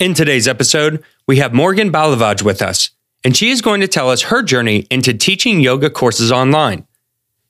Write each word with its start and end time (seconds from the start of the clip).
In 0.00 0.14
today's 0.14 0.48
episode, 0.48 1.04
we 1.26 1.36
have 1.40 1.52
Morgan 1.52 1.92
Balavage 1.92 2.42
with 2.42 2.62
us, 2.62 2.88
and 3.22 3.36
she 3.36 3.50
is 3.50 3.60
going 3.60 3.82
to 3.82 3.86
tell 3.86 4.08
us 4.08 4.22
her 4.22 4.42
journey 4.42 4.86
into 4.90 5.12
teaching 5.12 5.60
yoga 5.60 5.90
courses 5.90 6.32
online. 6.32 6.86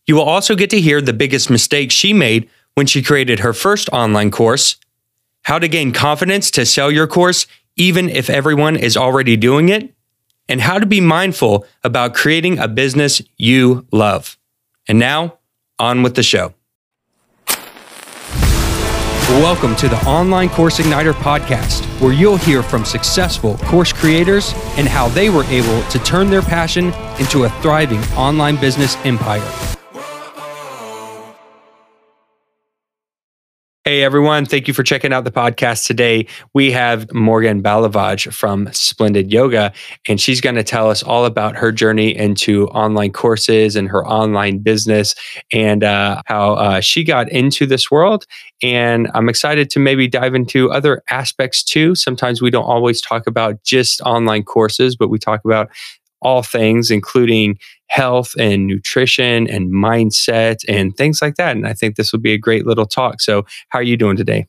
You 0.05 0.17
will 0.17 0.25
also 0.25 0.57
get 0.57 0.69
to 0.71 0.81
hear 0.81 1.01
the 1.01 1.13
biggest 1.13 1.49
mistake 1.49 1.93
she 1.93 2.13
made 2.13 2.51
when 2.75 2.89
she 2.89 3.05
created 3.05 3.39
her 3.39 3.53
first 3.53 3.89
online 3.91 4.33
course, 4.33 4.79
how 5.43 5.61
to 5.61 5.69
gain 5.69 5.93
confidence 5.93 6.51
to 6.51 6.67
sell 6.67 6.91
your 6.91 7.07
course 7.07 7.47
even 7.77 8.09
if 8.09 8.29
everyone 8.29 8.75
is 8.75 8.97
already 8.97 9.37
doing 9.37 9.69
it, 9.69 9.95
and 10.49 10.61
how 10.61 10.81
to 10.81 10.87
be 10.87 11.01
mindful 11.01 11.65
about 11.85 12.15
creating 12.15 12.59
a 12.59 12.67
business 12.67 13.23
you 13.37 13.87
love. 13.93 14.37
And 14.89 14.99
now, 14.99 15.39
on 15.79 16.03
with 16.03 16.17
the 16.17 16.25
show. 16.25 16.55
Welcome 19.39 19.77
to 19.77 19.89
the 19.89 19.97
Online 20.07 20.49
Course 20.49 20.81
Igniter 20.81 21.13
podcast, 21.13 21.85
where 22.01 22.13
you'll 22.13 22.37
hear 22.37 22.65
from 22.65 22.85
successful 22.85 23.59
course 23.59 23.93
creators 23.93 24.53
and 24.77 24.89
how 24.89 25.09
they 25.09 25.31
were 25.31 25.45
able 25.45 25.83
to 25.85 25.99
turn 26.01 26.31
their 26.31 26.43
passion 26.43 26.93
into 27.21 27.45
a 27.45 27.49
thriving 27.63 28.03
online 28.15 28.61
business 28.61 28.97
empire. 29.07 29.80
Hey 33.87 34.03
everyone, 34.03 34.45
thank 34.45 34.69
you 34.69 34.75
for 34.75 34.83
checking 34.83 35.11
out 35.11 35.25
the 35.25 35.31
podcast 35.31 35.87
today. 35.87 36.27
We 36.53 36.71
have 36.73 37.11
Morgan 37.15 37.63
Balavage 37.63 38.31
from 38.31 38.71
Splendid 38.75 39.33
Yoga, 39.33 39.73
and 40.07 40.21
she's 40.21 40.43
going 40.43 40.57
to 40.57 40.63
tell 40.63 40.91
us 40.91 41.03
all 41.03 41.25
about 41.25 41.57
her 41.57 41.73
journey 41.73 42.15
into 42.15 42.67
online 42.69 43.11
courses 43.11 43.77
and 43.77 43.89
her 43.89 44.07
online 44.07 44.59
business 44.59 45.15
and 45.51 45.83
uh, 45.83 46.21
how 46.27 46.53
uh, 46.57 46.81
she 46.83 47.05
got 47.05 47.31
into 47.31 47.65
this 47.65 47.91
world. 47.91 48.27
And 48.63 49.11
I'm 49.15 49.31
excited 49.31 49.71
to 49.71 49.79
maybe 49.79 50.07
dive 50.07 50.35
into 50.35 50.71
other 50.71 51.03
aspects 51.09 51.65
too. 51.65 51.95
Sometimes 51.95 52.43
we 52.43 52.51
don't 52.51 52.65
always 52.65 53.01
talk 53.01 53.27
about 53.27 53.65
just 53.65 54.03
online 54.03 54.43
courses, 54.43 54.95
but 54.95 55.09
we 55.09 55.19
talk 55.19 55.41
about 55.43 55.71
all 56.23 56.43
things, 56.43 56.91
including 56.91 57.59
health 57.89 58.35
and 58.39 58.67
nutrition 58.67 59.49
and 59.49 59.73
mindset 59.73 60.65
and 60.69 60.97
things 60.97 61.21
like 61.21 61.37
that. 61.37 61.57
And 61.57 61.67
I 61.67 61.75
think 61.75 61.97
this 61.97 62.13
will 62.13 62.21
be 62.21 62.33
a 62.33 62.39
great 62.39 62.67
little 62.67 62.87
talk. 62.87 63.21
So, 63.21 63.45
how 63.69 63.79
are 63.81 63.85
you 63.85 63.97
doing 63.97 64.17
today? 64.17 64.47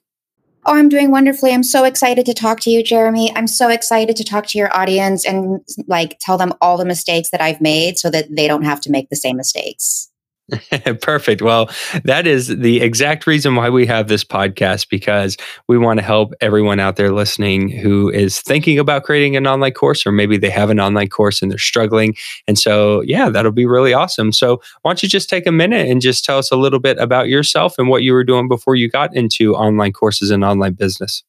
Oh, 0.64 0.76
I'm 0.76 0.90
doing 0.90 1.10
wonderfully. 1.10 1.54
I'm 1.54 1.64
so 1.64 1.86
excited 1.86 2.24
to 2.28 2.36
talk 2.36 2.60
to 2.62 2.70
you, 2.70 2.84
Jeremy. 2.84 3.36
I'm 3.36 3.48
so 3.48 3.70
excited 3.70 4.16
to 4.16 4.24
talk 4.24 4.46
to 4.48 4.60
your 4.60 4.76
audience 4.78 5.26
and 5.26 5.60
like 5.88 6.18
tell 6.22 6.38
them 6.38 6.54
all 6.62 6.78
the 6.78 6.86
mistakes 6.86 7.32
that 7.32 7.42
I've 7.42 7.62
made 7.62 7.98
so 7.98 8.12
that 8.12 8.28
they 8.30 8.48
don't 8.48 8.64
have 8.64 8.80
to 8.82 8.92
make 8.92 9.10
the 9.10 9.16
same 9.16 9.38
mistakes. 9.38 10.11
Perfect. 11.02 11.42
Well, 11.42 11.70
that 12.04 12.28
is 12.28 12.48
the 12.48 12.82
exact 12.82 13.26
reason 13.26 13.56
why 13.56 13.70
we 13.70 13.86
have 13.86 14.08
this 14.08 14.24
podcast 14.24 14.90
because 14.90 15.38
we 15.68 15.78
want 15.78 16.00
to 16.00 16.06
help 16.06 16.34
everyone 16.42 16.80
out 16.80 16.98
there 16.98 17.12
listening 17.12 17.70
who 17.70 18.10
is 18.10 18.42
thinking 18.42 18.78
about 18.78 19.04
creating 19.04 19.36
an 19.38 19.48
online 19.48 19.72
course, 19.72 20.06
or 20.06 20.12
maybe 20.12 20.38
they 20.38 20.50
have 20.50 20.70
an 20.70 20.80
online 20.80 21.08
course 21.08 21.42
and 21.42 21.50
they're 21.52 21.58
struggling. 21.58 22.16
And 22.48 22.60
so, 22.60 23.02
yeah, 23.02 23.30
that'll 23.30 23.52
be 23.52 23.66
really 23.66 23.94
awesome. 23.94 24.32
So, 24.34 24.62
why 24.82 24.92
don't 24.92 25.04
you 25.04 25.10
just 25.10 25.30
take 25.30 25.48
a 25.48 25.52
minute 25.52 25.88
and 25.88 26.02
just 26.02 26.26
tell 26.26 26.38
us 26.38 26.52
a 26.52 26.58
little 26.58 26.80
bit 26.80 26.98
about 26.98 27.30
yourself 27.30 27.76
and 27.78 27.88
what 27.88 28.04
you 28.04 28.14
were 28.14 28.24
doing 28.24 28.48
before 28.48 28.76
you 28.76 28.90
got 28.90 29.16
into 29.16 29.56
online 29.56 29.94
courses 29.94 30.32
and 30.32 30.44
online 30.44 30.74
business? 30.74 31.24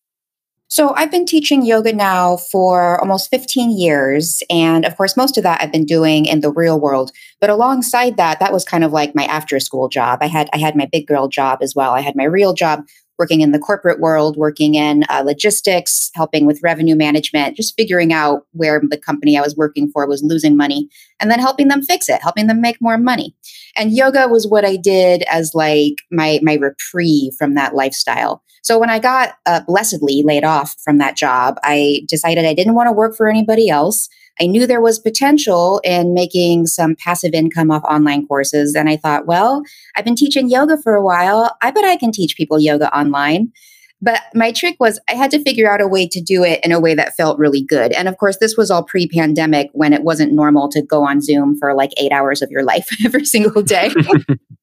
So 0.72 0.94
I've 0.94 1.10
been 1.10 1.26
teaching 1.26 1.66
yoga 1.66 1.92
now 1.92 2.38
for 2.38 2.98
almost 2.98 3.28
15 3.28 3.76
years. 3.76 4.42
And 4.48 4.86
of 4.86 4.96
course, 4.96 5.18
most 5.18 5.36
of 5.36 5.42
that 5.42 5.60
I've 5.60 5.70
been 5.70 5.84
doing 5.84 6.24
in 6.24 6.40
the 6.40 6.50
real 6.50 6.80
world. 6.80 7.12
But 7.42 7.50
alongside 7.50 8.16
that, 8.16 8.40
that 8.40 8.54
was 8.54 8.64
kind 8.64 8.82
of 8.82 8.90
like 8.90 9.14
my 9.14 9.24
after 9.26 9.60
school 9.60 9.90
job. 9.90 10.20
I 10.22 10.28
had 10.28 10.48
I 10.54 10.56
had 10.56 10.74
my 10.74 10.88
big 10.90 11.06
girl 11.06 11.28
job 11.28 11.58
as 11.60 11.74
well. 11.74 11.90
I 11.90 12.00
had 12.00 12.16
my 12.16 12.24
real 12.24 12.54
job 12.54 12.86
working 13.18 13.42
in 13.42 13.52
the 13.52 13.58
corporate 13.58 14.00
world, 14.00 14.38
working 14.38 14.74
in 14.74 15.04
uh, 15.10 15.20
logistics, 15.20 16.10
helping 16.14 16.46
with 16.46 16.62
revenue 16.62 16.96
management, 16.96 17.54
just 17.54 17.76
figuring 17.76 18.10
out 18.10 18.46
where 18.52 18.80
the 18.82 18.96
company 18.96 19.36
I 19.36 19.42
was 19.42 19.54
working 19.54 19.90
for 19.90 20.06
was 20.06 20.22
losing 20.22 20.56
money 20.56 20.88
and 21.20 21.30
then 21.30 21.38
helping 21.38 21.68
them 21.68 21.82
fix 21.82 22.08
it, 22.08 22.22
helping 22.22 22.46
them 22.46 22.62
make 22.62 22.80
more 22.80 22.96
money. 22.96 23.36
And 23.76 23.92
yoga 23.92 24.26
was 24.26 24.46
what 24.46 24.64
I 24.64 24.76
did 24.76 25.22
as 25.30 25.54
like 25.54 25.96
my 26.10 26.40
my 26.42 26.54
reprieve 26.54 27.34
from 27.38 27.56
that 27.56 27.74
lifestyle. 27.74 28.42
So 28.62 28.78
when 28.78 28.90
I 28.90 28.98
got 28.98 29.34
uh, 29.44 29.60
blessedly 29.66 30.22
laid 30.24 30.44
off 30.44 30.76
from 30.82 30.98
that 30.98 31.16
job, 31.16 31.58
I 31.62 32.02
decided 32.08 32.44
I 32.44 32.54
didn't 32.54 32.74
want 32.74 32.88
to 32.88 32.92
work 32.92 33.16
for 33.16 33.28
anybody 33.28 33.68
else. 33.68 34.08
I 34.40 34.46
knew 34.46 34.66
there 34.66 34.80
was 34.80 34.98
potential 34.98 35.80
in 35.84 36.14
making 36.14 36.66
some 36.66 36.96
passive 36.96 37.34
income 37.34 37.70
off 37.70 37.84
online 37.84 38.26
courses. 38.26 38.74
And 38.74 38.88
I 38.88 38.96
thought, 38.96 39.26
well, 39.26 39.62
I've 39.96 40.04
been 40.04 40.16
teaching 40.16 40.48
yoga 40.48 40.78
for 40.80 40.94
a 40.94 41.02
while. 41.02 41.54
I 41.60 41.70
bet 41.70 41.84
I 41.84 41.96
can 41.96 42.12
teach 42.12 42.36
people 42.36 42.58
yoga 42.58 42.96
online. 42.96 43.52
But 44.00 44.20
my 44.34 44.50
trick 44.50 44.76
was 44.80 44.98
I 45.08 45.14
had 45.14 45.30
to 45.30 45.42
figure 45.42 45.70
out 45.70 45.80
a 45.80 45.86
way 45.86 46.08
to 46.08 46.20
do 46.20 46.42
it 46.42 46.64
in 46.64 46.72
a 46.72 46.80
way 46.80 46.94
that 46.94 47.16
felt 47.16 47.38
really 47.38 47.62
good. 47.62 47.92
And 47.92 48.08
of 48.08 48.16
course, 48.18 48.38
this 48.38 48.56
was 48.56 48.68
all 48.70 48.82
pre 48.82 49.06
pandemic 49.08 49.70
when 49.74 49.92
it 49.92 50.02
wasn't 50.02 50.32
normal 50.32 50.68
to 50.70 50.82
go 50.82 51.04
on 51.04 51.20
Zoom 51.20 51.56
for 51.56 51.72
like 51.74 51.92
eight 51.98 52.10
hours 52.10 52.42
of 52.42 52.50
your 52.50 52.64
life 52.64 52.88
every 53.04 53.24
single 53.24 53.62
day. 53.62 53.92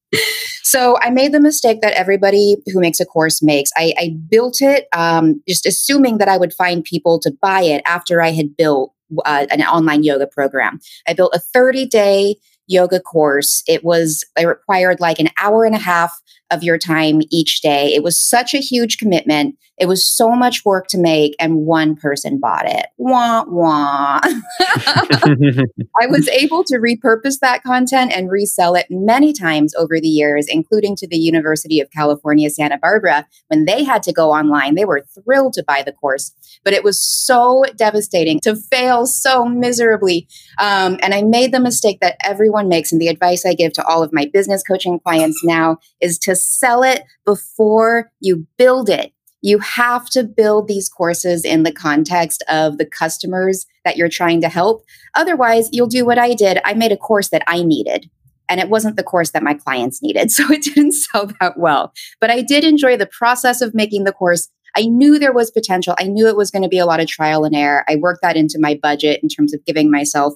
so 0.64 0.98
I 1.02 1.10
made 1.10 1.32
the 1.32 1.40
mistake 1.40 1.82
that 1.82 1.94
everybody 1.94 2.58
who 2.68 2.80
makes 2.80 3.00
a 3.00 3.06
course 3.06 3.42
makes. 3.42 3.72
I, 3.76 3.94
I 3.98 4.16
built 4.30 4.62
it 4.62 4.88
um, 4.94 5.42
just 5.48 5.66
assuming 5.66 6.18
that 6.18 6.28
I 6.28 6.38
would 6.38 6.54
find 6.54 6.84
people 6.84 7.20
to 7.20 7.32
buy 7.42 7.62
it 7.62 7.82
after 7.86 8.22
I 8.22 8.32
had 8.32 8.56
built 8.56 8.94
uh, 9.26 9.48
an 9.50 9.62
online 9.64 10.04
yoga 10.04 10.28
program. 10.28 10.80
I 11.08 11.14
built 11.14 11.34
a 11.34 11.40
30 11.40 11.88
day 11.88 12.36
yoga 12.70 13.00
course. 13.00 13.64
It 13.68 13.84
was, 13.84 14.24
it 14.38 14.46
required 14.46 15.00
like 15.00 15.20
an 15.20 15.30
hour 15.42 15.66
and 15.66 15.76
a 15.76 15.80
half 15.80 16.22
of 16.52 16.64
your 16.64 16.78
time 16.78 17.22
each 17.30 17.62
day. 17.62 17.94
It 17.94 18.04
was 18.04 18.20
such 18.20 18.54
a 18.54 18.60
huge 18.60 18.98
commitment. 18.98 19.56
It 19.78 19.88
was 19.88 20.06
so 20.06 20.32
much 20.32 20.66
work 20.66 20.88
to 20.88 20.98
make, 20.98 21.36
and 21.40 21.66
one 21.66 21.96
person 21.96 22.38
bought 22.40 22.68
it. 22.68 22.88
Wah, 22.98 23.46
wah. 23.48 24.20
I 24.60 26.08
was 26.10 26.28
able 26.34 26.66
to 26.66 26.76
repurpose 26.78 27.40
that 27.40 27.64
content 27.64 28.12
and 28.14 28.30
resell 28.30 28.76
it 28.76 28.88
many 28.90 29.32
times 29.32 29.74
over 29.76 30.00
the 30.02 30.08
years, 30.08 30.48
including 30.50 30.96
to 30.98 31.08
the 31.08 31.18
University 31.18 31.80
of 31.80 31.90
California, 31.92 32.50
Santa 32.50 32.78
Barbara. 32.78 33.26
When 33.48 33.66
they 33.66 33.84
had 33.86 34.04
to 34.04 34.12
go 34.12 34.32
online, 34.32 34.76
they 34.76 34.86
were 34.86 35.06
thrilled 35.24 35.54
to 35.54 35.64
buy 35.64 35.82
the 35.86 35.94
course. 35.94 36.34
But 36.64 36.74
it 36.74 36.84
was 36.84 37.02
so 37.02 37.64
devastating 37.76 38.40
to 38.42 38.56
fail 38.56 39.06
so 39.06 39.46
miserably. 39.46 40.28
Um, 40.58 40.98
and 41.02 41.14
I 41.14 41.22
made 41.22 41.52
the 41.52 41.60
mistake 41.60 42.00
that 42.02 42.18
everyone 42.24 42.68
makes. 42.68 42.92
And 42.92 43.02
the 43.02 43.08
advice 43.08 43.46
I 43.46 43.54
give 43.54 43.74
to 43.74 43.86
all 43.86 44.04
of 44.04 44.14
my 44.14 44.30
business 44.32 44.64
coaching 44.64 45.00
clients 45.00 45.44
now 45.44 45.78
is 46.02 46.18
to 46.20 46.36
sell 46.36 46.84
it 46.84 47.04
before 47.26 48.12
you 48.20 48.48
build 48.58 48.90
it. 48.90 49.14
You 49.42 49.60
have 49.60 50.10
to 50.10 50.24
build 50.24 50.68
these 50.68 50.90
courses 50.90 51.46
in 51.46 51.64
the 51.64 51.72
context 51.72 52.44
of 52.50 52.78
the 52.78 52.86
customers 52.86 53.66
that 53.86 53.96
you're 53.96 54.10
trying 54.10 54.42
to 54.42 54.50
help. 54.50 54.84
Otherwise, 55.16 55.70
you'll 55.72 55.88
do 55.88 56.06
what 56.06 56.20
I 56.20 56.34
did. 56.34 56.60
I 56.66 56.74
made 56.74 56.92
a 56.92 56.98
course 56.98 57.30
that 57.30 57.44
I 57.48 57.64
needed 57.64 58.10
and 58.50 58.60
it 58.60 58.70
wasn't 58.70 58.98
the 58.98 59.04
course 59.04 59.30
that 59.32 59.44
my 59.44 59.54
clients 59.54 60.02
needed. 60.02 60.30
So 60.40 60.50
it 60.54 60.62
didn't 60.62 60.94
sell 60.94 61.30
that 61.42 61.58
well. 61.58 61.92
But 62.22 62.30
I 62.30 62.42
did 62.42 62.64
enjoy 62.64 62.96
the 62.96 63.06
process 63.06 63.62
of 63.62 63.74
making 63.74 64.06
the 64.06 64.14
course. 64.14 64.48
I 64.76 64.86
knew 64.86 65.20
there 65.20 65.34
was 65.34 65.52
potential. 65.52 65.96
I 66.00 66.04
knew 66.04 66.28
it 66.28 66.38
was 66.38 66.52
going 66.52 66.64
to 66.64 66.70
be 66.70 66.80
a 66.80 66.86
lot 66.86 67.00
of 67.00 67.08
trial 67.08 67.44
and 67.44 67.56
error. 67.56 67.84
I 67.88 67.96
worked 67.96 68.22
that 68.22 68.38
into 68.38 68.58
my 68.60 68.80
budget 68.82 69.20
in 69.22 69.30
terms 69.30 69.54
of 69.54 69.64
giving 69.66 69.92
myself 69.92 70.34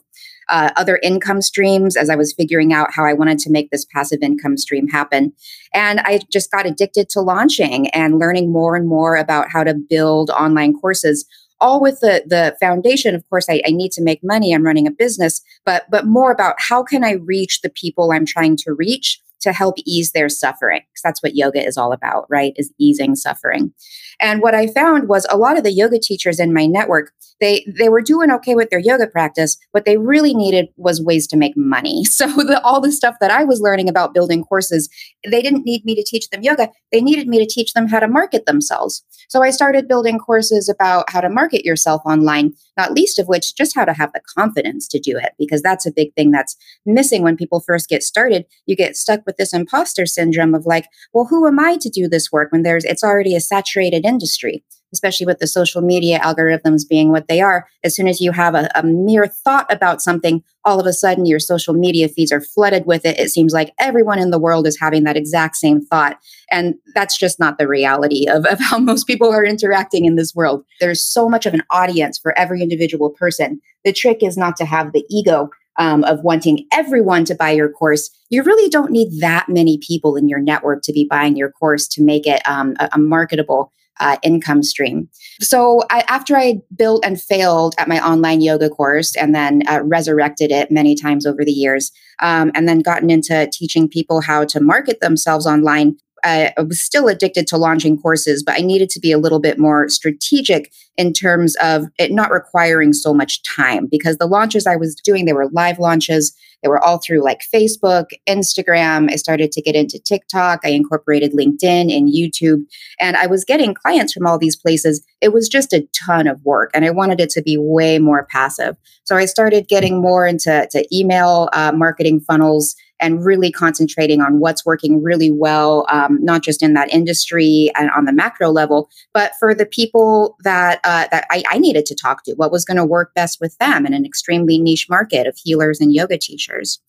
uh, 0.50 0.72
other 0.76 1.00
income 1.02 1.42
streams 1.42 1.96
as 1.96 2.10
I 2.10 2.16
was 2.16 2.34
figuring 2.34 2.74
out 2.74 2.94
how 2.94 3.06
I 3.06 3.14
wanted 3.14 3.40
to 3.40 3.52
make 3.52 3.72
this 3.72 3.86
passive 3.86 4.20
income 4.22 4.58
stream 4.58 4.88
happen. 4.88 5.34
And 5.74 6.00
I 6.02 6.20
just 6.32 6.52
got 6.52 6.66
addicted 6.66 7.10
to 7.10 7.22
launching 7.22 7.88
and 7.90 8.20
learning 8.20 8.52
more 8.52 8.76
and 8.76 8.88
more 8.88 9.16
about 9.16 9.50
how 9.50 9.64
to 9.64 9.74
build 9.74 10.30
online 10.30 10.74
courses 10.74 11.26
all 11.62 11.80
with 11.80 12.00
the 12.02 12.24
the 12.26 12.56
foundation 12.60 13.16
of 13.16 13.24
course 13.30 13.48
I, 13.50 13.62
I, 13.66 13.72
need 13.72 13.92
to 13.94 14.04
make 14.04 14.20
money 14.22 14.54
i'm 14.54 14.66
running 14.66 14.88
a 14.88 14.92
business 14.92 15.42
but 15.66 15.86
but 15.90 16.06
more 16.06 16.32
about 16.32 16.56
how 16.58 16.84
can 16.84 17.04
i 17.04 17.12
reach 17.12 17.62
the 17.62 17.70
people 17.70 18.12
i'm 18.12 18.26
trying 18.26 18.58
to 18.58 18.74
reach 18.74 19.22
to 19.44 19.54
help 19.54 19.76
ease 19.86 20.12
their 20.12 20.30
suffering 20.30 20.81
because 20.81 21.02
that's 21.04 21.22
what 21.22 21.36
yoga 21.36 21.66
is 21.66 21.78
all 21.78 21.94
about 21.94 22.26
right 22.30 22.54
is 22.56 22.74
easing 22.80 23.16
suffering. 23.16 23.74
And 24.20 24.42
what 24.42 24.56
i 24.56 24.68
found 24.68 25.08
was 25.08 25.26
a 25.30 25.38
lot 25.38 25.58
of 25.58 25.64
the 25.64 25.72
yoga 25.72 26.00
teachers 26.00 26.40
in 26.40 26.54
my 26.54 26.66
network 26.66 27.12
they 27.40 27.66
they 27.78 27.90
were 27.90 28.01
doing 28.01 28.31
okay 28.31 28.56
with 28.56 28.69
their 28.69 28.80
yoga 28.80 29.07
practice 29.07 29.57
what 29.72 29.86
they 29.86 29.98
really 29.98 30.34
needed 30.34 30.68
was 30.78 31.01
ways 31.01 31.28
to 31.28 31.38
make 31.38 31.54
money. 31.56 32.06
So 32.13 32.28
the, 32.28 32.62
all 32.63 32.80
the 32.80 32.92
stuff 32.92 33.16
that 33.22 33.31
i 33.31 33.44
was 33.44 33.60
learning 33.60 33.90
about 33.90 34.13
building 34.13 34.44
courses 34.44 34.90
they 35.30 35.42
didn't 35.42 35.66
need 35.66 35.84
me 35.84 35.95
to 35.95 36.04
teach 36.04 36.30
them 36.30 36.42
yoga 36.42 36.69
they 36.92 37.01
needed 37.01 37.28
me 37.28 37.38
to 37.40 37.45
teach 37.45 37.74
them 37.74 37.88
how 37.88 38.00
to 38.00 38.07
market 38.07 38.45
themselves. 38.45 39.04
So 39.30 39.44
i 39.44 39.50
started 39.50 39.88
building 39.88 40.19
courses 40.19 40.69
about 40.69 41.10
how 41.10 41.22
to 41.22 41.30
market 41.30 41.66
yourself 41.66 42.01
online 42.06 42.54
not 42.78 42.94
least 42.94 43.20
of 43.20 43.28
which 43.28 43.56
just 43.56 43.75
how 43.75 43.86
to 43.86 43.94
have 43.94 44.12
the 44.14 44.22
confidence 44.38 44.88
to 44.88 45.00
do 45.00 45.18
it 45.18 45.34
because 45.38 45.62
that's 45.62 45.86
a 45.86 45.92
big 45.92 46.14
thing 46.16 46.31
that's 46.31 46.56
missing 46.86 47.24
when 47.24 47.38
people 47.38 47.60
first 47.60 47.90
get 47.90 48.04
started. 48.04 48.46
You 48.66 48.75
get 48.75 48.96
stuck 48.96 49.22
with 49.25 49.38
this 49.38 49.54
imposter 49.54 50.06
syndrome 50.06 50.54
of 50.54 50.66
like 50.66 50.88
well 51.14 51.25
who 51.25 51.48
am 51.48 51.60
i 51.60 51.78
to 51.78 51.90
do 51.90 52.08
this 52.08 52.31
work 52.31 52.52
when 52.52 52.64
there's 52.64 52.86
it's 52.86 53.04
already 53.04 53.36
a 53.36 53.42
saturated 53.42 54.06
industry 54.06 54.64
especially 54.94 55.25
with 55.25 55.40
the 55.40 55.48
social 55.48 55.81
media 55.81 56.19
algorithms 56.19 56.88
being 56.88 57.10
what 57.10 57.28
they 57.28 57.42
are. 57.42 57.68
As 57.84 57.95
soon 57.95 58.07
as 58.07 58.22
you 58.22 58.31
have 58.31 58.56
a, 58.56 58.69
a 58.75 58.84
mere 58.84 59.28
thought 59.28 59.72
about 59.72 60.01
something, 60.01 60.44
all 60.63 60.80
of 60.80 60.86
a 60.86 60.94
sudden 60.94 61.25
your 61.25 61.40
social 61.40 61.74
media 61.74 62.07
feeds 62.07 62.31
are 62.31 62.40
flooded 62.40 62.86
with 62.86 63.06
it. 63.06 63.19
It 63.19 63.30
seems 63.30 63.54
like 63.54 63.74
everyone 63.80 64.19
in 64.19 64.31
the 64.31 64.40
world 64.40 64.66
is 64.66 64.80
having 64.80 65.04
that 65.04 65.18
exact 65.18 65.57
same 65.57 65.81
thought. 65.81 66.18
And 66.50 66.75
that's 66.95 67.18
just 67.18 67.40
not 67.40 67.57
the 67.57 67.68
reality 67.68 68.28
of, 68.30 68.45
of 68.45 68.60
how 68.62 68.78
most 68.78 69.06
people 69.06 69.30
are 69.30 69.44
interacting 69.44 70.06
in 70.06 70.16
this 70.16 70.34
world. 70.34 70.63
There's 70.80 71.04
so 71.04 71.28
much 71.28 71.45
of 71.45 71.54
an 71.54 71.63
audience 71.69 72.18
for 72.18 72.38
every 72.38 72.62
individual 72.62 73.10
person. 73.10 73.60
The 73.84 73.92
trick 73.92 74.24
is 74.24 74.38
not 74.38 74.56
to 74.57 74.66
have 74.66 74.94
the 74.94 75.04
ego 75.10 75.50
um, 75.78 76.04
of 76.04 76.24
wanting 76.24 76.68
everyone 76.72 77.25
to 77.25 77.36
buy 77.36 77.51
your 77.51 77.69
course, 77.69 78.10
you 78.30 78.44
really 78.44 78.69
don't 78.69 78.92
need 78.92 79.22
that 79.22 79.50
many 79.50 79.78
people 79.78 80.16
in 80.16 80.28
your 80.28 80.40
network 80.40 80.84
to 80.84 80.94
be 80.94 81.07
buying 81.10 81.36
your 81.36 81.51
course 81.51 81.88
to 81.90 82.04
make 82.04 82.28
it 82.28 82.48
um, 82.48 82.75
a, 82.80 82.90
a, 82.94 83.00
marketable 83.00 83.72
uh, 84.00 84.18
income 84.24 84.63
stream. 84.63 85.10
So 85.40 85.81
I, 85.90 86.04
after 86.07 86.36
I 86.36 86.60
built 86.75 87.06
and 87.06 87.22
failed 87.22 87.75
at 87.78 87.88
my 87.88 88.06
online 88.06 88.42
yoga 88.42 88.69
course 88.69 89.16
and 89.16 89.34
then 89.34 89.62
uh, 89.68 89.81
resurrected 89.84 90.51
it 90.51 90.72
many 90.72 90.95
times 90.95 91.25
over 91.25 91.44
the 91.45 91.51
years, 91.51 91.92
um, 92.22 92.51
and 92.56 92.68
then 92.68 92.80
gotten 92.80 93.10
into 93.10 93.50
teaching 93.51 93.88
people 93.88 94.22
how 94.22 94.45
to 94.45 94.60
market 94.60 95.00
themselves 95.00 95.45
online, 95.45 95.98
I 96.24 96.54
was 96.58 96.81
still 96.81 97.08
addicted 97.08 97.48
to 97.48 97.58
launching 97.58 97.98
courses, 98.00 98.44
but 98.44 98.56
I 98.56 98.62
needed 98.62 98.90
to 98.92 99.00
be 99.00 99.12
a 99.12 99.18
little 99.18 99.40
bit 99.40 99.60
more 99.60 99.90
strategic 99.90 100.72
in 100.96 101.12
terms 101.12 101.56
of 101.62 101.86
it 101.98 102.12
not 102.12 102.31
requiring 102.31 102.94
so 102.94 103.14
much 103.14 103.42
time 103.44 103.88
because 103.90 104.18
the 104.18 104.28
launches 104.28 104.68
I 104.68 104.75
was 104.75 104.96
doing, 104.96 105.25
they 105.25 105.34
were 105.34 105.50
live 105.52 105.80
launches. 105.80 106.36
They 106.62 106.70
were 106.70 106.81
all 106.81 107.00
through 107.00 107.24
like 107.24 107.42
Facebook, 107.54 108.06
Instagram. 108.28 109.12
I 109.12 109.18
started 109.18 109.52
to 109.52 109.62
get 109.62 109.75
into 109.75 110.00
TikTok. 110.00 110.62
I 110.64 110.70
incorporated 110.70 111.34
LinkedIn 111.34 111.96
and 111.96 112.08
YouTube. 112.08 112.64
And 113.00 113.18
I 113.18 113.28
was 113.28 113.44
getting 113.44 113.74
clients 113.74 114.14
from 114.14 114.26
all 114.26 114.40
these 114.40 114.56
places. 114.56 115.06
It 115.19 115.34
was 115.34 115.50
just 115.50 115.74
a 115.74 115.86
ton 116.06 116.26
of 116.26 116.42
work. 116.44 116.72
And 116.74 116.86
I 116.86 116.92
wanted 116.92 117.19
it 117.19 117.30
to 117.31 117.42
be 117.42 117.58
way 117.58 118.00
more 118.00 118.26
passive. 118.31 118.78
So 119.04 119.18
I 119.18 119.26
started 119.26 119.68
getting 119.68 120.02
more 120.02 120.26
into 120.26 120.68
to 120.72 120.96
email 120.96 121.50
uh, 121.52 121.74
marketing 121.76 122.22
funnels 122.22 122.76
and 123.04 123.26
really 123.26 123.52
concentrating 123.52 124.22
on 124.22 124.40
what's 124.40 124.66
working 124.66 125.04
really 125.04 125.30
well, 125.30 125.86
um, 125.90 126.18
not 126.24 126.42
just 126.42 126.64
in 126.64 126.74
that 126.74 126.92
industry 126.92 127.70
and 127.76 127.92
on 127.92 128.06
the 128.06 128.14
macro 128.14 128.50
level, 128.50 128.90
but 129.14 129.34
for 129.40 129.54
the 129.54 129.66
people 129.66 130.38
that 130.44 130.80
uh, 130.86 131.08
that 131.12 131.26
I, 131.30 131.44
I 131.50 131.60
needed 131.60 131.86
to 131.88 131.96
talk 131.96 132.24
to. 132.24 132.34
What 132.34 132.52
was 132.52 132.64
going 132.64 132.78
to 132.78 132.86
work 132.86 133.14
best 133.14 133.42
with 133.42 133.58
them 133.58 133.86
in 133.86 133.94
an 133.94 134.06
extremely 134.06 134.58
niche 134.58 134.88
market 134.90 135.28
of 135.28 135.38
healers 135.38 135.82
and 135.82 135.94
yoga 135.94 136.18
teachers, 136.18 136.80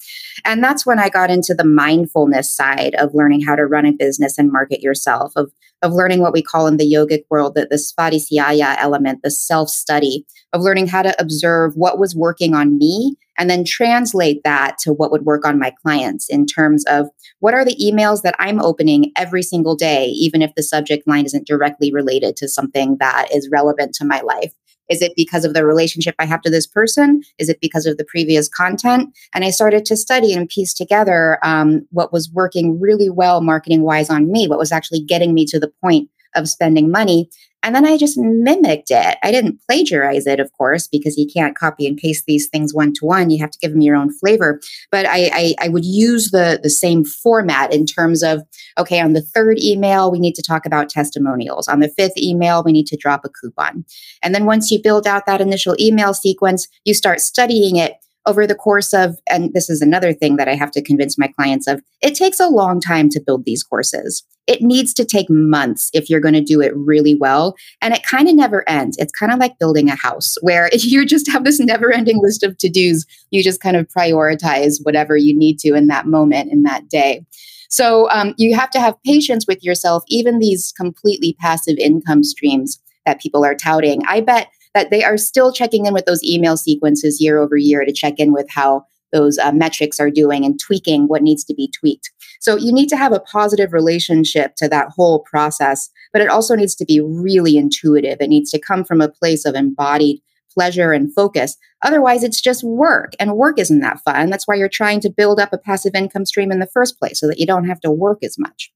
and 0.45 0.63
that's 0.63 0.87
when 0.87 1.01
I 1.01 1.09
got 1.09 1.31
into 1.31 1.53
the 1.53 1.65
mindfulness 1.65 2.55
side 2.55 2.95
of 2.95 3.15
learning 3.15 3.43
how 3.43 3.57
to 3.57 3.67
run 3.67 3.85
a 3.85 3.93
business 3.93 4.39
and 4.39 4.53
market 4.53 4.81
yourself. 4.81 5.33
Of 5.35 5.51
of 5.85 5.93
learning 5.93 6.21
what 6.21 6.33
we 6.33 6.43
call 6.43 6.67
in 6.67 6.79
the 6.79 6.91
yogic 6.91 7.25
world 7.31 7.55
the, 7.55 7.67
the 7.71 7.77
svadhyaya 7.77 8.75
element, 8.79 9.21
the 9.23 9.31
self 9.31 9.69
study, 9.69 10.27
of 10.53 10.63
learning 10.63 10.89
how 10.89 11.03
to 11.03 11.15
observe 11.21 11.75
what 11.77 11.99
was 11.99 12.17
working 12.17 12.55
on 12.55 12.79
me 12.79 13.17
and 13.39 13.51
then 13.51 13.65
translate 13.65 14.41
that 14.45 14.79
to 14.79 14.93
what 14.93 15.11
would 15.11 15.25
work 15.25 15.45
on 15.45 15.59
my 15.59 15.73
clients 15.83 16.29
in 16.29 16.47
terms 16.47 16.85
of 16.87 17.09
what 17.41 17.55
are 17.55 17.65
the 17.65 17.77
emails 17.83 18.23
that 18.23 18.37
I'm 18.39 18.61
opening 18.61 19.13
every 19.17 19.43
single 19.43 19.75
day, 19.75 20.07
even 20.07 20.41
if 20.41 20.55
the 20.55 20.63
subject 20.63 21.07
line 21.07 21.27
isn't 21.27 21.47
directly 21.47 21.93
related 21.93 22.37
to 22.37 22.49
something 22.49 22.97
that 23.01 23.29
is 23.35 23.49
relevant 23.51 23.95
to 23.97 24.05
my 24.05 24.21
life. 24.21 24.53
Is 24.89 25.03
it 25.03 25.13
because 25.17 25.45
of 25.45 25.55
the 25.55 25.65
relationship 25.65 26.15
I 26.19 26.27
have 26.27 26.43
to 26.43 26.51
this 26.51 26.67
person? 26.67 27.23
Is 27.39 27.49
it 27.49 27.61
because 27.61 27.87
of 27.87 27.97
the 27.97 28.05
previous 28.05 28.49
content? 28.49 29.17
And 29.33 29.45
I 29.45 29.51
started 29.51 29.85
to 29.87 29.97
study 29.97 30.33
and 30.35 30.49
piece 30.49 30.75
together 30.75 31.39
um, 31.43 31.87
what 31.91 32.13
was 32.13 32.31
working 32.33 32.81
really 32.81 33.11
well 33.11 33.41
marketing 33.41 33.83
wise 33.83 34.11
on 34.11 34.31
me, 34.31 34.47
what 34.49 34.59
was 34.59 34.73
actually 34.73 35.01
getting 35.01 35.35
me 35.35 35.47
to 35.47 35.59
the 35.59 35.73
point 35.83 36.11
of 36.35 36.49
spending 36.49 36.91
money. 36.91 37.31
And 37.65 37.75
then 37.75 37.87
I 37.87 37.97
just 37.97 38.19
mimicked 38.19 38.91
it. 38.91 39.17
I 39.23 39.33
didn't 39.33 39.59
plagiarize 39.67 40.27
it, 40.27 40.39
of 40.39 40.53
course, 40.53 40.87
because 40.87 41.17
you 41.17 41.27
can't 41.27 41.57
copy 41.57 41.87
and 41.87 41.97
paste 41.97 42.27
these 42.27 42.47
things 42.47 42.75
one 42.75 42.93
to 42.93 43.07
one. 43.07 43.31
You 43.31 43.41
have 43.41 43.51
to 43.53 43.59
give 43.59 43.73
them 43.73 43.81
your 43.81 43.97
own 43.97 44.13
flavor. 44.13 44.61
But 44.93 45.07
I, 45.07 45.31
I, 45.33 45.55
I, 45.63 45.69
would 45.71 45.85
use 45.85 46.31
the, 46.31 46.61
the 46.63 46.69
same 46.69 47.05
format 47.05 47.73
in 47.73 47.87
terms 47.87 48.23
of, 48.23 48.43
okay, 48.77 49.01
on 49.01 49.15
the 49.15 49.23
third 49.23 49.59
email, 49.59 50.13
we 50.13 50.19
need 50.21 50.35
to 50.35 50.43
talk 50.43 50.67
about 50.67 50.91
testimonials. 50.91 51.67
On 51.67 51.81
the 51.81 51.89
fifth 51.89 52.19
email, 52.19 52.63
we 52.63 52.71
need 52.71 52.87
to 52.89 52.99
drop 52.99 53.25
a 53.25 53.31
coupon. 53.31 53.87
And 54.23 54.35
then 54.35 54.45
once 54.45 54.71
you 54.71 54.83
build 54.83 55.07
out 55.07 55.25
that 55.25 55.41
initial 55.41 55.75
email 55.81 56.13
sequence, 56.13 56.69
you 56.85 56.93
start 56.93 57.21
studying 57.21 57.77
it 57.77 57.95
over 58.27 58.47
the 58.47 58.55
course 58.55 58.93
of, 58.93 59.19
and 59.29 59.55
this 59.55 59.71
is 59.71 59.81
another 59.81 60.13
thing 60.13 60.37
that 60.37 60.49
I 60.49 60.55
have 60.55 60.71
to 60.73 60.83
convince 60.83 61.19
my 61.19 61.29
clients 61.29 61.67
of, 61.67 61.83
it 62.03 62.15
takes 62.15 62.41
a 62.41 62.49
long 62.49 62.81
time 62.81 63.09
to 63.11 63.23
build 63.25 63.47
these 63.47 63.63
courses. 63.63 64.23
It 64.47 64.63
needs 64.63 64.93
to 64.95 65.05
take 65.05 65.31
months 65.31 65.91
if 65.95 66.11
you're 66.11 66.21
going 66.21 66.35
to 66.35 66.43
do 66.43 66.61
it 66.61 66.77
really 66.77 67.15
well. 67.15 67.55
And 67.81 67.95
it 67.95 68.03
kind 68.03 68.29
of 68.29 68.35
never 68.35 68.69
ends. 68.69 68.97
It's 68.99 69.13
kind 69.13 69.33
of 69.33 69.39
like 69.39 69.59
building 69.59 69.89
a 69.89 69.97
house 69.97 70.37
where 70.43 70.69
you 70.73 71.07
just 71.07 71.31
have 71.31 71.45
this 71.45 71.61
never 71.61 71.93
ending 71.93 72.21
list 72.23 72.43
of 72.43 72.59
to 72.59 72.69
dos. 72.69 73.07
You 73.31 73.43
just 73.43 73.61
kind 73.61 73.77
of 73.77 73.89
prioritize 73.89 74.79
whatever 74.83 75.17
you 75.17 75.37
need 75.37 75.59
to 75.61 75.75
in 75.75 75.87
that 75.89 76.07
moment, 76.07 76.53
in 76.53 76.63
that 76.65 76.89
day. 76.89 77.25
So 77.71 78.09
um, 78.11 78.35
you 78.37 78.55
have 78.55 78.71
to 78.71 78.81
have 78.81 79.03
patience 79.05 79.47
with 79.49 79.65
yourself, 79.65 80.05
even 80.07 80.39
these 80.39 80.73
completely 80.77 81.37
passive 81.41 81.77
income 81.77 82.23
streams 82.23 82.81
that 83.05 83.21
people 83.21 83.45
are 83.45 83.57
touting. 83.57 84.03
I 84.07 84.21
bet 84.21 84.49
that 84.75 84.91
they 84.91 85.03
are 85.03 85.17
still 85.17 85.53
checking 85.53 85.87
in 85.87 85.95
with 85.95 86.05
those 86.05 86.23
email 86.23 86.57
sequences 86.57 87.21
year 87.21 87.39
over 87.39 87.57
year 87.57 87.85
to 87.85 87.93
check 87.93 88.19
in 88.19 88.33
with 88.33 88.47
how 88.51 88.85
those 89.15 89.39
uh, 89.39 89.53
metrics 89.53 89.99
are 89.99 90.11
doing 90.11 90.45
and 90.45 90.61
tweaking 90.61 91.07
what 91.07 91.23
needs 91.23 91.45
to 91.45 91.55
be 91.55 91.71
tweaked. 91.71 92.11
So 92.41 92.57
you 92.57 92.73
need 92.73 92.89
to 92.89 92.97
have 92.97 93.13
a 93.13 93.21
positive 93.21 93.73
relationship 93.73 94.57
to 94.57 94.69
that 94.69 94.89
whole 94.95 95.21
process, 95.21 95.89
but 96.13 96.21
it 96.21 96.29
also 96.29 96.55
needs 96.55 96.75
to 96.75 96.85
be 96.85 97.01
really 97.01 97.57
intuitive. 97.57 98.19
It 98.21 98.29
needs 98.29 98.51
to 98.51 98.61
come 98.61 98.85
from 98.85 99.01
a 99.01 99.09
place 99.09 99.47
of 99.47 99.55
embodied 99.55 100.21
pleasure 100.53 100.93
and 100.93 101.13
focus. 101.15 101.57
Otherwise, 101.83 102.23
it's 102.23 102.41
just 102.41 102.63
work, 102.63 103.13
and 103.19 103.37
work 103.37 103.59
isn't 103.59 103.81
that 103.81 104.01
fun. 104.05 104.31
That's 104.31 104.47
why 104.47 104.55
you're 104.55 104.69
trying 104.69 105.01
to 105.01 105.11
build 105.11 105.41
up 105.41 105.53
a 105.53 105.59
passive 105.59 105.95
income 105.95 106.27
stream 106.27 106.53
in 106.53 106.61
the 106.61 106.67
first 106.67 106.99
place 106.99 107.19
so 107.19 107.27
that 107.27 107.39
you 107.39 107.47
don't 107.47 107.69
have 107.69 107.81
to 107.81 107.91
work 107.91 108.19
as 108.23 108.39
much. 108.39 108.73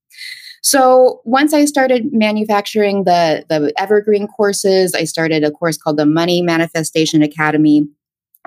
So 0.62 1.20
once 1.24 1.54
I 1.54 1.64
started 1.66 2.08
manufacturing 2.12 3.04
the, 3.04 3.44
the 3.48 3.72
evergreen 3.78 4.26
courses, 4.26 4.94
I 4.94 5.04
started 5.04 5.44
a 5.44 5.52
course 5.52 5.78
called 5.78 5.98
the 5.98 6.06
Money 6.06 6.42
Manifestation 6.42 7.22
Academy. 7.22 7.86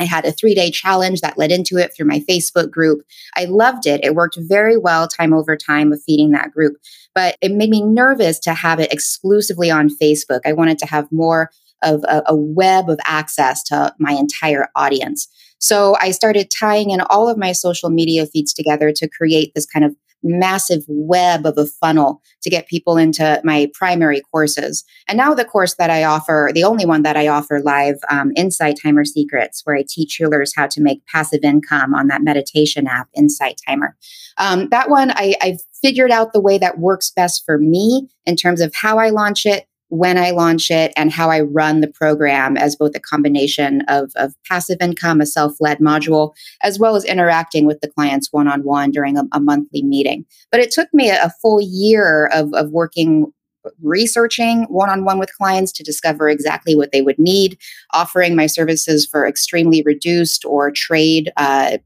I 0.01 0.05
had 0.05 0.25
a 0.25 0.31
three 0.31 0.55
day 0.55 0.71
challenge 0.71 1.21
that 1.21 1.37
led 1.37 1.51
into 1.51 1.77
it 1.77 1.93
through 1.93 2.07
my 2.07 2.19
Facebook 2.21 2.71
group. 2.71 3.01
I 3.37 3.45
loved 3.45 3.85
it. 3.85 4.03
It 4.03 4.15
worked 4.15 4.37
very 4.39 4.77
well 4.77 5.07
time 5.07 5.31
over 5.31 5.55
time 5.55 5.93
of 5.93 6.01
feeding 6.03 6.31
that 6.31 6.51
group, 6.51 6.77
but 7.13 7.37
it 7.39 7.51
made 7.51 7.69
me 7.69 7.83
nervous 7.83 8.39
to 8.39 8.53
have 8.53 8.79
it 8.79 8.91
exclusively 8.91 9.69
on 9.69 9.89
Facebook. 9.89 10.41
I 10.43 10.53
wanted 10.53 10.79
to 10.79 10.87
have 10.87 11.11
more 11.11 11.51
of 11.83 12.03
a, 12.03 12.23
a 12.25 12.35
web 12.35 12.89
of 12.89 12.99
access 13.05 13.63
to 13.63 13.93
my 13.99 14.13
entire 14.13 14.69
audience. 14.75 15.27
So 15.59 15.95
I 16.01 16.09
started 16.11 16.49
tying 16.49 16.89
in 16.89 17.01
all 17.01 17.29
of 17.29 17.37
my 17.37 17.51
social 17.51 17.91
media 17.91 18.25
feeds 18.25 18.53
together 18.53 18.91
to 18.95 19.07
create 19.07 19.51
this 19.53 19.67
kind 19.67 19.85
of 19.85 19.95
massive 20.23 20.83
web 20.87 21.45
of 21.45 21.57
a 21.57 21.65
funnel 21.65 22.21
to 22.41 22.49
get 22.49 22.67
people 22.67 22.97
into 22.97 23.39
my 23.43 23.69
primary 23.73 24.21
courses. 24.31 24.83
And 25.07 25.17
now 25.17 25.33
the 25.33 25.45
course 25.45 25.75
that 25.75 25.89
I 25.89 26.03
offer, 26.03 26.51
the 26.53 26.63
only 26.63 26.85
one 26.85 27.03
that 27.03 27.17
I 27.17 27.27
offer 27.27 27.61
live, 27.63 27.95
um, 28.09 28.31
Insight 28.35 28.77
Timer 28.81 29.05
Secrets, 29.05 29.61
where 29.63 29.75
I 29.75 29.83
teach 29.87 30.15
healers 30.15 30.53
how 30.55 30.67
to 30.67 30.81
make 30.81 31.05
passive 31.07 31.43
income 31.43 31.93
on 31.93 32.07
that 32.07 32.23
meditation 32.23 32.87
app, 32.87 33.07
Insight 33.15 33.59
Timer. 33.67 33.95
Um, 34.37 34.69
that 34.69 34.89
one, 34.89 35.11
I, 35.11 35.35
I've 35.41 35.59
figured 35.81 36.11
out 36.11 36.33
the 36.33 36.41
way 36.41 36.57
that 36.57 36.79
works 36.79 37.11
best 37.11 37.43
for 37.45 37.57
me 37.57 38.07
in 38.25 38.35
terms 38.35 38.61
of 38.61 38.73
how 38.75 38.97
I 38.97 39.09
launch 39.09 39.45
it, 39.45 39.65
when 39.91 40.17
I 40.17 40.31
launch 40.31 40.71
it 40.71 40.93
and 40.95 41.11
how 41.11 41.29
I 41.29 41.41
run 41.41 41.81
the 41.81 41.87
program 41.87 42.55
as 42.55 42.77
both 42.77 42.95
a 42.95 42.99
combination 42.99 43.81
of, 43.89 44.13
of 44.15 44.33
passive 44.47 44.77
income, 44.79 45.19
a 45.19 45.25
self 45.25 45.57
led 45.59 45.79
module, 45.79 46.33
as 46.63 46.79
well 46.79 46.95
as 46.95 47.03
interacting 47.03 47.65
with 47.65 47.81
the 47.81 47.89
clients 47.89 48.29
one 48.31 48.47
on 48.47 48.63
one 48.63 48.91
during 48.91 49.17
a, 49.17 49.23
a, 49.33 49.41
monthly 49.41 49.83
meeting. 49.83 50.25
But 50.49 50.61
it 50.61 50.71
took 50.71 50.87
me 50.93 51.09
a, 51.09 51.29
full 51.41 51.59
year 51.61 52.29
of, 52.33 52.53
of 52.53 52.71
working 52.71 53.33
researching 53.81 54.63
one 54.69 54.89
on 54.89 55.03
one 55.03 55.19
with 55.19 55.35
clients 55.35 55.73
to 55.73 55.83
discover 55.83 56.29
exactly 56.29 56.73
what 56.73 56.93
they 56.93 57.01
would 57.01 57.19
need, 57.19 57.57
offering 57.91 58.35
my 58.35 58.45
services 58.45 59.05
for 59.05 59.27
extremely 59.27 59.83
reduced 59.85 60.45
or 60.45 60.71
trade 60.71 61.31
uh, 61.35 61.77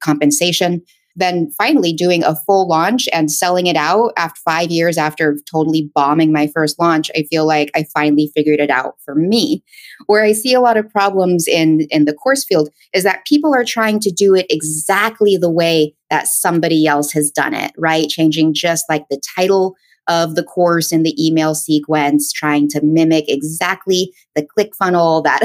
compensation 0.00 0.82
then 1.16 1.50
finally 1.58 1.92
doing 1.92 2.22
a 2.24 2.36
full 2.46 2.68
launch 2.68 3.08
and 3.12 3.30
selling 3.30 3.66
it 3.66 3.76
out 3.76 4.12
after 4.16 4.40
five 4.44 4.70
years 4.70 4.96
after 4.96 5.38
totally 5.50 5.90
bombing 5.94 6.32
my 6.32 6.46
first 6.46 6.78
launch, 6.78 7.10
I 7.16 7.24
feel 7.24 7.46
like 7.46 7.70
I 7.74 7.84
finally 7.94 8.30
figured 8.34 8.60
it 8.60 8.70
out 8.70 8.96
for 9.04 9.14
me. 9.14 9.62
Where 10.06 10.24
I 10.24 10.32
see 10.32 10.54
a 10.54 10.60
lot 10.60 10.76
of 10.76 10.88
problems 10.88 11.46
in, 11.46 11.86
in 11.90 12.04
the 12.04 12.14
course 12.14 12.44
field 12.44 12.70
is 12.94 13.04
that 13.04 13.26
people 13.26 13.54
are 13.54 13.64
trying 13.64 14.00
to 14.00 14.10
do 14.10 14.34
it 14.34 14.46
exactly 14.50 15.36
the 15.36 15.50
way 15.50 15.94
that 16.10 16.26
somebody 16.26 16.86
else 16.86 17.12
has 17.12 17.30
done 17.30 17.54
it, 17.54 17.72
right? 17.76 18.08
Changing 18.08 18.54
just 18.54 18.84
like 18.88 19.08
the 19.08 19.20
title 19.36 19.76
of 20.10 20.34
the 20.34 20.42
course 20.42 20.90
in 20.90 21.04
the 21.04 21.14
email 21.24 21.54
sequence, 21.54 22.32
trying 22.32 22.68
to 22.68 22.84
mimic 22.84 23.28
exactly 23.28 24.12
the 24.34 24.44
click 24.44 24.74
funnel 24.74 25.22
that 25.22 25.40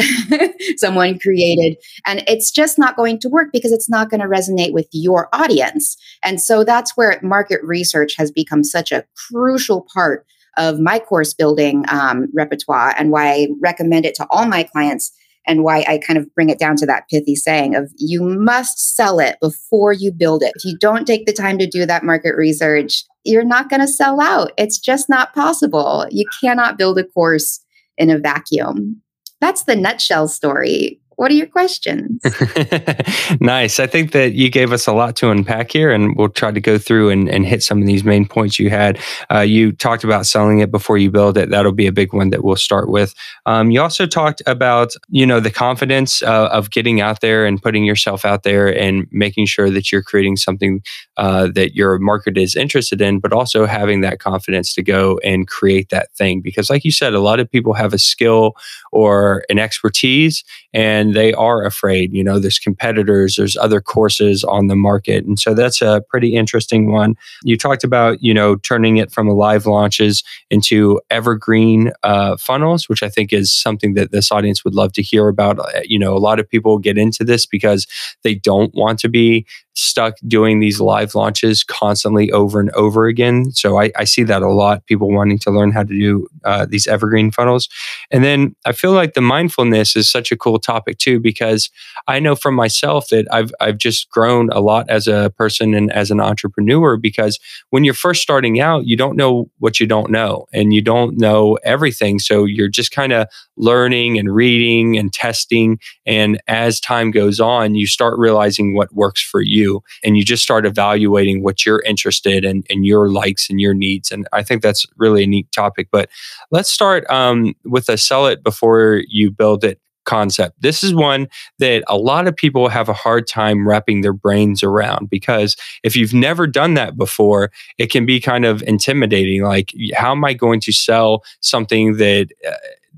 someone 0.77 1.19
created. 1.19 1.77
And 2.05 2.24
it's 2.27 2.50
just 2.50 2.79
not 2.79 2.98
going 2.98 3.19
to 3.19 3.29
work 3.29 3.50
because 3.53 3.72
it's 3.72 3.89
not 3.89 4.10
going 4.10 4.22
to 4.22 4.27
resonate 4.27 4.74
with 4.74 4.88
your 4.91 5.29
audience. 5.34 5.95
And 6.24 6.41
so 6.41 6.63
that's 6.63 6.98
where 6.98 7.19
market 7.22 7.62
research 7.63 8.15
has 8.17 8.31
become 8.31 8.63
such 8.63 8.91
a 8.91 9.05
crucial 9.29 9.86
part 9.93 10.25
of 10.57 10.79
my 10.79 10.98
course 10.98 11.34
building 11.34 11.86
um, 11.89 12.27
repertoire 12.34 12.95
and 12.98 13.12
why 13.12 13.29
I 13.31 13.48
recommend 13.62 14.05
it 14.05 14.15
to 14.15 14.27
all 14.31 14.48
my 14.48 14.63
clients 14.63 15.12
and 15.47 15.63
why 15.63 15.85
I 15.87 15.99
kind 15.99 16.17
of 16.17 16.33
bring 16.33 16.49
it 16.49 16.59
down 16.59 16.75
to 16.77 16.85
that 16.85 17.07
pithy 17.09 17.35
saying 17.35 17.75
of 17.75 17.91
you 17.97 18.23
must 18.23 18.95
sell 18.95 19.19
it 19.19 19.37
before 19.41 19.93
you 19.93 20.11
build 20.11 20.43
it. 20.43 20.53
If 20.55 20.65
you 20.65 20.77
don't 20.79 21.05
take 21.05 21.25
the 21.25 21.33
time 21.33 21.57
to 21.59 21.67
do 21.67 21.85
that 21.85 22.03
market 22.03 22.35
research, 22.35 23.03
you're 23.23 23.43
not 23.43 23.69
going 23.69 23.81
to 23.81 23.87
sell 23.87 24.21
out. 24.21 24.51
It's 24.57 24.79
just 24.79 25.09
not 25.09 25.33
possible. 25.33 26.05
You 26.09 26.25
cannot 26.41 26.77
build 26.77 26.97
a 26.97 27.03
course 27.03 27.63
in 27.97 28.09
a 28.09 28.17
vacuum. 28.17 29.01
That's 29.41 29.63
the 29.63 29.75
nutshell 29.75 30.27
story. 30.27 30.99
What 31.15 31.31
are 31.31 31.36
your 31.36 31.48
questions? 31.48 32.22
nice. 33.39 33.79
I 33.79 33.88
think 33.88 34.12
that 34.12 34.34
you 34.34 34.50
gave 34.50 34.72
us 34.72 34.86
a 34.86 34.93
lot 34.93 35.15
to 35.17 35.29
unpack 35.29 35.72
here, 35.72 35.91
and 35.91 36.15
we'll 36.15 36.29
try 36.29 36.51
to 36.51 36.60
go 36.60 36.77
through 36.77 37.10
and, 37.10 37.29
and 37.29 37.45
hit 37.45 37.63
some 37.63 37.79
of 37.79 37.88
these 37.88 38.03
main 38.03 38.27
points 38.27 38.60
you 38.60 38.69
had. 38.69 39.00
Uh, 39.31 39.39
you 39.39 39.72
talked 39.72 40.03
about 40.03 40.25
selling 40.25 40.60
it 40.60 40.72
before 40.72 40.98
you 40.98 41.10
build 41.10 41.38
it. 41.38 41.50
That'll 41.50 41.72
be 41.72 41.88
a 41.88 41.91
big 41.91 42.13
one 42.13 42.31
that 42.31 42.43
we'll 42.43 42.57
start 42.57 42.89
with. 42.89 43.15
Um, 43.45 43.72
you 43.72 43.81
also 43.81 44.05
talked 44.05 44.41
about, 44.45 44.93
you 45.10 45.25
know, 45.25 45.39
the 45.39 45.51
confidence 45.51 46.22
uh, 46.22 46.50
of 46.51 46.69
getting 46.72 47.00
out 47.00 47.22
there 47.22 47.45
and 47.45 47.62
putting 47.62 47.86
yourself 47.86 48.25
out 48.25 48.43
there 48.43 48.67
and 48.67 49.07
making 49.12 49.45
sure 49.45 49.69
that 49.69 49.91
you're 49.91 50.03
creating 50.03 50.36
something 50.36 50.84
uh, 51.17 51.48
that 51.55 51.75
your 51.75 51.98
market 52.00 52.38
is 52.38 52.55
interested 52.55 53.00
in, 53.01 53.19
but 53.19 53.31
also 53.31 53.65
having 53.65 54.01
that 54.01 54.19
confidence 54.19 54.74
to 54.74 54.84
go 54.84 55.17
and 55.24 55.48
create 55.48 55.89
that 55.89 56.12
thing. 56.13 56.41
Because, 56.41 56.69
like 56.69 56.84
you 56.84 56.91
said, 56.91 57.13
a 57.13 57.19
lot 57.19 57.39
of 57.39 57.50
people 57.50 57.74
have 57.74 57.93
a 57.93 57.98
skill 57.98 58.55
or 58.95 59.43
an 59.49 59.59
expertise 59.59 60.41
and 60.73 61.13
they 61.13 61.33
are 61.33 61.65
afraid. 61.65 62.13
You 62.13 62.23
know, 62.23 62.39
there's 62.39 62.57
competitors, 62.57 63.35
there's 63.35 63.57
other 63.57 63.81
courses 63.81 64.45
on 64.45 64.67
the 64.67 64.75
market. 64.75 65.25
And 65.25 65.37
so 65.37 65.53
that's 65.53 65.81
a 65.81 66.01
pretty 66.09 66.33
interesting 66.33 66.93
one. 66.93 67.15
You 67.43 67.57
talked 67.57 67.83
about, 67.83 68.23
you 68.23 68.33
know, 68.33 68.55
turning 68.55 68.95
it 68.95 69.11
from 69.11 69.27
live 69.27 69.65
launches 69.65 70.23
into 70.49 71.01
evergreen 71.09 71.91
uh, 72.03 72.37
funnels, 72.37 72.87
which 72.87 73.03
I 73.03 73.09
think 73.09 73.33
is 73.33 73.53
something 73.53 73.95
that 73.95 74.11
this 74.11 74.31
audience 74.31 74.63
would 74.63 74.75
love 74.75 74.93
to 74.93 75.01
hear 75.01 75.27
about. 75.27 75.59
Uh, 75.59 75.81
you 75.83 75.99
know, 75.99 76.15
a 76.15 76.19
lot 76.19 76.39
of 76.39 76.47
people 76.47 76.77
get 76.77 76.97
into 76.97 77.25
this 77.25 77.45
because 77.45 77.85
they 78.23 78.33
don't 78.33 78.73
want 78.73 78.99
to 78.99 79.09
be 79.09 79.45
stuck 79.75 80.15
doing 80.25 80.60
these 80.60 80.79
live 80.79 81.15
launches 81.15 81.63
constantly 81.63 82.32
over 82.32 82.60
and 82.60 82.72
over 82.72 83.08
again. 83.08 83.51
So 83.51 83.79
I, 83.79 83.91
I 83.96 84.05
see 84.05 84.24
that 84.24 84.41
a 84.41 84.50
lot. 84.51 84.86
People 84.86 85.12
wanting 85.12 85.38
to 85.39 85.51
learn 85.51 85.72
how 85.72 85.84
to 85.84 85.94
do 85.94 86.27
uh, 86.46 86.65
these 86.65 86.88
evergreen 86.88 87.29
funnels, 87.29 87.67
and 88.10 88.24
then 88.24 88.55
I 88.65 88.72
feel 88.72 88.94
like 88.94 89.13
the 89.13 89.22
mindfulness 89.22 89.96
is 89.96 90.10
such 90.10 90.32
a 90.32 90.38
cool 90.38 90.60
topic 90.60 90.98
too 90.98 91.20
because 91.20 91.70
I 92.08 92.20
know 92.20 92.36
from 92.36 92.55
myself 92.55 93.10
that 93.10 93.27
I've 93.32 93.51
I've 93.60 93.77
just 93.77 94.10
grown 94.10 94.50
a 94.51 94.62
lot 94.62 94.89
as 94.89 95.08
a 95.08 95.32
person 95.38 95.74
and 95.74 95.91
as 95.91 96.10
an 96.10 96.22
entrepreneur 96.22 96.98
because 96.98 97.39
when 97.70 97.84
you're 97.84 97.94
first 97.94 98.22
starting 98.22 98.60
out, 98.62 98.86
you 98.86 98.96
don't 98.96 99.17
know 99.17 99.50
what 99.60 99.79
you 99.79 99.88
don't 99.88 100.10
know, 100.10 100.46
and 100.53 100.74
you 100.74 100.82
don't 100.82 101.17
know 101.17 101.58
everything. 101.63 102.20
So 102.20 102.46
you're 102.46 102.70
just 102.70 102.91
kind 102.91 103.12
of 103.12 103.27
learning 103.58 104.17
and 104.17 104.34
reading 104.34 104.98
and 104.98 105.12
testing, 105.12 105.79
and 106.05 106.39
as 106.48 106.79
time 106.79 107.12
goes 107.12 107.41
on, 107.41 107.75
you 107.75 107.88
start 107.88 108.17
realizing 108.17 108.74
what 108.74 108.94
works 108.94 109.22
for 109.22 109.41
you 109.41 109.64
you 109.65 109.84
and 110.03 110.17
you 110.17 110.24
just 110.24 110.43
start 110.43 110.65
evaluating 110.65 111.43
what 111.43 111.65
you're 111.65 111.81
interested 111.81 112.45
in 112.45 112.63
and 112.69 112.86
your 112.86 113.10
likes 113.10 113.50
and 113.50 113.60
your 113.60 113.74
needs. 113.74 114.12
And 114.12 114.27
I 114.31 114.43
think 114.43 114.62
that's 114.62 114.86
really 114.98 115.24
a 115.24 115.27
neat 115.27 115.51
topic. 115.51 115.88
But 115.91 116.10
let's 116.51 116.72
start 116.72 117.10
um, 117.10 117.55
with 117.65 117.89
a 117.89 117.98
sell 117.98 118.27
it 118.27 118.43
before 118.43 119.03
you 119.07 119.31
build 119.31 119.63
it 119.63 119.79
concept. 120.05 120.62
This 120.62 120.84
is 120.84 120.93
one 120.93 121.27
that 121.57 121.84
a 121.88 121.98
lot 121.98 122.27
of 122.27 122.36
people 122.36 122.69
have 122.69 122.89
a 122.89 122.93
hard 122.93 123.27
time 123.27 123.67
wrapping 123.67 124.01
their 124.01 124.13
brains 124.13 124.62
around 124.62 125.10
because 125.10 125.55
if 125.84 125.95
you've 125.95 126.13
never 126.13 126.45
done 126.48 126.75
that 126.75 126.95
before, 126.95 127.51
it 127.79 127.91
can 127.91 128.05
be 128.05 128.19
kind 128.22 128.45
of 128.45 128.62
intimidating. 128.63 129.43
Like, 129.43 129.74
how 129.95 130.12
am 130.12 130.24
I 130.24 130.34
going 130.34 130.62
to 130.62 130.72
sell 130.72 131.24
something 131.41 131.98
that 131.98 132.27
uh, 132.48 132.53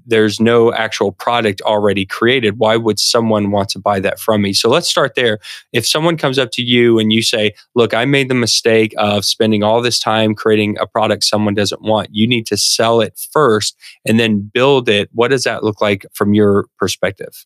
there's 0.07 0.39
no 0.39 0.73
actual 0.73 1.11
product 1.11 1.61
already 1.61 2.05
created. 2.05 2.57
Why 2.57 2.77
would 2.77 2.99
someone 2.99 3.51
want 3.51 3.69
to 3.69 3.79
buy 3.79 3.99
that 3.99 4.19
from 4.19 4.41
me? 4.41 4.53
So 4.53 4.69
let's 4.69 4.89
start 4.89 5.15
there. 5.15 5.39
If 5.73 5.85
someone 5.85 6.17
comes 6.17 6.39
up 6.39 6.51
to 6.53 6.63
you 6.63 6.97
and 6.97 7.13
you 7.13 7.21
say, 7.21 7.53
Look, 7.75 7.93
I 7.93 8.05
made 8.05 8.29
the 8.29 8.35
mistake 8.35 8.93
of 8.97 9.25
spending 9.25 9.63
all 9.63 9.81
this 9.81 9.99
time 9.99 10.33
creating 10.33 10.77
a 10.79 10.87
product 10.87 11.23
someone 11.23 11.53
doesn't 11.53 11.81
want, 11.81 12.09
you 12.11 12.27
need 12.27 12.45
to 12.47 12.57
sell 12.57 13.01
it 13.01 13.19
first 13.31 13.77
and 14.05 14.19
then 14.19 14.39
build 14.53 14.89
it. 14.89 15.09
What 15.13 15.29
does 15.29 15.43
that 15.43 15.63
look 15.63 15.81
like 15.81 16.05
from 16.13 16.33
your 16.33 16.65
perspective? 16.79 17.45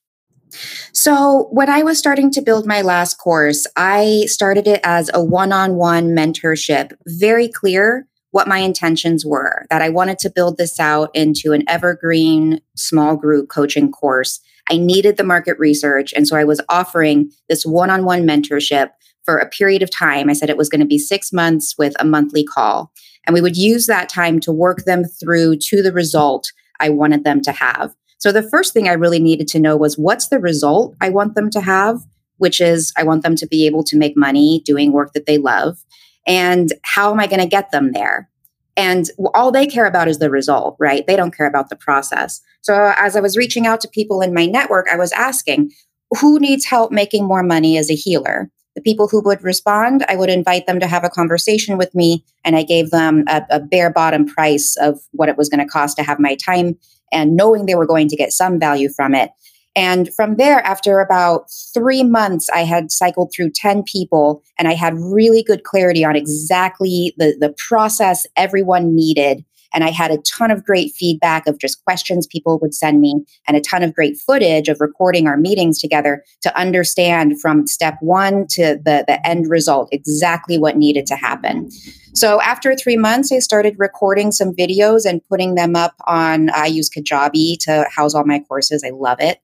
So, 0.93 1.47
when 1.51 1.69
I 1.69 1.83
was 1.83 1.97
starting 1.97 2.29
to 2.31 2.41
build 2.41 2.65
my 2.67 2.81
last 2.81 3.15
course, 3.15 3.65
I 3.77 4.25
started 4.27 4.67
it 4.67 4.81
as 4.83 5.09
a 5.13 5.23
one 5.23 5.53
on 5.53 5.75
one 5.75 6.09
mentorship, 6.09 6.91
very 7.07 7.47
clear 7.47 8.05
what 8.31 8.47
my 8.47 8.59
intentions 8.59 9.25
were 9.25 9.65
that 9.69 9.81
I 9.81 9.89
wanted 9.89 10.19
to 10.19 10.29
build 10.29 10.57
this 10.57 10.79
out 10.79 11.09
into 11.13 11.53
an 11.53 11.63
evergreen 11.67 12.61
small 12.75 13.15
group 13.15 13.49
coaching 13.49 13.91
course. 13.91 14.39
I 14.69 14.77
needed 14.77 15.17
the 15.17 15.23
market 15.23 15.59
research. 15.59 16.13
And 16.13 16.27
so 16.27 16.37
I 16.37 16.43
was 16.43 16.61
offering 16.69 17.31
this 17.49 17.65
one 17.65 17.89
on 17.89 18.05
one 18.05 18.23
mentorship 18.23 18.91
for 19.23 19.37
a 19.37 19.49
period 19.49 19.83
of 19.83 19.91
time. 19.91 20.29
I 20.29 20.33
said 20.33 20.49
it 20.49 20.57
was 20.57 20.69
going 20.69 20.81
to 20.81 20.87
be 20.87 20.97
six 20.97 21.31
months 21.31 21.77
with 21.77 21.93
a 21.99 22.05
monthly 22.05 22.43
call. 22.43 22.91
And 23.25 23.33
we 23.33 23.41
would 23.41 23.57
use 23.57 23.85
that 23.85 24.09
time 24.09 24.39
to 24.41 24.51
work 24.51 24.85
them 24.85 25.03
through 25.03 25.57
to 25.57 25.81
the 25.81 25.91
result 25.91 26.51
I 26.79 26.89
wanted 26.89 27.23
them 27.23 27.41
to 27.41 27.51
have. 27.51 27.93
So 28.17 28.31
the 28.31 28.43
first 28.43 28.73
thing 28.73 28.87
I 28.87 28.93
really 28.93 29.19
needed 29.19 29.47
to 29.49 29.59
know 29.59 29.75
was 29.75 29.97
what's 29.97 30.27
the 30.27 30.39
result 30.39 30.95
I 31.01 31.09
want 31.09 31.35
them 31.35 31.49
to 31.51 31.61
have, 31.61 32.01
which 32.37 32.61
is 32.61 32.93
I 32.97 33.03
want 33.03 33.23
them 33.23 33.35
to 33.35 33.47
be 33.47 33.65
able 33.65 33.83
to 33.85 33.97
make 33.97 34.15
money 34.15 34.61
doing 34.65 34.91
work 34.91 35.13
that 35.13 35.25
they 35.25 35.37
love. 35.37 35.79
And 36.27 36.73
how 36.83 37.11
am 37.11 37.19
I 37.19 37.27
going 37.27 37.41
to 37.41 37.47
get 37.47 37.71
them 37.71 37.91
there? 37.93 38.29
And 38.77 39.09
all 39.33 39.51
they 39.51 39.67
care 39.67 39.85
about 39.85 40.07
is 40.07 40.19
the 40.19 40.29
result, 40.29 40.77
right? 40.79 41.05
They 41.05 41.15
don't 41.15 41.35
care 41.35 41.47
about 41.47 41.69
the 41.69 41.75
process. 41.75 42.41
So 42.61 42.73
uh, 42.73 42.95
as 42.97 43.15
I 43.15 43.19
was 43.19 43.35
reaching 43.35 43.67
out 43.67 43.81
to 43.81 43.87
people 43.87 44.21
in 44.21 44.33
my 44.33 44.45
network, 44.45 44.87
I 44.91 44.97
was 44.97 45.11
asking, 45.11 45.71
who 46.19 46.39
needs 46.39 46.65
help 46.65 46.91
making 46.91 47.25
more 47.25 47.43
money 47.43 47.77
as 47.77 47.89
a 47.89 47.95
healer? 47.95 48.49
The 48.75 48.81
people 48.81 49.09
who 49.09 49.21
would 49.23 49.43
respond, 49.43 50.05
I 50.07 50.15
would 50.15 50.29
invite 50.29 50.67
them 50.67 50.79
to 50.79 50.87
have 50.87 51.03
a 51.03 51.09
conversation 51.09 51.77
with 51.77 51.93
me, 51.93 52.23
and 52.45 52.55
I 52.55 52.63
gave 52.63 52.91
them 52.91 53.25
a, 53.27 53.43
a 53.49 53.59
bare 53.59 53.91
bottom 53.91 54.25
price 54.25 54.77
of 54.79 54.99
what 55.11 55.27
it 55.27 55.37
was 55.37 55.49
going 55.49 55.59
to 55.59 55.69
cost 55.69 55.97
to 55.97 56.03
have 56.03 56.19
my 56.19 56.35
time 56.35 56.77
and 57.11 57.35
knowing 57.35 57.65
they 57.65 57.75
were 57.75 57.85
going 57.85 58.07
to 58.07 58.15
get 58.15 58.31
some 58.31 58.59
value 58.59 58.87
from 58.89 59.13
it. 59.13 59.31
And 59.75 60.13
from 60.13 60.35
there, 60.35 60.59
after 60.65 60.99
about 60.99 61.45
three 61.73 62.03
months, 62.03 62.49
I 62.49 62.63
had 62.63 62.91
cycled 62.91 63.31
through 63.33 63.51
10 63.51 63.83
people 63.83 64.43
and 64.59 64.67
I 64.67 64.73
had 64.73 64.95
really 64.97 65.43
good 65.43 65.63
clarity 65.63 66.03
on 66.03 66.15
exactly 66.15 67.13
the, 67.17 67.37
the 67.39 67.55
process 67.69 68.25
everyone 68.35 68.93
needed. 68.93 69.45
And 69.73 69.85
I 69.85 69.89
had 69.89 70.11
a 70.11 70.17
ton 70.17 70.51
of 70.51 70.65
great 70.65 70.91
feedback 70.91 71.47
of 71.47 71.57
just 71.57 71.81
questions 71.85 72.27
people 72.27 72.59
would 72.59 72.73
send 72.73 72.99
me 72.99 73.23
and 73.47 73.55
a 73.55 73.61
ton 73.61 73.83
of 73.83 73.93
great 73.93 74.17
footage 74.17 74.67
of 74.67 74.81
recording 74.81 75.27
our 75.27 75.37
meetings 75.37 75.79
together 75.79 76.25
to 76.41 76.57
understand 76.57 77.39
from 77.39 77.67
step 77.67 77.95
one 78.01 78.47
to 78.49 78.77
the, 78.83 79.05
the 79.07 79.25
end 79.25 79.49
result 79.49 79.87
exactly 79.93 80.57
what 80.57 80.75
needed 80.75 81.05
to 81.05 81.15
happen. 81.15 81.69
So 82.13 82.41
after 82.41 82.75
three 82.75 82.97
months, 82.97 83.31
I 83.31 83.39
started 83.39 83.75
recording 83.77 84.33
some 84.33 84.53
videos 84.53 85.09
and 85.09 85.21
putting 85.29 85.55
them 85.55 85.77
up 85.77 85.95
on, 86.05 86.49
I 86.49 86.65
use 86.65 86.89
Kajabi 86.89 87.57
to 87.61 87.87
house 87.89 88.13
all 88.13 88.25
my 88.25 88.39
courses. 88.39 88.83
I 88.85 88.89
love 88.89 89.19
it. 89.21 89.39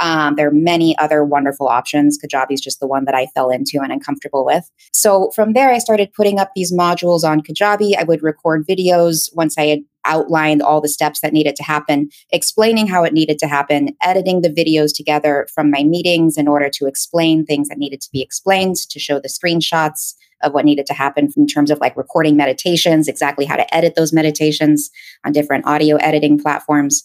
Um, 0.00 0.34
there 0.36 0.48
are 0.48 0.52
many 0.52 0.96
other 0.98 1.24
wonderful 1.24 1.68
options. 1.68 2.18
Kajabi 2.18 2.52
is 2.52 2.60
just 2.60 2.80
the 2.80 2.86
one 2.86 3.04
that 3.04 3.14
I 3.14 3.26
fell 3.34 3.50
into 3.50 3.80
and 3.82 3.92
I'm 3.92 4.00
comfortable 4.00 4.44
with. 4.44 4.70
So 4.92 5.30
from 5.34 5.52
there, 5.52 5.70
I 5.70 5.78
started 5.78 6.12
putting 6.14 6.38
up 6.38 6.50
these 6.54 6.72
modules 6.72 7.24
on 7.24 7.42
Kajabi. 7.42 7.96
I 7.96 8.04
would 8.04 8.22
record 8.22 8.66
videos 8.66 9.28
once 9.34 9.58
I 9.58 9.66
had 9.66 9.80
outlined 10.04 10.62
all 10.62 10.80
the 10.80 10.88
steps 10.88 11.20
that 11.20 11.32
needed 11.32 11.56
to 11.56 11.62
happen, 11.62 12.10
explaining 12.32 12.86
how 12.86 13.04
it 13.04 13.12
needed 13.12 13.38
to 13.38 13.46
happen, 13.46 13.96
editing 14.02 14.42
the 14.42 14.48
videos 14.50 14.94
together 14.94 15.46
from 15.54 15.70
my 15.70 15.84
meetings 15.84 16.36
in 16.36 16.48
order 16.48 16.68
to 16.70 16.86
explain 16.86 17.44
things 17.44 17.68
that 17.68 17.78
needed 17.78 18.00
to 18.00 18.10
be 18.10 18.20
explained, 18.20 18.76
to 18.76 18.98
show 18.98 19.20
the 19.20 19.28
screenshots 19.28 20.14
of 20.42 20.52
what 20.52 20.64
needed 20.64 20.86
to 20.86 20.94
happen 20.94 21.28
in 21.36 21.46
terms 21.46 21.70
of 21.70 21.78
like 21.78 21.96
recording 21.96 22.36
meditations, 22.36 23.06
exactly 23.06 23.44
how 23.44 23.56
to 23.56 23.74
edit 23.74 23.94
those 23.94 24.12
meditations 24.12 24.90
on 25.24 25.32
different 25.32 25.66
audio 25.66 25.96
editing 25.96 26.38
platforms. 26.38 27.04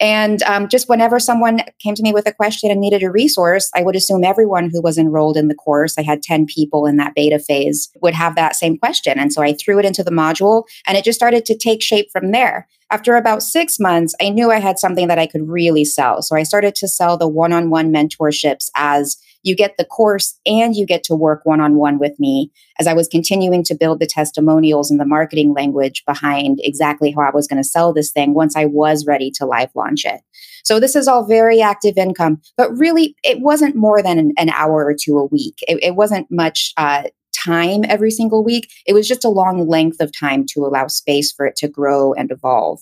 And 0.00 0.42
um, 0.42 0.68
just 0.68 0.88
whenever 0.88 1.18
someone 1.18 1.60
came 1.80 1.94
to 1.94 2.02
me 2.02 2.12
with 2.12 2.26
a 2.26 2.32
question 2.32 2.70
and 2.70 2.80
needed 2.80 3.02
a 3.02 3.10
resource, 3.10 3.70
I 3.74 3.82
would 3.82 3.96
assume 3.96 4.24
everyone 4.24 4.70
who 4.70 4.82
was 4.82 4.98
enrolled 4.98 5.36
in 5.36 5.48
the 5.48 5.54
course, 5.54 5.96
I 5.98 6.02
had 6.02 6.22
10 6.22 6.46
people 6.46 6.86
in 6.86 6.96
that 6.96 7.14
beta 7.14 7.38
phase, 7.38 7.90
would 8.02 8.14
have 8.14 8.34
that 8.36 8.56
same 8.56 8.78
question. 8.78 9.18
And 9.18 9.32
so 9.32 9.42
I 9.42 9.54
threw 9.54 9.78
it 9.78 9.84
into 9.84 10.04
the 10.04 10.10
module 10.10 10.64
and 10.86 10.96
it 10.96 11.04
just 11.04 11.18
started 11.18 11.44
to 11.46 11.56
take 11.56 11.82
shape 11.82 12.10
from 12.12 12.32
there. 12.32 12.68
After 12.90 13.16
about 13.16 13.42
six 13.42 13.80
months, 13.80 14.14
I 14.20 14.28
knew 14.28 14.50
I 14.50 14.60
had 14.60 14.78
something 14.78 15.08
that 15.08 15.18
I 15.18 15.26
could 15.26 15.48
really 15.48 15.84
sell. 15.84 16.22
So 16.22 16.36
I 16.36 16.42
started 16.42 16.74
to 16.76 16.88
sell 16.88 17.16
the 17.16 17.28
one 17.28 17.52
on 17.52 17.70
one 17.70 17.92
mentorships 17.92 18.70
as 18.76 19.16
you 19.44 19.54
get 19.54 19.76
the 19.76 19.84
course 19.84 20.38
and 20.44 20.74
you 20.74 20.84
get 20.84 21.04
to 21.04 21.14
work 21.14 21.42
one 21.44 21.60
on 21.60 21.76
one 21.76 21.98
with 21.98 22.18
me 22.18 22.50
as 22.80 22.86
I 22.86 22.94
was 22.94 23.06
continuing 23.06 23.62
to 23.64 23.74
build 23.74 24.00
the 24.00 24.06
testimonials 24.06 24.90
and 24.90 24.98
the 24.98 25.06
marketing 25.06 25.52
language 25.52 26.02
behind 26.06 26.58
exactly 26.62 27.12
how 27.12 27.22
I 27.22 27.30
was 27.32 27.46
going 27.46 27.62
to 27.62 27.68
sell 27.68 27.92
this 27.92 28.10
thing 28.10 28.34
once 28.34 28.56
I 28.56 28.64
was 28.64 29.06
ready 29.06 29.30
to 29.36 29.46
live 29.46 29.70
launch 29.74 30.04
it. 30.04 30.20
So 30.64 30.80
this 30.80 30.96
is 30.96 31.06
all 31.06 31.26
very 31.26 31.60
active 31.60 31.98
income, 31.98 32.40
but 32.56 32.76
really 32.76 33.14
it 33.22 33.40
wasn't 33.40 33.76
more 33.76 34.02
than 34.02 34.18
an, 34.18 34.32
an 34.38 34.48
hour 34.48 34.84
or 34.84 34.94
two 34.98 35.18
a 35.18 35.26
week. 35.26 35.58
It, 35.68 35.78
it 35.82 35.94
wasn't 35.94 36.26
much 36.30 36.72
uh, 36.78 37.04
time 37.44 37.84
every 37.86 38.10
single 38.10 38.42
week. 38.42 38.72
It 38.86 38.94
was 38.94 39.06
just 39.06 39.24
a 39.24 39.28
long 39.28 39.68
length 39.68 40.00
of 40.00 40.10
time 40.18 40.46
to 40.50 40.60
allow 40.60 40.86
space 40.86 41.32
for 41.32 41.46
it 41.46 41.56
to 41.56 41.68
grow 41.68 42.14
and 42.14 42.30
evolve. 42.30 42.80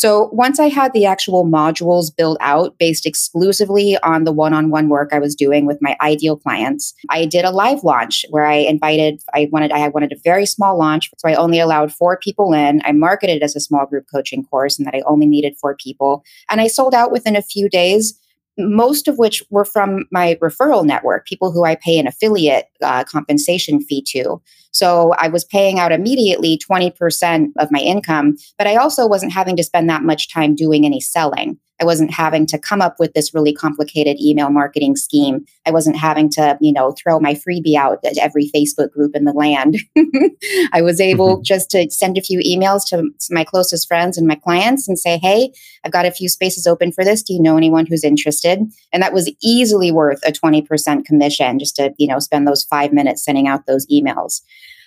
So 0.00 0.30
once 0.32 0.58
I 0.58 0.70
had 0.70 0.94
the 0.94 1.04
actual 1.04 1.44
modules 1.44 2.06
built 2.16 2.38
out 2.40 2.78
based 2.78 3.04
exclusively 3.04 3.98
on 3.98 4.24
the 4.24 4.32
one-on-one 4.32 4.88
work 4.88 5.10
I 5.12 5.18
was 5.18 5.34
doing 5.34 5.66
with 5.66 5.76
my 5.82 5.94
ideal 6.00 6.38
clients, 6.38 6.94
I 7.10 7.26
did 7.26 7.44
a 7.44 7.50
live 7.50 7.84
launch 7.84 8.24
where 8.30 8.46
I 8.46 8.54
invited 8.54 9.20
I 9.34 9.50
wanted 9.52 9.72
I 9.72 9.86
wanted 9.88 10.12
a 10.12 10.20
very 10.24 10.46
small 10.46 10.78
launch, 10.78 11.10
so 11.18 11.28
I 11.28 11.34
only 11.34 11.60
allowed 11.60 11.92
4 11.92 12.16
people 12.16 12.54
in. 12.54 12.80
I 12.82 12.92
marketed 12.92 13.36
it 13.36 13.42
as 13.42 13.54
a 13.54 13.60
small 13.60 13.84
group 13.84 14.06
coaching 14.10 14.42
course 14.42 14.78
and 14.78 14.86
that 14.86 14.94
I 14.94 15.02
only 15.04 15.26
needed 15.26 15.58
4 15.60 15.76
people, 15.76 16.24
and 16.48 16.62
I 16.62 16.68
sold 16.68 16.94
out 16.94 17.12
within 17.12 17.36
a 17.36 17.42
few 17.42 17.68
days 17.68 18.18
most 18.58 19.08
of 19.08 19.18
which 19.18 19.42
were 19.50 19.64
from 19.64 20.04
my 20.10 20.36
referral 20.42 20.84
network, 20.84 21.26
people 21.26 21.50
who 21.50 21.64
I 21.64 21.76
pay 21.76 21.98
an 21.98 22.06
affiliate 22.06 22.66
uh, 22.82 23.04
compensation 23.04 23.80
fee 23.80 24.02
to. 24.08 24.40
So 24.72 25.14
I 25.18 25.28
was 25.28 25.44
paying 25.44 25.78
out 25.78 25.92
immediately 25.92 26.58
20% 26.58 27.48
of 27.58 27.70
my 27.70 27.80
income, 27.80 28.36
but 28.58 28.66
I 28.66 28.76
also 28.76 29.06
wasn't 29.06 29.32
having 29.32 29.56
to 29.56 29.64
spend 29.64 29.88
that 29.90 30.02
much 30.02 30.32
time 30.32 30.54
doing 30.54 30.84
any 30.84 31.00
selling. 31.00 31.58
I 31.80 31.84
wasn't 31.84 32.12
having 32.12 32.46
to 32.46 32.58
come 32.58 32.82
up 32.82 32.96
with 32.98 33.14
this 33.14 33.32
really 33.34 33.54
complicated 33.54 34.18
email 34.20 34.50
marketing 34.50 34.96
scheme. 34.96 35.46
I 35.66 35.70
wasn't 35.70 35.96
having 35.96 36.28
to, 36.32 36.58
you 36.60 36.72
know, 36.72 36.92
throw 36.92 37.18
my 37.18 37.34
freebie 37.34 37.74
out 37.74 38.04
at 38.04 38.18
every 38.18 38.50
Facebook 38.54 38.90
group 38.90 39.16
in 39.16 39.24
the 39.24 39.32
land. 39.32 39.78
I 40.72 40.82
was 40.82 41.00
able 41.00 41.36
mm-hmm. 41.36 41.42
just 41.42 41.70
to 41.70 41.90
send 41.90 42.18
a 42.18 42.22
few 42.22 42.40
emails 42.40 42.86
to 42.88 43.08
my 43.30 43.44
closest 43.44 43.88
friends 43.88 44.18
and 44.18 44.26
my 44.26 44.34
clients 44.34 44.88
and 44.88 44.98
say, 44.98 45.18
"Hey, 45.18 45.52
I've 45.84 45.92
got 45.92 46.06
a 46.06 46.10
few 46.10 46.28
spaces 46.28 46.66
open 46.66 46.92
for 46.92 47.04
this. 47.04 47.22
Do 47.22 47.32
you 47.32 47.40
know 47.40 47.56
anyone 47.56 47.86
who's 47.86 48.04
interested?" 48.04 48.60
And 48.92 49.02
that 49.02 49.14
was 49.14 49.32
easily 49.42 49.90
worth 49.90 50.20
a 50.26 50.32
20% 50.32 51.06
commission 51.06 51.58
just 51.58 51.76
to, 51.76 51.94
you 51.96 52.06
know, 52.06 52.18
spend 52.18 52.46
those 52.46 52.64
5 52.64 52.92
minutes 52.92 53.24
sending 53.24 53.48
out 53.48 53.66
those 53.66 53.86
emails. 53.86 54.42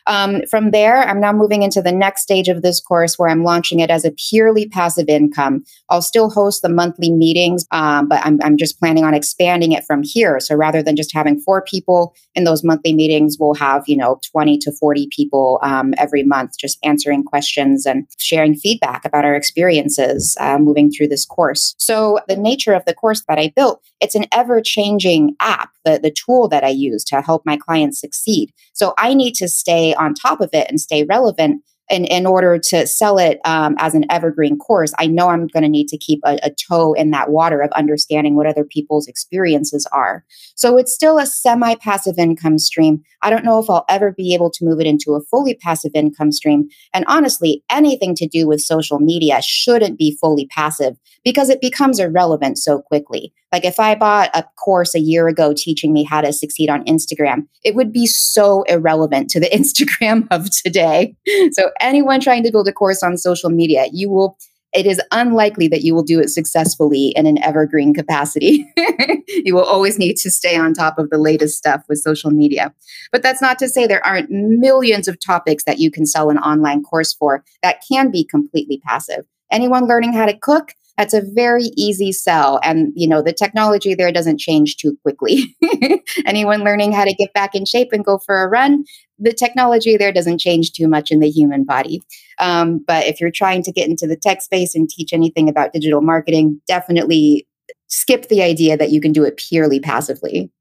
Um, 0.08 0.42
from 0.50 0.72
there, 0.72 1.04
I'm 1.04 1.20
now 1.20 1.32
moving 1.32 1.64
into 1.64 1.82
the 1.82 1.92
next 1.92 2.22
stage 2.22 2.50
of 2.50 2.62
this 2.62 2.80
course 2.80 3.18
where 3.18 3.30
I'm 3.30 3.44
launching 3.44 3.80
it 3.80 3.90
as 3.90 4.06
a 4.06 4.12
purely 4.12 4.68
passive 4.68 5.08
income. 5.08 5.64
I'll 5.90 6.02
still 6.02 6.30
host 6.30 6.62
the 6.62 6.70
monthly 6.70 7.12
meetings, 7.12 7.66
um, 7.72 8.08
but 8.08 8.26
I'm, 8.26 8.40
I'm 8.44 8.58
just 8.58 8.80
planning 8.80 9.04
on 9.04 9.14
expanding 9.14 9.72
it 9.72 9.84
from 9.86 10.04
here. 10.04 10.40
So 10.40 10.56
rather 10.56 10.84
than 10.84 10.96
just 10.96 11.14
having 11.14 11.40
four 11.40 11.62
people 11.62 12.16
in 12.36 12.44
those 12.44 12.64
monthly 12.64 12.94
meetings, 12.94 13.38
we'll 13.40 13.54
have, 13.56 13.84
you 13.88 13.96
know, 13.96 14.20
20 14.32 14.58
to 14.60 14.72
40 14.72 15.08
people 15.12 15.60
um, 15.62 15.94
every 15.98 16.24
month 16.24 16.58
just 16.60 16.80
answering 16.84 17.24
questions 17.24 17.86
and 17.86 18.08
sharing 18.18 18.56
feedback 18.56 19.06
about 19.06 19.26
our 19.26 19.36
experiences 19.36 20.36
uh, 20.40 20.58
moving 20.58 20.92
through 20.92 21.08
this 21.08 21.26
course. 21.26 21.76
So 21.78 22.20
the 22.28 22.36
nature 22.36 22.74
of 22.74 22.86
the 22.86 22.94
course 22.94 23.24
that 23.28 23.40
I 23.40 23.54
built, 23.56 23.82
it's 24.02 24.16
an 24.16 24.26
ever 24.32 24.62
changing 24.62 25.36
app, 25.40 25.72
the, 25.86 26.00
the 26.02 26.12
tool 26.12 26.48
that 26.50 26.64
I 26.64 26.70
use 26.70 27.04
to 27.06 27.22
help 27.22 27.44
my 27.46 27.58
clients 27.58 28.00
succeed. 28.00 28.52
So 28.74 28.94
I 28.98 29.14
need 29.14 29.36
to 29.36 29.48
stay 29.48 29.93
on 29.98 30.14
top 30.14 30.42
of 30.42 30.50
it 30.54 30.68
and 30.70 30.80
stay 30.80 31.04
relevant 31.04 31.62
in, 31.90 32.06
in 32.06 32.26
order 32.26 32.58
to 32.58 32.88
sell 32.88 33.18
it 33.18 33.40
um, 33.46 33.76
as 33.78 33.94
an 33.94 34.06
evergreen 34.10 34.58
course, 34.58 34.94
I 34.98 35.08
know 35.08 35.30
I'm 35.30 35.48
going 35.48 35.64
to 35.64 35.70
need 35.70 35.88
to 35.90 35.98
keep 35.98 36.22
a, 36.24 36.40
a, 36.42 36.50
toe 36.50 36.94
in 36.94 37.12
that 37.12 37.30
water 37.30 37.62
of 37.62 37.72
understanding 37.72 38.36
what 38.36 38.48
other 38.48 38.64
people's 38.64 39.08
experiences 39.08 39.86
are. 39.92 40.24
So 40.56 40.78
it's 40.78 40.94
still 40.94 41.20
a 41.20 41.26
semi 41.26 41.76
passive 41.76 42.18
income 42.18 42.58
stream. 42.58 43.04
I 43.22 43.30
don't 43.30 43.44
know 43.44 43.60
if 43.60 43.70
I'll 43.70 43.86
ever 43.90 44.12
be 44.12 44.34
able 44.34 44.50
to 44.52 44.66
move 44.66 44.80
it 44.80 44.88
into 44.88 45.14
a 45.14 45.22
fully 45.22 45.56
passive 45.56 45.92
income 45.94 46.32
stream. 46.32 46.70
And 46.94 47.04
honestly, 47.08 47.64
anything 47.70 48.16
to 48.16 48.28
do 48.28 48.48
with 48.48 48.62
social 48.62 49.00
media 49.00 49.42
shouldn't 49.42 49.98
be 49.98 50.18
fully 50.20 50.48
passive 50.48 50.98
because 51.24 51.50
it 51.50 51.62
becomes 51.62 52.00
irrelevant 52.00 52.58
so 52.58 52.82
quickly. 52.82 53.34
Like 53.54 53.66
if 53.66 53.80
I 53.80 53.94
bought 53.94 54.32
a 54.34 54.44
course 54.58 54.96
a 54.96 55.00
year 55.00 55.28
ago 55.28 55.54
teaching 55.56 55.94
me 55.94 56.04
how 56.04 56.22
to 56.22 56.34
succeed 56.34 56.72
on 56.72 56.84
Instagram, 56.86 57.48
it 57.64 57.76
would 57.76 57.94
be 57.94 58.08
so 58.08 58.64
irrelevant 58.64 59.30
to 59.30 59.40
the 59.40 59.50
Instagram 59.54 60.28
of 60.32 60.50
today. 60.50 61.16
So 61.52 61.70
anyone 61.80 62.20
trying 62.20 62.44
to 62.44 62.52
build 62.52 62.68
a 62.68 62.74
course 62.74 63.04
on 63.04 63.16
social 63.16 63.52
media, 63.52 63.86
you 63.94 64.10
will 64.10 64.38
it 64.74 64.88
is 64.88 65.00
unlikely 65.12 65.68
that 65.68 65.84
you 65.84 65.94
will 65.94 66.02
do 66.02 66.20
it 66.20 66.32
successfully 66.32 67.10
in 67.10 67.28
an 67.28 67.38
evergreen 67.44 67.94
capacity. 67.94 68.66
you 69.28 69.54
will 69.54 69.64
always 69.64 70.00
need 70.00 70.18
to 70.18 70.32
stay 70.32 70.58
on 70.58 70.74
top 70.74 70.98
of 70.98 71.12
the 71.12 71.20
latest 71.20 71.60
stuff 71.60 71.84
with 71.88 72.00
social 72.00 72.32
media. 72.32 72.74
But 73.12 73.22
that's 73.22 73.40
not 73.40 73.60
to 73.60 73.70
say 73.70 73.86
there 73.86 74.04
aren't 74.04 74.32
millions 74.32 75.08
of 75.08 75.24
topics 75.24 75.66
that 75.66 75.78
you 75.78 75.92
can 75.92 76.08
sell 76.08 76.32
an 76.32 76.40
online 76.40 76.82
course 76.82 77.14
for 77.14 77.44
that 77.62 77.84
can 77.88 78.10
be 78.10 78.24
completely 78.24 78.82
passive. 78.84 79.26
Anyone 79.52 79.86
learning 79.86 80.14
how 80.14 80.26
to 80.26 80.36
cook, 80.36 80.74
that's 80.98 81.14
a 81.14 81.22
very 81.34 81.72
easy 81.76 82.12
sell 82.12 82.60
and 82.64 82.92
you 82.96 83.08
know 83.08 83.22
the 83.22 83.34
technology 83.34 83.96
there 83.96 84.12
doesn't 84.12 84.40
change 84.40 84.78
too 84.78 84.98
quickly. 85.02 85.56
Anyone 86.26 86.64
learning 86.64 86.92
how 86.92 87.06
to 87.06 87.14
get 87.14 87.34
back 87.34 87.56
in 87.56 87.66
shape 87.66 87.90
and 87.92 88.06
go 88.06 88.18
for 88.18 88.44
a 88.44 88.50
run 88.50 88.86
the 89.20 89.34
technology 89.34 89.96
there 89.96 90.12
doesn't 90.12 90.40
change 90.40 90.74
too 90.74 90.88
much 90.88 91.12
in 91.12 91.20
the 91.20 91.30
human 91.30 91.64
body. 91.64 92.02
Um, 92.40 92.84
but 92.86 93.06
if 93.06 93.22
you're 93.22 93.32
trying 93.32 93.64
to 93.64 93.72
get 93.72 93.88
into 93.88 94.08
the 94.08 94.18
tech 94.18 94.42
space 94.42 94.76
and 94.76 94.90
teach 94.90 95.14
anything 95.14 95.50
about 95.50 95.74
digital 95.74 96.02
marketing 96.02 96.62
definitely 96.68 97.48
skip 97.88 98.28
the 98.28 98.42
idea 98.42 98.76
that 98.76 98.92
you 98.92 99.00
can 99.00 99.12
do 99.12 99.24
it 99.24 99.38
purely 99.38 99.80
passively. 99.80 100.52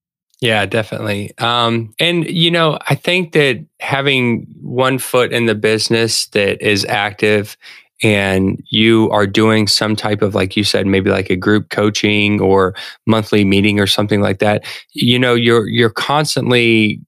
Yeah, 0.41 0.67
definitely. 0.67 1.33
Um, 1.39 1.95
and, 1.99 2.29
you 2.29 2.51
know, 2.51 2.79
I 2.89 2.95
think 2.95 3.33
that 3.33 3.65
having 3.81 4.47
one 4.61 4.99
foot 4.99 5.33
in 5.33 5.47
the 5.47 5.55
business 5.55 6.27
that 6.29 6.61
is 6.61 6.85
active 6.85 7.57
and 8.03 8.63
you 8.69 9.09
are 9.11 9.27
doing 9.27 9.67
some 9.67 9.95
type 9.95 10.23
of 10.23 10.35
like 10.35 10.57
you 10.57 10.65
said 10.65 10.87
maybe 10.87 11.11
like 11.11 11.31
a 11.31 11.37
group 11.37 11.71
coaching 11.71 12.41
or 12.41 12.75
monthly 13.07 13.45
meeting 13.45 13.79
or 13.79 13.87
something 13.87 14.21
like 14.21 14.39
that 14.39 14.65
you 14.93 15.19
know 15.19 15.35
you're 15.35 15.69
you're 15.69 15.91
constantly 15.91 17.01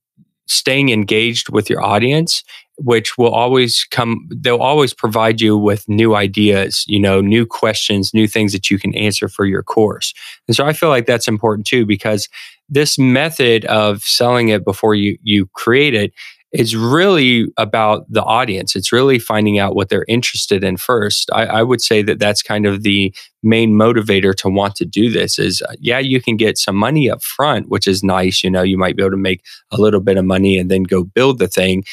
staying 0.47 0.89
engaged 0.89 1.49
with 1.49 1.69
your 1.69 1.83
audience 1.83 2.43
which 2.77 3.17
will 3.17 3.33
always 3.33 3.85
come 3.91 4.27
they'll 4.29 4.57
always 4.57 4.93
provide 4.93 5.39
you 5.41 5.57
with 5.57 5.87
new 5.87 6.15
ideas 6.15 6.83
you 6.87 6.99
know 6.99 7.21
new 7.21 7.45
questions 7.45 8.13
new 8.13 8.27
things 8.27 8.51
that 8.51 8.69
you 8.69 8.77
can 8.77 8.93
answer 8.95 9.27
for 9.27 9.45
your 9.45 9.63
course. 9.63 10.13
And 10.47 10.55
so 10.55 10.65
i 10.65 10.73
feel 10.73 10.89
like 10.89 11.05
that's 11.05 11.27
important 11.27 11.67
too 11.67 11.85
because 11.85 12.29
this 12.69 12.97
method 12.97 13.65
of 13.65 14.01
selling 14.03 14.49
it 14.49 14.65
before 14.65 14.95
you 14.95 15.17
you 15.23 15.47
create 15.53 15.93
it 15.93 16.13
is 16.51 16.75
really 16.75 17.51
about 17.57 18.05
the 18.09 18.23
audience. 18.23 18.75
It's 18.75 18.91
really 18.91 19.19
finding 19.19 19.59
out 19.59 19.75
what 19.75 19.89
they're 19.89 20.05
interested 20.07 20.63
in 20.63 20.77
first. 20.77 21.29
I, 21.33 21.45
I, 21.45 21.63
would 21.63 21.81
say 21.81 22.01
that 22.03 22.19
that's 22.19 22.41
kind 22.41 22.65
of 22.65 22.83
the 22.83 23.13
main 23.43 23.73
motivator 23.73 24.33
to 24.35 24.49
want 24.49 24.75
to 24.75 24.85
do 24.85 25.09
this 25.09 25.37
is, 25.37 25.61
uh, 25.61 25.73
yeah, 25.79 25.99
you 25.99 26.21
can 26.21 26.37
get 26.37 26.57
some 26.57 26.75
money 26.75 27.09
up 27.09 27.21
front, 27.23 27.69
which 27.69 27.87
is 27.87 28.03
nice. 28.03 28.43
You 28.43 28.49
know, 28.49 28.61
you 28.61 28.77
might 28.77 28.95
be 28.95 29.03
able 29.03 29.11
to 29.11 29.17
make 29.17 29.43
a 29.71 29.77
little 29.77 29.99
bit 29.99 30.17
of 30.17 30.25
money 30.25 30.57
and 30.57 30.71
then 30.71 30.83
go 30.83 31.03
build 31.03 31.39
the 31.39 31.47
thing 31.47 31.83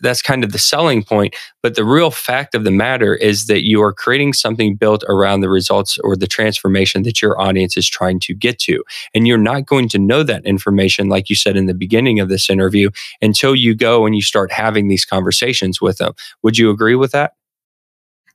that's 0.00 0.22
kind 0.22 0.44
of 0.44 0.52
the 0.52 0.58
selling 0.58 1.02
point. 1.02 1.34
But 1.62 1.74
the 1.74 1.84
real 1.84 2.10
fact 2.10 2.54
of 2.54 2.64
the 2.64 2.70
matter 2.70 3.14
is 3.14 3.46
that 3.46 3.64
you 3.64 3.82
are 3.82 3.92
creating 3.92 4.32
something 4.32 4.74
built 4.74 5.04
around 5.08 5.40
the 5.40 5.48
results 5.48 5.98
or 5.98 6.16
the 6.16 6.26
transformation 6.26 7.02
that 7.04 7.22
your 7.22 7.40
audience 7.40 7.76
is 7.76 7.88
trying 7.88 8.20
to 8.20 8.34
get 8.34 8.58
to. 8.60 8.82
And 9.14 9.26
you're 9.26 9.38
not 9.38 9.66
going 9.66 9.88
to 9.90 9.98
know 9.98 10.22
that 10.22 10.44
information, 10.44 11.08
like 11.08 11.30
you 11.30 11.36
said 11.36 11.56
in 11.56 11.66
the 11.66 11.74
beginning 11.74 12.20
of 12.20 12.28
this 12.28 12.50
interview, 12.50 12.90
until 13.22 13.54
you 13.54 13.74
go 13.74 14.06
and 14.06 14.14
you 14.14 14.22
start 14.22 14.50
having 14.50 14.88
these 14.88 15.04
conversations 15.04 15.80
with 15.80 15.98
them. 15.98 16.14
Would 16.42 16.58
you 16.58 16.70
agree 16.70 16.96
with 16.96 17.12
that? 17.12 17.34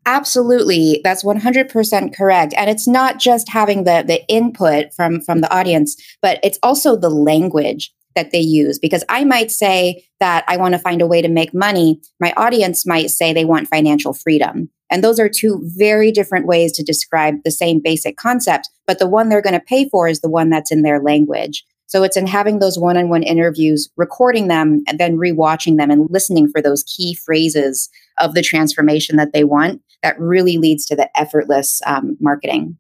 Absolutely. 0.05 1.01
That's 1.03 1.23
100% 1.23 2.15
correct. 2.15 2.53
And 2.55 2.69
it's 2.69 2.87
not 2.87 3.19
just 3.19 3.49
having 3.49 3.85
the 3.85 4.03
the 4.05 4.23
input 4.27 4.93
from 4.93 5.19
from 5.19 5.41
the 5.41 5.51
audience, 5.51 5.95
but 6.21 6.39
it's 6.43 6.59
also 6.61 6.95
the 6.95 7.09
language 7.09 7.91
that 8.15 8.31
they 8.31 8.39
use 8.39 8.79
because 8.79 9.03
I 9.09 9.23
might 9.23 9.51
say 9.51 10.05
that 10.19 10.45
I 10.47 10.57
want 10.57 10.73
to 10.73 10.79
find 10.79 11.01
a 11.01 11.07
way 11.07 11.21
to 11.21 11.27
make 11.27 11.53
money. 11.53 11.99
My 12.19 12.33
audience 12.37 12.85
might 12.85 13.09
say 13.09 13.33
they 13.33 13.45
want 13.45 13.67
financial 13.67 14.13
freedom. 14.13 14.69
And 14.89 15.03
those 15.03 15.19
are 15.19 15.29
two 15.29 15.61
very 15.63 16.11
different 16.11 16.45
ways 16.45 16.71
to 16.73 16.83
describe 16.83 17.35
the 17.43 17.51
same 17.51 17.81
basic 17.83 18.17
concept, 18.17 18.69
but 18.85 18.99
the 18.99 19.07
one 19.07 19.29
they're 19.29 19.41
going 19.41 19.53
to 19.53 19.59
pay 19.59 19.89
for 19.89 20.07
is 20.07 20.21
the 20.21 20.29
one 20.29 20.49
that's 20.49 20.71
in 20.71 20.83
their 20.83 21.01
language. 21.01 21.65
So 21.87 22.03
it's 22.03 22.17
in 22.17 22.27
having 22.27 22.59
those 22.59 22.79
one 22.79 22.97
on 22.97 23.09
one 23.09 23.23
interviews, 23.23 23.89
recording 23.95 24.47
them, 24.47 24.83
and 24.87 24.99
then 24.99 25.17
rewatching 25.17 25.77
them 25.77 25.91
and 25.91 26.07
listening 26.09 26.49
for 26.49 26.61
those 26.61 26.83
key 26.83 27.13
phrases 27.13 27.89
of 28.17 28.33
the 28.33 28.41
transformation 28.41 29.17
that 29.17 29.33
they 29.33 29.43
want 29.43 29.81
that 30.01 30.19
really 30.19 30.57
leads 30.57 30.85
to 30.87 30.95
the 30.95 31.09
effortless 31.19 31.81
um, 31.85 32.17
marketing. 32.19 32.77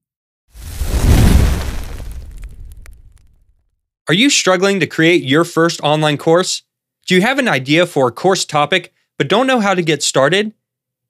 Are 4.07 4.13
you 4.13 4.29
struggling 4.29 4.79
to 4.79 4.85
create 4.85 5.23
your 5.23 5.43
first 5.43 5.81
online 5.81 6.17
course? 6.17 6.61
Do 7.07 7.15
you 7.15 7.21
have 7.21 7.39
an 7.39 7.47
idea 7.47 7.87
for 7.87 8.07
a 8.07 8.11
course 8.11 8.45
topic 8.45 8.93
but 9.17 9.27
don't 9.27 9.47
know 9.47 9.59
how 9.59 9.73
to 9.73 9.81
get 9.81 10.03
started? 10.03 10.53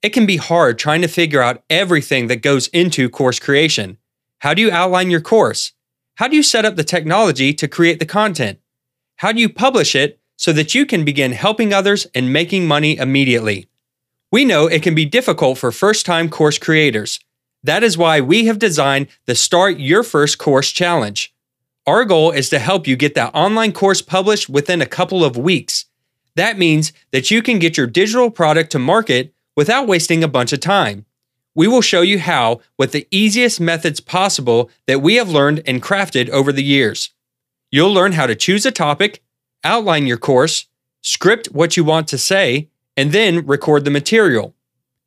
It 0.02 0.12
can 0.12 0.26
be 0.26 0.38
hard 0.38 0.80
trying 0.80 1.02
to 1.02 1.10
figure 1.10 1.42
out 1.42 1.62
everything 1.70 2.28
that 2.28 2.42
goes 2.42 2.70
into 2.70 3.10
course 3.10 3.38
creation. 3.38 3.98
How 4.40 4.54
do 4.54 4.62
you 4.62 4.72
outline 4.72 5.12
your 5.12 5.20
course? 5.20 5.74
How 6.16 6.30
do 6.30 6.38
you 6.38 6.44
set 6.44 6.64
up 6.64 6.78
the 6.78 6.86
technology 6.86 7.54
to 7.56 7.68
create 7.68 8.00
the 8.00 8.06
content? 8.06 8.60
How 9.18 9.34
do 9.34 9.42
you 9.42 9.50
publish 9.50 9.94
it 9.94 10.22
so 10.38 10.54
that 10.54 10.74
you 10.74 10.86
can 10.86 11.04
begin 11.04 11.34
helping 11.34 11.74
others 11.74 12.08
and 12.16 12.32
making 12.32 12.66
money 12.66 12.96
immediately? 12.96 13.68
We 14.32 14.46
know 14.46 14.68
it 14.68 14.84
can 14.84 14.96
be 14.96 15.04
difficult 15.04 15.58
for 15.58 15.74
first 15.74 16.06
time 16.06 16.30
course 16.30 16.58
creators. 16.58 17.20
That 17.62 17.84
is 17.84 17.98
why 17.98 18.22
we 18.22 18.46
have 18.46 18.58
designed 18.58 19.08
the 19.26 19.36
Start 19.36 19.80
Your 19.80 20.02
First 20.02 20.38
Course 20.38 20.72
Challenge. 20.72 21.35
Our 21.88 22.04
goal 22.04 22.32
is 22.32 22.50
to 22.50 22.58
help 22.58 22.88
you 22.88 22.96
get 22.96 23.14
that 23.14 23.36
online 23.36 23.72
course 23.72 24.02
published 24.02 24.50
within 24.50 24.82
a 24.82 24.88
couple 24.88 25.24
of 25.24 25.38
weeks. 25.38 25.86
That 26.36 26.58
means 26.58 26.92
that 27.12 27.30
you 27.30 27.44
can 27.44 27.60
get 27.60 27.78
your 27.78 27.86
digital 27.86 28.32
product 28.32 28.72
to 28.72 28.80
market 28.80 29.34
without 29.56 29.88
wasting 29.88 30.24
a 30.24 30.28
bunch 30.28 30.52
of 30.52 30.60
time. 30.60 31.06
We 31.54 31.68
will 31.68 31.82
show 31.82 32.02
you 32.02 32.20
how 32.20 32.62
with 32.78 32.92
the 32.92 33.08
easiest 33.12 33.62
methods 33.62 34.00
possible 34.00 34.72
that 34.88 35.02
we 35.02 35.16
have 35.16 35.30
learned 35.30 35.62
and 35.68 35.82
crafted 35.82 36.28
over 36.30 36.52
the 36.52 36.64
years. 36.64 37.12
You'll 37.72 37.94
learn 37.94 38.14
how 38.14 38.26
to 38.26 38.36
choose 38.36 38.66
a 38.66 38.72
topic, 38.72 39.22
outline 39.64 40.08
your 40.08 40.18
course, 40.18 40.66
script 41.02 41.48
what 41.48 41.78
you 41.78 41.84
want 41.84 42.08
to 42.08 42.18
say, 42.18 42.68
and 42.98 43.12
then 43.12 43.46
record 43.46 43.86
the 43.86 43.92
material. 43.92 44.56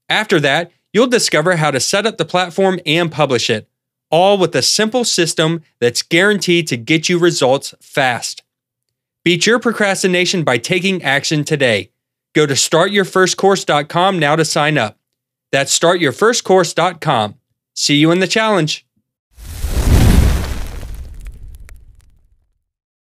After 0.08 0.38
that, 0.40 0.70
you'll 0.92 1.08
discover 1.08 1.56
how 1.56 1.72
to 1.72 1.80
set 1.80 2.06
up 2.06 2.18
the 2.18 2.24
platform 2.24 2.78
and 2.86 3.10
publish 3.10 3.50
it, 3.50 3.68
all 4.10 4.38
with 4.38 4.54
a 4.54 4.62
simple 4.62 5.04
system 5.04 5.62
that's 5.80 6.02
guaranteed 6.02 6.66
to 6.68 6.76
get 6.76 7.08
you 7.08 7.18
results 7.18 7.74
fast. 7.80 8.42
Beat 9.24 9.46
your 9.46 9.58
procrastination 9.58 10.42
by 10.44 10.58
taking 10.58 11.02
action 11.02 11.44
today. 11.44 11.90
Go 12.34 12.46
to 12.46 12.54
startyourfirstcourse.com 12.54 14.18
now 14.18 14.36
to 14.36 14.44
sign 14.44 14.78
up. 14.78 14.98
That's 15.52 15.76
startyourfirstcourse.com. 15.78 17.34
See 17.74 17.96
you 17.96 18.10
in 18.10 18.20
the 18.20 18.26
challenge. 18.26 18.87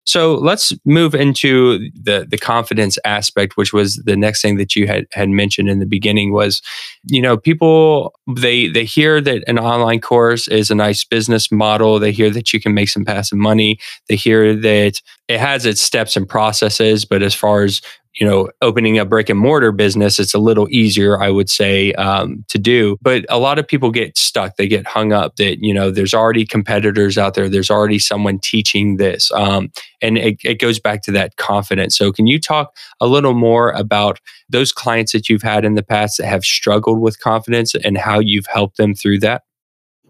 So 0.08 0.36
let's 0.36 0.72
move 0.86 1.14
into 1.14 1.92
the 1.94 2.26
the 2.28 2.38
confidence 2.38 2.98
aspect, 3.04 3.58
which 3.58 3.74
was 3.74 3.98
the 4.06 4.16
next 4.16 4.42
thing 4.42 4.56
that 4.56 4.74
you 4.74 4.88
had 4.88 5.06
had 5.12 5.28
mentioned 5.28 5.68
in 5.68 5.80
the 5.80 5.86
beginning. 5.86 6.32
Was 6.32 6.62
you 7.08 7.22
know 7.22 7.36
people 7.36 8.18
they 8.26 8.70
they 8.70 8.86
hear 8.86 9.20
that 9.20 9.44
an 9.48 9.60
online 9.60 10.00
course 10.00 10.48
is 10.48 10.72
a 10.72 10.76
nice 10.76 11.04
business 11.04 11.52
model. 11.52 12.00
They 12.00 12.14
hear 12.14 12.30
that 12.30 12.54
you 12.54 12.62
can 12.62 12.74
make 12.74 12.88
some 12.88 13.04
passive 13.04 13.38
money. 13.38 13.80
They 14.08 14.16
hear 14.16 14.56
that 14.56 15.02
it 15.28 15.40
has 15.42 15.66
its 15.66 15.82
steps 15.82 16.16
and 16.16 16.28
processes, 16.28 17.04
but 17.04 17.22
as 17.22 17.36
far 17.36 17.64
as 17.64 17.82
you 18.20 18.26
know, 18.26 18.50
opening 18.62 18.98
a 18.98 19.06
brick 19.06 19.30
and 19.30 19.40
mortar 19.40 19.72
business, 19.72 20.20
it's 20.20 20.34
a 20.34 20.40
little 20.40 20.68
easier, 20.70 21.22
I 21.22 21.30
would 21.30 21.50
say, 21.50 21.94
um, 21.94 22.44
to 22.48 22.58
do. 22.58 22.98
But 23.02 23.26
a 23.30 23.38
lot 23.40 23.60
of 23.60 23.68
people 23.68 23.92
get 23.92 24.18
stuck. 24.18 24.56
They 24.56 24.68
get 24.68 24.88
hung 24.88 25.14
up 25.14 25.36
that, 25.36 25.60
you 25.60 25.74
know, 25.74 25.92
there's 25.92 26.14
already 26.14 26.46
competitors 26.46 27.18
out 27.18 27.36
there. 27.36 27.48
There's 27.48 27.70
already 27.70 28.00
someone 28.00 28.40
teaching 28.40 28.98
this. 28.98 29.32
Um, 29.32 29.72
and 30.02 30.18
it, 30.18 30.38
it 30.44 30.60
goes 30.60 30.80
back 30.80 31.04
to 31.04 31.12
that 31.12 31.38
confidence. 31.38 31.98
So, 31.98 32.12
can 32.12 32.28
you 32.28 32.40
talk 32.40 32.76
a 33.00 33.08
little 33.08 33.34
more 33.34 33.72
about 33.72 34.20
those 34.50 34.72
clients 34.72 35.12
that 35.12 35.30
you've 35.30 35.44
had 35.44 35.66
in 35.66 35.76
the 35.76 35.84
past 35.84 36.18
that 36.18 36.28
have 36.28 36.44
struggled 36.44 37.00
with 37.00 37.20
confidence 37.20 37.76
and 37.76 37.98
how 37.98 38.20
you've 38.20 38.48
helped 38.48 38.78
them 38.78 38.94
through 38.94 39.20
that? 39.20 39.44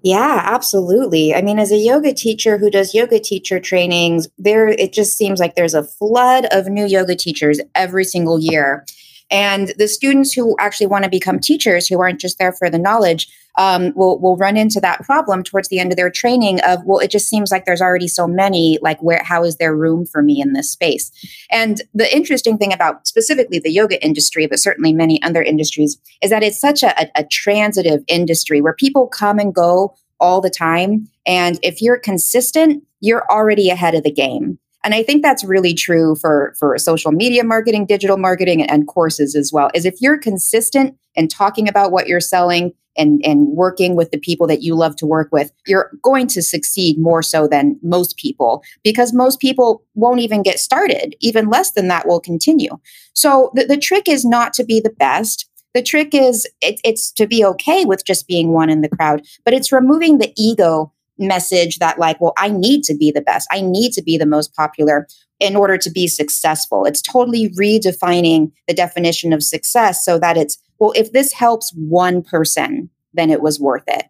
Yeah, 0.04 0.42
absolutely. 0.46 1.34
I 1.34 1.42
mean, 1.42 1.60
as 1.60 1.72
a 1.72 1.78
yoga 1.78 2.14
teacher 2.14 2.58
who 2.58 2.70
does 2.70 2.94
yoga 2.94 3.20
teacher 3.20 3.60
trainings, 3.60 4.28
there 4.38 4.68
it 4.68 4.94
just 4.94 5.18
seems 5.18 5.40
like 5.40 5.56
there's 5.56 5.74
a 5.74 5.84
flood 5.84 6.46
of 6.52 6.68
new 6.68 6.86
yoga 6.86 7.16
teachers 7.16 7.60
every 7.76 8.04
single 8.04 8.40
year. 8.40 8.86
And 9.30 9.74
the 9.78 9.88
students 9.88 10.32
who 10.32 10.56
actually 10.60 10.88
want 10.88 11.04
to 11.04 11.10
become 11.10 11.40
teachers, 11.40 11.88
who 11.88 12.00
aren't 12.00 12.22
just 12.22 12.40
there 12.40 12.54
for 12.54 12.70
the 12.70 12.80
knowledge, 12.80 13.28
um, 13.58 13.92
will 13.96 14.20
will 14.20 14.38
run 14.38 14.56
into 14.56 14.80
that 14.82 15.02
problem 15.04 15.44
towards 15.44 15.68
the 15.70 15.80
end 15.80 15.92
of 15.92 15.98
their 15.98 16.12
training. 16.12 16.62
Of 16.62 16.86
well, 16.86 17.00
it 17.00 17.12
just 17.12 17.28
seems 17.28 17.52
like 17.52 17.66
there's 17.66 17.82
already 17.82 18.08
so 18.08 18.28
many. 18.28 18.78
Like, 18.82 19.02
where 19.02 19.24
how 19.24 19.44
is 19.44 19.58
there 19.58 19.76
room 19.76 20.06
for 20.06 20.22
me 20.22 20.40
in 20.40 20.54
this 20.54 20.70
space? 20.70 21.12
And 21.52 21.82
the 21.94 22.14
interesting 22.16 22.58
thing 22.58 22.72
about 22.72 23.08
specifically 23.08 23.60
the 23.60 23.72
yoga 23.72 24.04
industry, 24.04 24.48
but 24.48 24.60
certainly 24.60 24.94
many 24.94 25.22
other 25.24 25.42
industries, 25.42 26.00
is 26.22 26.30
that 26.30 26.44
it's 26.44 26.60
such 26.60 26.84
a, 26.84 27.00
a, 27.02 27.12
a 27.16 27.24
transitive 27.26 28.04
industry 28.08 28.62
where 28.62 28.74
people 28.74 29.08
come 29.08 29.40
and 29.40 29.54
go 29.54 29.96
all 30.20 30.40
the 30.40 30.50
time. 30.50 31.08
And 31.26 31.60
if 31.62 31.82
you're 31.82 32.00
consistent, 32.00 32.84
you're 33.00 33.30
already 33.30 33.70
ahead 33.70 33.96
of 33.96 34.04
the 34.04 34.12
game. 34.12 34.60
And 34.88 34.96
I 34.96 35.04
think 35.04 35.22
that's 35.22 35.44
really 35.44 35.74
true 35.74 36.16
for, 36.16 36.56
for 36.58 36.78
social 36.78 37.12
media 37.12 37.44
marketing, 37.44 37.88
digital 37.88 38.16
marketing, 38.16 38.62
and 38.62 38.88
courses 38.88 39.36
as 39.36 39.52
well. 39.52 39.70
Is 39.74 39.84
if 39.84 39.96
you're 40.00 40.18
consistent 40.18 40.96
in 41.14 41.28
talking 41.28 41.68
about 41.68 41.92
what 41.92 42.08
you're 42.08 42.22
selling 42.22 42.72
and, 42.98 43.20
and 43.26 43.50
working 43.50 43.98
with 43.98 44.12
the 44.12 44.18
people 44.18 44.48
that 44.48 44.62
you 44.62 44.76
love 44.76 44.96
to 44.96 45.06
work 45.06 45.28
with, 45.30 45.52
you're 45.68 45.92
going 46.02 46.26
to 46.28 46.42
succeed 46.42 46.98
more 46.98 47.22
so 47.22 47.50
than 47.50 47.78
most 47.84 48.16
people 48.16 48.64
because 48.82 49.12
most 49.12 49.42
people 49.42 49.84
won't 49.96 50.22
even 50.22 50.42
get 50.42 50.58
started. 50.58 51.18
Even 51.20 51.50
less 51.50 51.72
than 51.72 51.90
that 51.90 52.08
will 52.08 52.22
continue. 52.22 52.72
So 53.12 53.52
the, 53.56 53.66
the 53.66 53.78
trick 53.78 54.08
is 54.08 54.24
not 54.24 54.54
to 54.54 54.64
be 54.64 54.80
the 54.80 54.96
best. 54.98 55.50
The 55.74 55.84
trick 55.84 56.16
is 56.16 56.48
it, 56.62 56.80
it's 56.86 57.12
to 57.12 57.28
be 57.28 57.44
okay 57.44 57.84
with 57.84 58.06
just 58.06 58.26
being 58.26 58.54
one 58.54 58.70
in 58.70 58.80
the 58.80 58.90
crowd, 58.90 59.26
but 59.44 59.54
it's 59.54 59.74
removing 59.74 60.20
the 60.20 60.32
ego 60.38 60.94
message 61.20 61.80
that 61.80 62.00
like 62.00 62.20
well 62.22 62.34
i 62.38 62.50
need 62.50 62.84
to 62.84 62.96
be 62.96 63.12
the 63.12 63.22
best. 63.22 63.48
I 63.52 63.62
need 63.62 63.92
to 63.94 64.02
be 64.02 64.18
the 64.18 64.26
most 64.26 64.54
popular 64.56 65.08
in 65.40 65.56
order 65.56 65.78
to 65.78 65.92
be 65.92 66.08
successful. 66.08 66.86
It's 66.86 67.02
totally 67.02 67.50
redefining 67.50 68.52
the 68.68 68.74
definition 68.74 69.34
of 69.34 69.44
success 69.44 70.04
so 70.04 70.18
that 70.20 70.38
it's 70.38 70.58
well 70.80 70.94
if 70.96 71.12
this 71.12 71.34
helps 71.34 71.74
one 71.76 72.24
person 72.24 72.90
then 73.14 73.30
it 73.30 73.42
was 73.42 73.60
worth 73.60 73.84
it. 73.88 74.06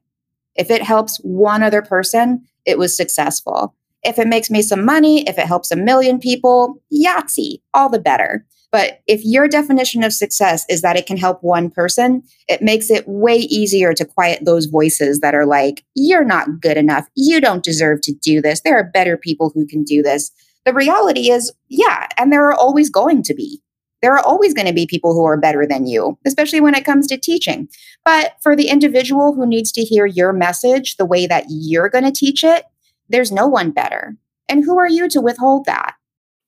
If 0.55 0.69
it 0.71 0.83
helps 0.83 1.17
one 1.23 1.63
other 1.63 1.81
person 1.81 2.45
it 2.65 2.77
was 2.77 2.95
successful. 2.95 3.73
If 4.03 4.19
it 4.19 4.27
makes 4.27 4.49
me 4.49 4.61
some 4.61 4.85
money 4.85 5.27
if 5.27 5.37
it 5.37 5.47
helps 5.47 5.71
a 5.71 5.75
million 5.75 6.19
people 6.19 6.81
yahtzee 6.93 7.61
all 7.73 7.89
the 7.89 7.99
better 7.99 8.45
but 8.71 9.01
if 9.07 9.21
your 9.23 9.47
definition 9.47 10.03
of 10.03 10.13
success 10.13 10.65
is 10.69 10.81
that 10.81 10.97
it 10.97 11.05
can 11.05 11.17
help 11.17 11.41
one 11.41 11.69
person, 11.69 12.23
it 12.47 12.61
makes 12.61 12.89
it 12.89 13.07
way 13.07 13.37
easier 13.37 13.93
to 13.93 14.05
quiet 14.05 14.43
those 14.43 14.65
voices 14.65 15.19
that 15.21 15.33
are 15.33 15.45
like, 15.45 15.85
you're 15.95 16.25
not 16.25 16.59
good 16.59 16.77
enough. 16.77 17.07
You 17.15 17.39
don't 17.39 17.63
deserve 17.63 18.01
to 18.01 18.13
do 18.13 18.41
this. 18.41 18.61
There 18.61 18.77
are 18.77 18.83
better 18.83 19.17
people 19.17 19.51
who 19.53 19.65
can 19.65 19.83
do 19.83 20.01
this. 20.01 20.31
The 20.65 20.73
reality 20.73 21.31
is, 21.31 21.53
yeah, 21.69 22.07
and 22.17 22.31
there 22.31 22.45
are 22.45 22.53
always 22.53 22.89
going 22.89 23.23
to 23.23 23.33
be. 23.33 23.61
There 24.01 24.13
are 24.13 24.25
always 24.25 24.53
going 24.53 24.67
to 24.67 24.73
be 24.73 24.85
people 24.85 25.13
who 25.13 25.25
are 25.25 25.39
better 25.39 25.65
than 25.65 25.87
you, 25.87 26.19
especially 26.25 26.61
when 26.61 26.75
it 26.75 26.85
comes 26.85 27.07
to 27.07 27.17
teaching. 27.17 27.67
But 28.05 28.35
for 28.43 28.55
the 28.55 28.67
individual 28.67 29.33
who 29.33 29.47
needs 29.47 29.71
to 29.71 29.81
hear 29.81 30.05
your 30.05 30.33
message 30.33 30.97
the 30.97 31.05
way 31.05 31.25
that 31.25 31.45
you're 31.47 31.89
going 31.89 32.03
to 32.03 32.11
teach 32.11 32.43
it, 32.43 32.65
there's 33.09 33.31
no 33.31 33.47
one 33.47 33.71
better. 33.71 34.17
And 34.49 34.63
who 34.63 34.77
are 34.77 34.89
you 34.89 35.09
to 35.09 35.21
withhold 35.21 35.65
that? 35.65 35.95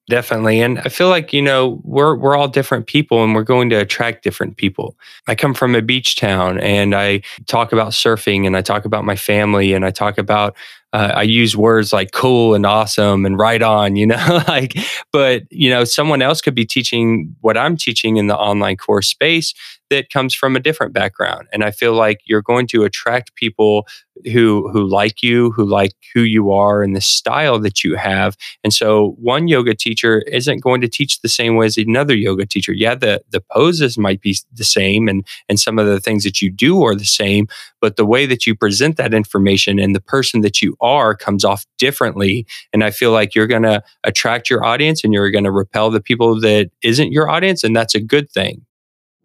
Definitely. 0.10 0.60
And 0.62 0.80
I 0.80 0.90
feel 0.90 1.08
like, 1.08 1.34
you 1.34 1.42
know, 1.42 1.80
we're 1.84 2.16
we're 2.16 2.36
all 2.36 2.48
different 2.48 2.88
people 2.88 3.24
and 3.24 3.36
we're 3.36 3.44
going 3.44 3.70
to 3.70 3.76
attract 3.76 4.24
different 4.24 4.58
people. 4.58 4.98
I 5.28 5.36
come 5.36 5.54
from 5.54 5.76
a 5.76 5.84
beach 5.84 6.16
town 6.16 6.60
and 6.60 6.96
I 6.96 7.22
talk 7.46 7.72
about 7.74 7.92
surfing 7.92 8.48
and 8.48 8.58
I 8.58 8.62
talk 8.62 8.86
about 8.86 9.06
my 9.06 9.16
family 9.16 9.72
and 9.72 9.86
I 9.86 9.92
talk 9.92 10.18
about 10.18 10.56
uh, 10.94 11.12
I 11.14 11.22
use 11.22 11.56
words 11.56 11.94
like 11.94 12.12
cool 12.12 12.56
and 12.56 12.66
awesome 12.66 13.24
and 13.24 13.38
right 13.38 13.62
on, 13.62 13.96
you 13.96 14.08
know, 14.08 14.42
like, 14.48 14.74
but, 15.14 15.44
you 15.52 15.70
know, 15.70 15.84
someone 15.84 16.24
else 16.24 16.42
could 16.42 16.56
be 16.56 16.66
teaching 16.66 17.36
what 17.42 17.56
I'm 17.56 17.78
teaching 17.78 18.18
in 18.18 18.26
the 18.26 18.36
online 18.36 18.78
course 18.78 19.08
space 19.08 19.54
that 19.92 20.10
comes 20.10 20.34
from 20.34 20.56
a 20.56 20.60
different 20.60 20.94
background. 20.94 21.48
And 21.54 21.64
I 21.64 21.70
feel 21.70 21.94
like 21.94 22.22
you're 22.26 22.42
going 22.42 22.66
to 22.68 22.84
attract 22.84 23.36
people 23.36 23.86
who 24.26 24.70
who 24.70 24.88
like 24.88 25.22
you, 25.24 25.52
who 25.52 25.66
like 25.66 25.94
who 26.14 26.22
you 26.22 26.52
are 26.52 26.84
and 26.84 26.96
the 26.96 27.02
style 27.02 27.60
that 27.60 27.84
you 27.84 27.96
have. 27.96 28.36
And 28.64 28.74
so 28.74 29.16
one 29.20 29.48
yoga 29.48 29.76
teacher 29.76 30.20
isn't 30.28 30.62
going 30.62 30.82
to 30.82 30.88
teach 30.88 31.22
the 31.22 31.30
same 31.30 31.56
way 31.56 31.66
as 31.66 31.78
another 31.78 32.16
yoga 32.16 32.46
teacher. 32.46 32.74
Yeah, 32.74 32.96
the 32.96 33.22
the 33.30 33.42
poses 33.52 33.98
might 33.98 34.22
be 34.22 34.38
the 34.54 34.64
same 34.64 35.08
and 35.08 35.26
and 35.48 35.60
some 35.60 35.80
of 35.80 35.86
the 35.86 36.00
things 36.00 36.24
that 36.24 36.42
you 36.42 36.50
do 36.50 36.84
are 36.84 36.96
the 36.96 37.06
same, 37.06 37.48
but 37.82 37.96
the 37.96 38.06
way 38.06 38.26
that 38.26 38.46
you 38.46 38.56
present 38.56 38.98
that 38.98 39.14
information 39.14 39.80
and 39.80 39.96
the 39.96 40.02
person 40.02 40.42
that 40.42 40.62
you 40.62 40.76
are 40.82 41.16
comes 41.16 41.46
off 41.46 41.66
differently. 41.78 42.46
And 42.74 42.84
I 42.84 42.92
feel 42.92 43.12
like 43.12 43.36
you're 43.36 43.48
going 43.48 43.64
to 43.64 43.82
attract 44.04 44.50
your 44.50 44.66
audience 44.66 45.04
and 45.04 45.14
you're 45.14 45.32
going 45.32 45.44
to 45.44 45.52
repel 45.52 45.90
the 45.90 46.02
people 46.02 46.40
that 46.42 46.72
isn't 46.84 47.12
your 47.12 47.30
audience. 47.30 47.64
And 47.64 47.76
that's 47.76 47.96
a 47.96 48.00
good 48.00 48.30
thing. 48.32 48.66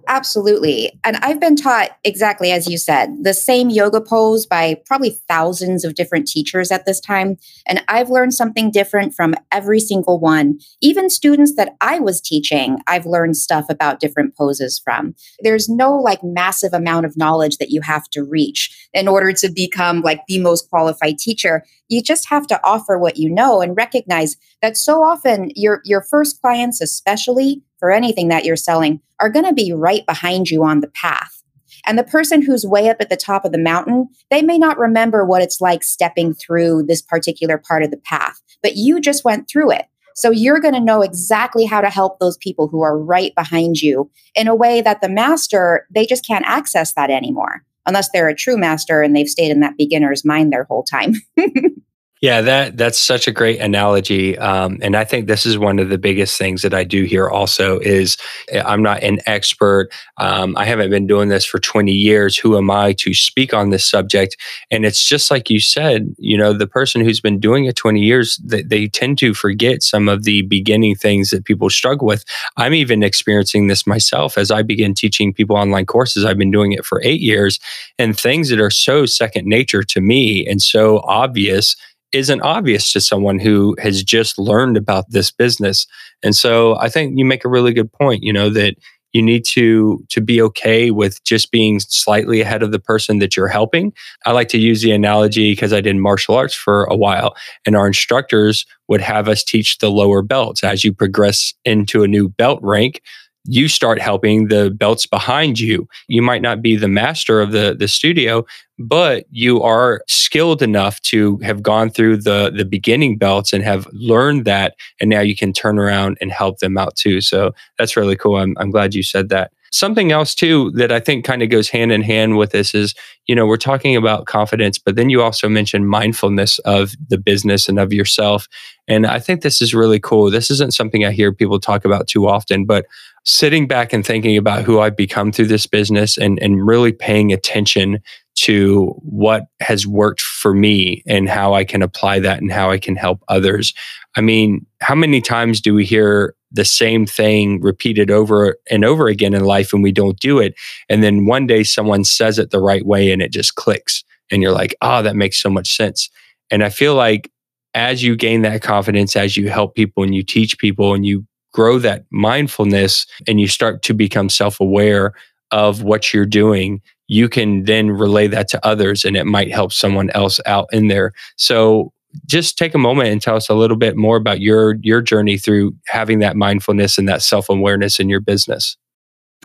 Absolutely. 0.06 0.98
And 1.02 1.16
I've 1.16 1.40
been 1.40 1.56
taught 1.56 1.90
exactly 2.04 2.52
as 2.52 2.68
you 2.68 2.76
said, 2.76 3.10
the 3.22 3.34
same 3.34 3.70
yoga 3.70 4.00
pose 4.00 4.46
by 4.46 4.80
probably 4.86 5.18
thousands 5.28 5.84
of 5.84 5.94
different 5.94 6.26
teachers 6.26 6.70
at 6.70 6.84
this 6.84 7.00
time. 7.00 7.36
And 7.66 7.82
I've 7.88 8.10
learned 8.10 8.34
something 8.34 8.70
different 8.70 9.14
from 9.14 9.34
every 9.50 9.80
single 9.80 10.20
one. 10.20 10.58
Even 10.80 11.08
students 11.08 11.54
that 11.56 11.76
I 11.80 12.00
was 12.00 12.20
teaching, 12.20 12.78
I've 12.86 13.06
learned 13.06 13.36
stuff 13.36 13.66
about 13.70 14.00
different 14.00 14.36
poses 14.36 14.78
from. 14.82 15.14
There's 15.40 15.68
no 15.68 15.96
like 15.96 16.22
massive 16.22 16.74
amount 16.74 17.06
of 17.06 17.16
knowledge 17.16 17.56
that 17.58 17.70
you 17.70 17.80
have 17.80 18.08
to 18.10 18.22
reach 18.22 18.88
in 18.92 19.08
order 19.08 19.32
to 19.32 19.50
become 19.50 20.02
like 20.02 20.20
the 20.28 20.38
most 20.38 20.68
qualified 20.68 21.18
teacher. 21.18 21.64
You 21.88 22.02
just 22.02 22.28
have 22.28 22.46
to 22.48 22.60
offer 22.64 22.98
what 22.98 23.16
you 23.16 23.30
know 23.30 23.60
and 23.60 23.76
recognize 23.76 24.36
that 24.60 24.76
so 24.76 25.02
often 25.02 25.50
your 25.54 25.80
your 25.84 26.02
first 26.02 26.40
clients 26.40 26.80
especially 26.80 27.62
for 27.84 27.92
anything 27.92 28.28
that 28.28 28.46
you're 28.46 28.56
selling 28.56 28.98
are 29.20 29.28
going 29.28 29.44
to 29.44 29.52
be 29.52 29.70
right 29.70 30.06
behind 30.06 30.48
you 30.48 30.64
on 30.64 30.80
the 30.80 30.88
path. 30.88 31.42
And 31.84 31.98
the 31.98 32.02
person 32.02 32.40
who's 32.40 32.64
way 32.64 32.88
up 32.88 32.96
at 32.98 33.10
the 33.10 33.14
top 33.14 33.44
of 33.44 33.52
the 33.52 33.58
mountain, 33.58 34.08
they 34.30 34.40
may 34.40 34.56
not 34.56 34.78
remember 34.78 35.22
what 35.22 35.42
it's 35.42 35.60
like 35.60 35.84
stepping 35.84 36.32
through 36.32 36.84
this 36.84 37.02
particular 37.02 37.58
part 37.58 37.82
of 37.82 37.90
the 37.90 37.98
path, 37.98 38.40
but 38.62 38.76
you 38.76 39.02
just 39.02 39.22
went 39.22 39.50
through 39.50 39.72
it. 39.72 39.84
So 40.14 40.30
you're 40.30 40.60
going 40.60 40.72
to 40.72 40.80
know 40.80 41.02
exactly 41.02 41.66
how 41.66 41.82
to 41.82 41.90
help 41.90 42.20
those 42.20 42.38
people 42.38 42.68
who 42.68 42.80
are 42.80 42.98
right 42.98 43.34
behind 43.34 43.82
you 43.82 44.10
in 44.34 44.48
a 44.48 44.54
way 44.54 44.80
that 44.80 45.02
the 45.02 45.10
master, 45.10 45.86
they 45.94 46.06
just 46.06 46.26
can't 46.26 46.46
access 46.46 46.94
that 46.94 47.10
anymore 47.10 47.66
unless 47.84 48.08
they're 48.14 48.30
a 48.30 48.34
true 48.34 48.56
master 48.56 49.02
and 49.02 49.14
they've 49.14 49.28
stayed 49.28 49.50
in 49.50 49.60
that 49.60 49.76
beginner's 49.76 50.24
mind 50.24 50.54
their 50.54 50.64
whole 50.64 50.84
time. 50.84 51.16
Yeah, 52.24 52.40
that 52.40 52.78
that's 52.78 52.98
such 52.98 53.28
a 53.28 53.32
great 53.32 53.60
analogy, 53.60 54.38
um, 54.38 54.78
and 54.80 54.96
I 54.96 55.04
think 55.04 55.26
this 55.26 55.44
is 55.44 55.58
one 55.58 55.78
of 55.78 55.90
the 55.90 55.98
biggest 55.98 56.38
things 56.38 56.62
that 56.62 56.72
I 56.72 56.82
do 56.82 57.04
here. 57.04 57.28
Also, 57.28 57.80
is 57.80 58.16
eh, 58.48 58.62
I'm 58.64 58.82
not 58.82 59.02
an 59.02 59.18
expert. 59.26 59.90
Um, 60.16 60.56
I 60.56 60.64
haven't 60.64 60.88
been 60.88 61.06
doing 61.06 61.28
this 61.28 61.44
for 61.44 61.58
20 61.58 61.92
years. 61.92 62.38
Who 62.38 62.56
am 62.56 62.70
I 62.70 62.94
to 62.94 63.12
speak 63.12 63.52
on 63.52 63.68
this 63.68 63.84
subject? 63.84 64.38
And 64.70 64.87
it's 64.87 65.06
just 65.06 65.30
like 65.30 65.50
you 65.50 65.60
said. 65.60 66.14
You 66.16 66.38
know, 66.38 66.54
the 66.54 66.66
person 66.66 67.02
who's 67.02 67.20
been 67.20 67.38
doing 67.40 67.66
it 67.66 67.76
20 67.76 68.00
years, 68.00 68.38
they, 68.42 68.62
they 68.62 68.88
tend 68.88 69.18
to 69.18 69.34
forget 69.34 69.82
some 69.82 70.08
of 70.08 70.22
the 70.24 70.40
beginning 70.42 70.94
things 70.94 71.28
that 71.28 71.44
people 71.44 71.68
struggle 71.68 72.06
with. 72.06 72.24
I'm 72.56 72.72
even 72.72 73.02
experiencing 73.02 73.66
this 73.66 73.87
myself 73.87 74.38
as 74.38 74.50
I 74.50 74.62
begin 74.62 74.94
teaching 74.94 75.34
people 75.34 75.56
online 75.58 75.84
courses. 75.84 76.24
I've 76.24 76.38
been 76.38 76.50
doing 76.50 76.72
it 76.72 76.87
for 76.87 77.02
eight 77.04 77.20
years, 77.20 77.60
and 77.98 78.18
things 78.18 78.48
that 78.48 78.60
are 78.60 78.70
so 78.70 79.04
second 79.04 79.46
nature 79.46 79.82
to 79.82 80.00
me 80.00 80.46
and 80.46 80.62
so 80.62 81.00
obvious 81.04 81.76
isn't 82.14 82.42
obvious 82.42 82.92
to 82.92 83.00
someone 83.00 83.38
who 83.38 83.77
has 83.81 84.03
just 84.03 84.38
learned 84.38 84.77
about 84.77 85.11
this 85.11 85.31
business. 85.31 85.87
And 86.22 86.35
so 86.35 86.77
I 86.79 86.88
think 86.88 87.18
you 87.18 87.24
make 87.24 87.44
a 87.44 87.48
really 87.48 87.72
good 87.72 87.92
point, 87.92 88.22
you 88.22 88.33
know, 88.33 88.48
that 88.50 88.77
you 89.12 89.22
need 89.22 89.44
to 89.46 90.05
to 90.11 90.20
be 90.20 90.42
okay 90.42 90.90
with 90.90 91.22
just 91.24 91.50
being 91.50 91.81
slightly 91.81 92.40
ahead 92.40 92.62
of 92.62 92.72
the 92.72 92.81
person 92.81 93.20
that 93.20 93.37
you're 93.37 93.48
helping. 93.48 93.92
I 94.27 94.33
like 94.33 94.48
to 94.48 94.59
use 94.59 94.83
the 94.83 94.90
analogy 94.90 95.53
because 95.53 95.72
I 95.72 95.81
did 95.81 95.96
martial 95.96 96.35
arts 96.35 96.55
for 96.55 96.85
a 96.85 96.96
while 96.96 97.35
and 97.64 97.77
our 97.77 97.87
instructors 97.87 98.66
would 98.88 99.00
have 99.00 99.29
us 99.29 99.42
teach 99.42 99.79
the 99.79 99.90
lower 99.90 100.20
belts 100.20 100.62
as 100.62 100.85
you 100.85 100.92
progress 100.92 101.55
into 101.64 102.03
a 102.03 102.09
new 102.09 102.29
belt 102.29 102.59
rank 102.62 103.00
you 103.44 103.68
start 103.68 104.00
helping 104.00 104.48
the 104.48 104.70
belts 104.70 105.07
behind 105.07 105.61
you. 105.61 105.87
You 106.09 106.22
might 106.22 106.42
not 106.42 106.62
be 106.62 106.76
the 106.76 106.88
master 106.88 107.40
of 107.40 107.52
the, 107.52 107.76
the 107.78 107.88
studio, 107.88 108.46
but 108.78 109.26
you 109.30 109.62
are 109.62 110.00
skilled 110.09 110.62
enough 110.62 111.00
to 111.02 111.37
have 111.38 111.62
gone 111.62 111.90
through 111.90 112.18
the, 112.18 112.50
the 112.54 112.64
beginning 112.64 113.18
belts 113.18 113.52
and 113.52 113.62
have 113.62 113.87
learned 113.92 114.46
that. 114.46 114.74
And 115.00 115.11
now 115.11 115.20
you 115.20 115.37
can 115.37 115.52
turn 115.52 115.78
around 115.78 116.16
and 116.20 116.33
help 116.33 116.59
them 116.59 116.78
out 116.78 116.96
too. 116.96 117.20
So 117.20 117.54
that's 117.78 117.96
really 117.96 118.16
cool. 118.16 118.37
I'm, 118.37 118.57
I'm 118.59 118.70
glad 118.70 118.94
you 118.94 119.02
said 119.02 119.28
that. 119.28 119.52
Something 119.70 120.12
else 120.12 120.37
too 120.37 120.70
that 120.76 120.92
I 120.92 121.00
think 121.00 121.24
kind 121.24 121.42
of 121.42 121.50
goes 121.50 121.68
hand 121.68 121.90
in 121.90 122.00
hand 122.00 122.37
with 122.37 122.52
this 122.52 122.76
is, 122.76 122.94
you 123.26 123.35
know, 123.35 123.44
we're 123.44 123.57
talking 123.57 123.96
about 123.96 124.26
confidence, 124.26 124.78
but 124.78 124.94
then 124.94 125.11
you 125.11 125.20
also 125.20 125.48
mentioned 125.48 125.88
mindfulness 125.88 126.61
of 126.61 126.94
the 127.09 127.18
business 127.18 127.68
and 127.68 127.80
of 127.80 127.92
yourself. 127.92 128.46
And 128.87 129.04
I 129.04 129.18
think 129.18 129.42
this 129.42 129.61
is 129.61 129.74
really 129.74 129.98
cool. 129.98 130.30
This 130.30 130.48
isn't 130.50 130.74
something 130.74 131.04
I 131.04 131.11
hear 131.11 131.33
people 131.33 131.59
talk 131.59 131.85
about 131.85 132.07
too 132.07 132.28
often, 132.28 132.66
but 132.66 132.87
sitting 133.24 133.66
back 133.66 133.92
and 133.92 134.06
thinking 134.06 134.37
about 134.37 134.64
who 134.64 134.80
I've 134.80 134.96
become 134.96 135.32
through 135.32 135.46
this 135.46 135.66
business 135.66 136.16
and, 136.18 136.38
and 136.40 136.66
really 136.66 136.92
paying 136.92 137.32
attention 137.32 138.00
to 138.37 138.87
what 138.98 139.44
has 139.60 139.87
worked 139.87 140.20
for 140.20 140.52
me 140.52 141.02
and 141.06 141.28
how 141.28 141.54
I 141.54 141.64
can 141.64 141.82
apply 141.82 142.18
that 142.20 142.40
and 142.40 142.52
how 142.52 142.70
I 142.70 142.78
can 142.78 142.96
help 142.96 143.22
others. 143.28 143.72
I 144.16 144.20
mean, 144.20 144.66
how 144.80 144.94
many 144.94 145.20
times 145.20 145.60
do 145.60 145.72
we 145.72 145.84
hear 145.84 146.34
the 146.54 146.64
same 146.64 147.04
thing 147.04 147.60
repeated 147.60 148.10
over 148.10 148.56
and 148.70 148.84
over 148.84 149.08
again 149.08 149.34
in 149.34 149.44
life 149.44 149.72
and 149.72 149.82
we 149.82 149.92
don't 149.92 150.18
do 150.20 150.38
it. 150.38 150.54
And 150.88 151.02
then 151.02 151.26
one 151.26 151.46
day 151.46 151.64
someone 151.64 152.04
says 152.04 152.38
it 152.38 152.50
the 152.50 152.60
right 152.60 152.87
way 152.87 153.10
and 153.10 153.20
it 153.20 153.32
just 153.32 153.56
clicks. 153.56 154.04
And 154.30 154.40
you're 154.40 154.52
like, 154.52 154.74
oh, 154.80 155.02
that 155.02 155.16
makes 155.16 155.37
so 155.42 155.50
much 155.50 155.76
sense. 155.76 156.08
And 156.50 156.62
I 156.62 156.68
feel 156.68 156.94
like 156.94 157.30
as 157.74 158.04
you 158.04 158.14
gain 158.14 158.42
that 158.42 158.62
confidence, 158.62 159.16
as 159.16 159.37
you 159.37 159.50
help 159.50 159.74
people 159.74 160.04
and 160.04 160.14
you 160.14 160.22
teach 160.22 160.56
people 160.58 160.94
and 160.94 161.04
you 161.04 161.26
grow 161.54 161.78
that 161.78 162.04
mindfulness 162.10 163.06
and 163.26 163.40
you 163.40 163.48
start 163.48 163.80
to 163.82 163.94
become 163.94 164.28
self 164.28 164.60
aware 164.60 165.14
of 165.50 165.82
what 165.82 166.12
you're 166.12 166.26
doing, 166.26 166.82
you 167.06 167.28
can 167.28 167.64
then 167.64 167.90
relay 167.90 168.26
that 168.26 168.48
to 168.48 168.66
others 168.66 169.04
and 169.04 169.16
it 169.16 169.24
might 169.24 169.52
help 169.52 169.72
someone 169.72 170.10
else 170.10 170.40
out 170.46 170.66
in 170.72 170.88
there. 170.88 171.12
So 171.36 171.92
just 172.26 172.58
take 172.58 172.74
a 172.74 172.78
moment 172.78 173.08
and 173.08 173.22
tell 173.22 173.36
us 173.36 173.48
a 173.48 173.54
little 173.54 173.76
bit 173.76 173.96
more 173.96 174.16
about 174.16 174.40
your 174.40 174.76
your 174.82 175.00
journey 175.00 175.38
through 175.38 175.74
having 175.86 176.18
that 176.20 176.36
mindfulness 176.36 176.98
and 176.98 177.08
that 177.08 177.22
self-awareness 177.22 177.98
in 177.98 178.08
your 178.08 178.20
business. 178.20 178.76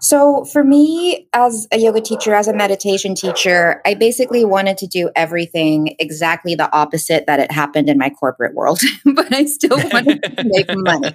So, 0.01 0.45
for 0.45 0.63
me, 0.63 1.27
as 1.33 1.67
a 1.71 1.77
yoga 1.77 2.01
teacher, 2.01 2.33
as 2.33 2.47
a 2.47 2.53
meditation 2.53 3.15
teacher, 3.15 3.81
I 3.85 3.95
basically 3.95 4.45
wanted 4.45 4.77
to 4.79 4.87
do 4.87 5.09
everything 5.15 5.95
exactly 5.99 6.55
the 6.55 6.71
opposite 6.73 7.25
that 7.27 7.39
it 7.39 7.51
happened 7.51 7.89
in 7.89 7.97
my 7.97 8.09
corporate 8.09 8.55
world, 8.55 8.79
but 9.05 9.33
I 9.33 9.45
still 9.45 9.77
wanted 9.91 10.23
to 10.23 10.43
make 10.45 10.67
money. 10.69 11.13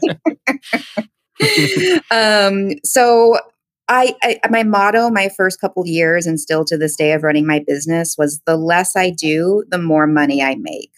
um, 2.11 2.79
so, 2.85 3.39
I, 3.87 4.15
I, 4.23 4.41
my 4.49 4.63
motto 4.63 5.11
my 5.11 5.29
first 5.29 5.61
couple 5.61 5.87
years 5.87 6.27
and 6.27 6.41
still 6.41 6.65
to 6.67 6.79
this 6.79 6.97
day 6.97 7.13
of 7.13 7.23
running 7.23 7.47
my 7.47 7.63
business 7.67 8.17
was 8.17 8.41
the 8.47 8.57
less 8.57 8.97
I 8.97 9.11
do, 9.11 9.63
the 9.69 9.79
more 9.79 10.07
money 10.07 10.43
I 10.43 10.55
make. 10.55 10.91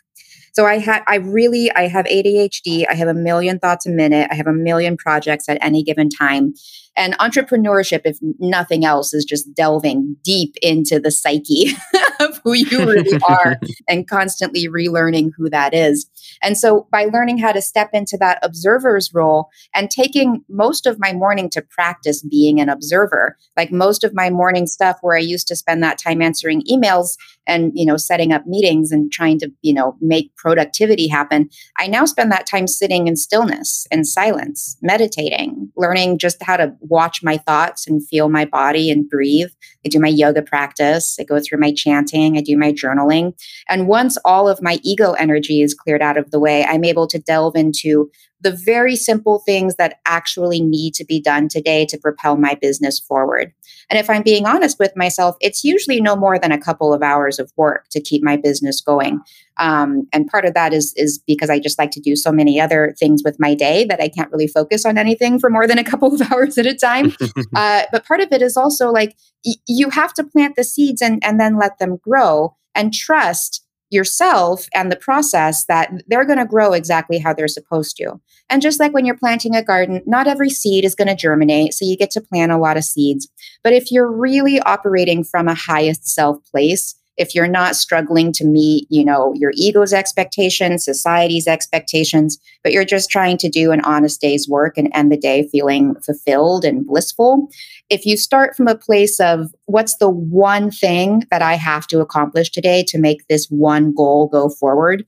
So 0.56 0.64
I 0.64 0.78
had, 0.78 1.02
I 1.06 1.16
really, 1.16 1.70
I 1.72 1.86
have 1.86 2.06
ADHD. 2.06 2.86
I 2.88 2.94
have 2.94 3.08
a 3.08 3.14
million 3.14 3.58
thoughts 3.58 3.84
a 3.84 3.90
minute. 3.90 4.28
I 4.30 4.34
have 4.36 4.46
a 4.46 4.54
million 4.54 4.96
projects 4.96 5.50
at 5.50 5.58
any 5.60 5.82
given 5.82 6.08
time. 6.08 6.54
And 6.96 7.12
entrepreneurship, 7.18 8.00
if 8.06 8.16
nothing 8.38 8.86
else, 8.86 9.12
is 9.12 9.26
just 9.26 9.52
delving 9.52 10.16
deep 10.24 10.54
into 10.62 10.98
the 10.98 11.10
psyche 11.10 11.72
of 12.20 12.40
who 12.42 12.54
you 12.54 12.86
really 12.90 13.20
are 13.28 13.60
and 13.86 14.08
constantly 14.08 14.66
relearning 14.66 15.28
who 15.36 15.50
that 15.50 15.74
is. 15.74 16.08
And 16.42 16.56
so 16.56 16.86
by 16.90 17.04
learning 17.04 17.38
how 17.38 17.52
to 17.52 17.62
step 17.62 17.90
into 17.92 18.16
that 18.18 18.38
observer's 18.42 19.12
role 19.14 19.50
and 19.74 19.90
taking 19.90 20.44
most 20.48 20.86
of 20.86 20.98
my 20.98 21.12
morning 21.12 21.50
to 21.50 21.62
practice 21.62 22.22
being 22.22 22.60
an 22.60 22.68
observer, 22.68 23.36
like 23.56 23.72
most 23.72 24.04
of 24.04 24.14
my 24.14 24.30
morning 24.30 24.66
stuff 24.66 24.98
where 25.00 25.16
I 25.16 25.20
used 25.20 25.48
to 25.48 25.56
spend 25.56 25.82
that 25.82 25.98
time 25.98 26.22
answering 26.22 26.62
emails 26.70 27.16
and, 27.46 27.72
you 27.74 27.86
know, 27.86 27.96
setting 27.96 28.32
up 28.32 28.46
meetings 28.46 28.90
and 28.90 29.10
trying 29.12 29.38
to, 29.38 29.50
you 29.62 29.72
know, 29.72 29.96
make 30.00 30.34
productivity 30.36 31.08
happen, 31.08 31.48
I 31.78 31.86
now 31.86 32.04
spend 32.04 32.32
that 32.32 32.46
time 32.46 32.66
sitting 32.66 33.06
in 33.06 33.16
stillness 33.16 33.86
and 33.90 34.06
silence, 34.06 34.76
meditating, 34.82 35.70
learning 35.76 36.18
just 36.18 36.42
how 36.42 36.56
to 36.56 36.74
watch 36.80 37.22
my 37.22 37.36
thoughts 37.38 37.86
and 37.86 38.06
feel 38.06 38.28
my 38.28 38.44
body 38.44 38.90
and 38.90 39.08
breathe. 39.08 39.50
I 39.84 39.88
do 39.88 40.00
my 40.00 40.08
yoga 40.08 40.42
practice, 40.42 41.16
I 41.20 41.24
go 41.24 41.38
through 41.40 41.60
my 41.60 41.72
chanting, 41.72 42.36
I 42.36 42.40
do 42.40 42.56
my 42.56 42.72
journaling. 42.72 43.34
And 43.68 43.86
once 43.86 44.18
all 44.24 44.48
of 44.48 44.62
my 44.62 44.78
ego 44.82 45.12
energy 45.12 45.62
is 45.62 45.74
cleared 45.74 46.02
out 46.02 46.15
of 46.18 46.30
the 46.30 46.40
way, 46.40 46.64
I'm 46.64 46.84
able 46.84 47.06
to 47.08 47.18
delve 47.18 47.56
into 47.56 48.10
the 48.40 48.52
very 48.52 48.96
simple 48.96 49.40
things 49.46 49.76
that 49.76 49.98
actually 50.06 50.60
need 50.60 50.94
to 50.94 51.04
be 51.04 51.20
done 51.20 51.48
today 51.48 51.86
to 51.86 51.98
propel 51.98 52.36
my 52.36 52.54
business 52.54 53.00
forward. 53.00 53.52
And 53.88 53.98
if 53.98 54.10
I'm 54.10 54.22
being 54.22 54.46
honest 54.46 54.78
with 54.78 54.92
myself, 54.96 55.36
it's 55.40 55.64
usually 55.64 56.00
no 56.00 56.16
more 56.16 56.38
than 56.38 56.52
a 56.52 56.60
couple 56.60 56.92
of 56.92 57.02
hours 57.02 57.38
of 57.38 57.50
work 57.56 57.86
to 57.90 58.00
keep 58.00 58.22
my 58.22 58.36
business 58.36 58.80
going. 58.80 59.20
Um, 59.58 60.06
and 60.12 60.26
part 60.26 60.44
of 60.44 60.54
that 60.54 60.74
is 60.74 60.92
is 60.96 61.18
because 61.26 61.50
I 61.50 61.58
just 61.58 61.78
like 61.78 61.92
to 61.92 62.00
do 62.00 62.14
so 62.14 62.30
many 62.30 62.60
other 62.60 62.94
things 62.98 63.22
with 63.24 63.36
my 63.38 63.54
day 63.54 63.84
that 63.86 64.00
I 64.00 64.08
can't 64.08 64.30
really 64.30 64.48
focus 64.48 64.84
on 64.84 64.98
anything 64.98 65.38
for 65.38 65.48
more 65.48 65.66
than 65.66 65.78
a 65.78 65.84
couple 65.84 66.14
of 66.14 66.20
hours 66.32 66.58
at 66.58 66.66
a 66.66 66.74
time. 66.74 67.16
uh, 67.54 67.84
but 67.90 68.06
part 68.06 68.20
of 68.20 68.28
it 68.32 68.42
is 68.42 68.56
also 68.56 68.90
like 68.90 69.16
y- 69.44 69.54
you 69.66 69.90
have 69.90 70.12
to 70.14 70.24
plant 70.24 70.56
the 70.56 70.64
seeds 70.64 71.00
and 71.00 71.24
and 71.24 71.40
then 71.40 71.58
let 71.58 71.78
them 71.78 71.96
grow 72.02 72.54
and 72.74 72.92
trust 72.92 73.65
yourself 73.90 74.66
and 74.74 74.90
the 74.90 74.96
process 74.96 75.64
that 75.66 75.90
they're 76.06 76.24
going 76.24 76.38
to 76.38 76.44
grow 76.44 76.72
exactly 76.72 77.18
how 77.18 77.32
they're 77.32 77.48
supposed 77.48 77.96
to. 77.96 78.20
And 78.50 78.62
just 78.62 78.80
like 78.80 78.92
when 78.92 79.06
you're 79.06 79.16
planting 79.16 79.54
a 79.54 79.62
garden, 79.62 80.02
not 80.06 80.26
every 80.26 80.50
seed 80.50 80.84
is 80.84 80.94
going 80.94 81.08
to 81.08 81.14
germinate. 81.14 81.74
So 81.74 81.84
you 81.84 81.96
get 81.96 82.10
to 82.12 82.20
plant 82.20 82.52
a 82.52 82.58
lot 82.58 82.76
of 82.76 82.84
seeds. 82.84 83.28
But 83.62 83.72
if 83.72 83.92
you're 83.92 84.10
really 84.10 84.60
operating 84.60 85.24
from 85.24 85.48
a 85.48 85.54
highest 85.54 86.06
self 86.08 86.38
place, 86.50 86.94
if 87.16 87.34
you're 87.34 87.48
not 87.48 87.76
struggling 87.76 88.32
to 88.32 88.44
meet, 88.44 88.86
you 88.90 89.04
know, 89.04 89.32
your 89.34 89.52
ego's 89.54 89.92
expectations, 89.92 90.84
society's 90.84 91.46
expectations, 91.46 92.38
but 92.62 92.72
you're 92.72 92.84
just 92.84 93.10
trying 93.10 93.38
to 93.38 93.48
do 93.48 93.72
an 93.72 93.80
honest 93.82 94.20
day's 94.20 94.48
work 94.48 94.76
and 94.76 94.90
end 94.92 95.10
the 95.10 95.16
day 95.16 95.48
feeling 95.50 95.94
fulfilled 96.00 96.64
and 96.64 96.86
blissful, 96.86 97.48
if 97.88 98.04
you 98.04 98.16
start 98.16 98.56
from 98.56 98.68
a 98.68 98.76
place 98.76 99.20
of 99.20 99.54
what's 99.66 99.96
the 99.96 100.10
one 100.10 100.70
thing 100.70 101.24
that 101.30 101.42
I 101.42 101.54
have 101.54 101.86
to 101.88 102.00
accomplish 102.00 102.50
today 102.50 102.84
to 102.88 102.98
make 102.98 103.26
this 103.28 103.46
one 103.46 103.94
goal 103.94 104.28
go 104.28 104.48
forward, 104.48 105.06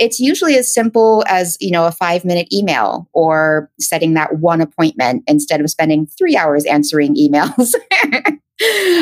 it's 0.00 0.18
usually 0.18 0.56
as 0.56 0.72
simple 0.72 1.22
as 1.28 1.56
you 1.60 1.70
know 1.70 1.86
a 1.86 1.92
five 1.92 2.24
minute 2.24 2.52
email 2.52 3.08
or 3.12 3.70
setting 3.78 4.14
that 4.14 4.38
one 4.38 4.60
appointment 4.60 5.22
instead 5.26 5.60
of 5.60 5.70
spending 5.70 6.06
three 6.06 6.36
hours 6.36 6.64
answering 6.64 7.14
emails. 7.14 7.74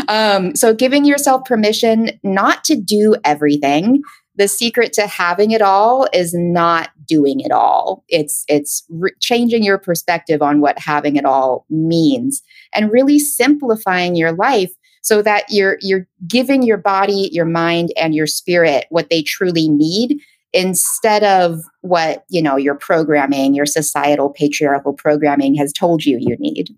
Um, 0.06 0.54
so 0.54 0.72
giving 0.72 1.04
yourself 1.04 1.44
permission 1.44 2.10
not 2.22 2.62
to 2.64 2.76
do 2.76 3.16
everything. 3.24 4.02
The 4.36 4.46
secret 4.46 4.92
to 4.92 5.08
having 5.08 5.50
it 5.50 5.62
all 5.62 6.06
is 6.12 6.32
not 6.32 6.90
doing 7.08 7.40
it 7.40 7.50
all. 7.50 8.04
It's 8.08 8.44
it's 8.46 8.84
re- 8.88 9.10
changing 9.20 9.64
your 9.64 9.78
perspective 9.78 10.42
on 10.42 10.60
what 10.60 10.78
having 10.78 11.16
it 11.16 11.24
all 11.24 11.66
means 11.68 12.40
and 12.72 12.92
really 12.92 13.18
simplifying 13.18 14.14
your 14.14 14.30
life 14.30 14.70
so 15.02 15.22
that 15.22 15.46
you're 15.48 15.78
you're 15.80 16.06
giving 16.28 16.62
your 16.62 16.78
body 16.78 17.28
your 17.32 17.44
mind 17.44 17.92
and 17.96 18.14
your 18.14 18.28
spirit 18.28 18.86
what 18.90 19.10
they 19.10 19.22
truly 19.22 19.68
need 19.68 20.20
instead 20.58 21.22
of 21.22 21.60
what 21.82 22.24
you 22.28 22.42
know 22.42 22.56
your 22.56 22.74
programming 22.74 23.54
your 23.54 23.66
societal 23.66 24.28
patriarchal 24.30 24.92
programming 24.92 25.54
has 25.54 25.72
told 25.72 26.04
you 26.04 26.18
you 26.20 26.36
need 26.40 26.76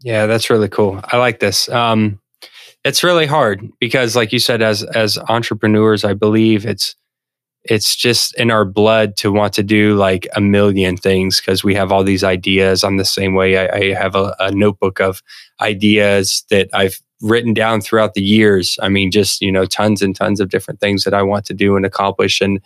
yeah 0.00 0.24
that's 0.24 0.48
really 0.48 0.68
cool 0.68 0.98
i 1.04 1.18
like 1.18 1.38
this 1.38 1.68
um 1.68 2.18
it's 2.84 3.04
really 3.04 3.26
hard 3.26 3.68
because 3.78 4.16
like 4.16 4.32
you 4.32 4.38
said 4.38 4.62
as 4.62 4.82
as 4.82 5.18
entrepreneurs 5.28 6.04
i 6.04 6.14
believe 6.14 6.64
it's 6.64 6.96
it's 7.64 7.94
just 7.94 8.34
in 8.38 8.50
our 8.50 8.64
blood 8.64 9.16
to 9.16 9.30
want 9.30 9.52
to 9.52 9.62
do 9.62 9.94
like 9.94 10.26
a 10.34 10.40
million 10.40 10.96
things 10.96 11.40
because 11.40 11.62
we 11.62 11.74
have 11.74 11.92
all 11.92 12.02
these 12.02 12.24
ideas. 12.24 12.82
I'm 12.82 12.96
the 12.96 13.04
same 13.04 13.34
way. 13.34 13.56
I, 13.56 13.76
I 13.76 13.94
have 13.94 14.16
a, 14.16 14.34
a, 14.40 14.50
notebook 14.50 15.00
of 15.00 15.22
ideas 15.60 16.44
that 16.50 16.68
I've 16.72 17.00
written 17.20 17.54
down 17.54 17.80
throughout 17.80 18.14
the 18.14 18.22
years. 18.22 18.76
I 18.82 18.88
mean, 18.88 19.12
just, 19.12 19.40
you 19.40 19.52
know, 19.52 19.64
tons 19.64 20.02
and 20.02 20.14
tons 20.14 20.40
of 20.40 20.48
different 20.48 20.80
things 20.80 21.04
that 21.04 21.14
I 21.14 21.22
want 21.22 21.44
to 21.46 21.54
do 21.54 21.76
and 21.76 21.86
accomplish. 21.86 22.40
And 22.40 22.60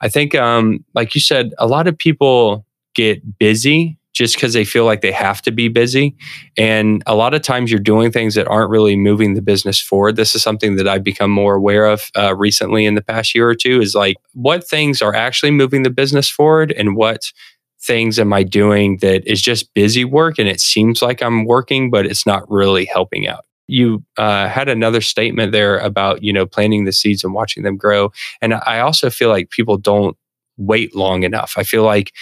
I 0.00 0.08
think, 0.08 0.34
um, 0.34 0.84
like 0.94 1.14
you 1.14 1.20
said, 1.20 1.52
a 1.58 1.66
lot 1.66 1.86
of 1.86 1.96
people 1.96 2.64
get 2.94 3.38
busy 3.38 3.98
just 4.18 4.34
because 4.34 4.52
they 4.52 4.64
feel 4.64 4.84
like 4.84 5.00
they 5.00 5.12
have 5.12 5.40
to 5.42 5.52
be 5.52 5.68
busy. 5.68 6.16
And 6.56 7.04
a 7.06 7.14
lot 7.14 7.34
of 7.34 7.42
times 7.42 7.70
you're 7.70 7.78
doing 7.78 8.10
things 8.10 8.34
that 8.34 8.48
aren't 8.48 8.70
really 8.70 8.96
moving 8.96 9.34
the 9.34 9.42
business 9.42 9.80
forward. 9.80 10.16
This 10.16 10.34
is 10.34 10.42
something 10.42 10.74
that 10.74 10.88
I've 10.88 11.04
become 11.04 11.30
more 11.30 11.54
aware 11.54 11.86
of 11.86 12.10
uh, 12.16 12.34
recently 12.34 12.84
in 12.84 12.96
the 12.96 13.00
past 13.00 13.32
year 13.32 13.48
or 13.48 13.54
two 13.54 13.80
is 13.80 13.94
like 13.94 14.16
what 14.34 14.66
things 14.66 15.00
are 15.00 15.14
actually 15.14 15.52
moving 15.52 15.84
the 15.84 15.90
business 15.90 16.28
forward 16.28 16.72
and 16.72 16.96
what 16.96 17.32
things 17.80 18.18
am 18.18 18.32
I 18.32 18.42
doing 18.42 18.98
that 18.98 19.24
is 19.24 19.40
just 19.40 19.72
busy 19.72 20.04
work 20.04 20.38
and 20.38 20.48
it 20.48 20.60
seems 20.60 21.00
like 21.00 21.22
I'm 21.22 21.44
working, 21.44 21.88
but 21.88 22.04
it's 22.04 22.26
not 22.26 22.50
really 22.50 22.86
helping 22.86 23.28
out. 23.28 23.44
You 23.68 24.02
uh, 24.16 24.48
had 24.48 24.68
another 24.68 25.00
statement 25.00 25.52
there 25.52 25.78
about 25.78 26.22
you 26.22 26.32
know 26.32 26.46
planting 26.46 26.84
the 26.84 26.92
seeds 26.92 27.22
and 27.22 27.34
watching 27.34 27.62
them 27.62 27.76
grow, 27.76 28.10
and 28.42 28.54
I 28.54 28.80
also 28.80 29.10
feel 29.10 29.28
like 29.28 29.50
people 29.50 29.76
don't 29.76 30.16
wait 30.56 30.96
long 30.96 31.22
enough. 31.22 31.54
I 31.56 31.62
feel 31.62 31.84
like 31.84 32.12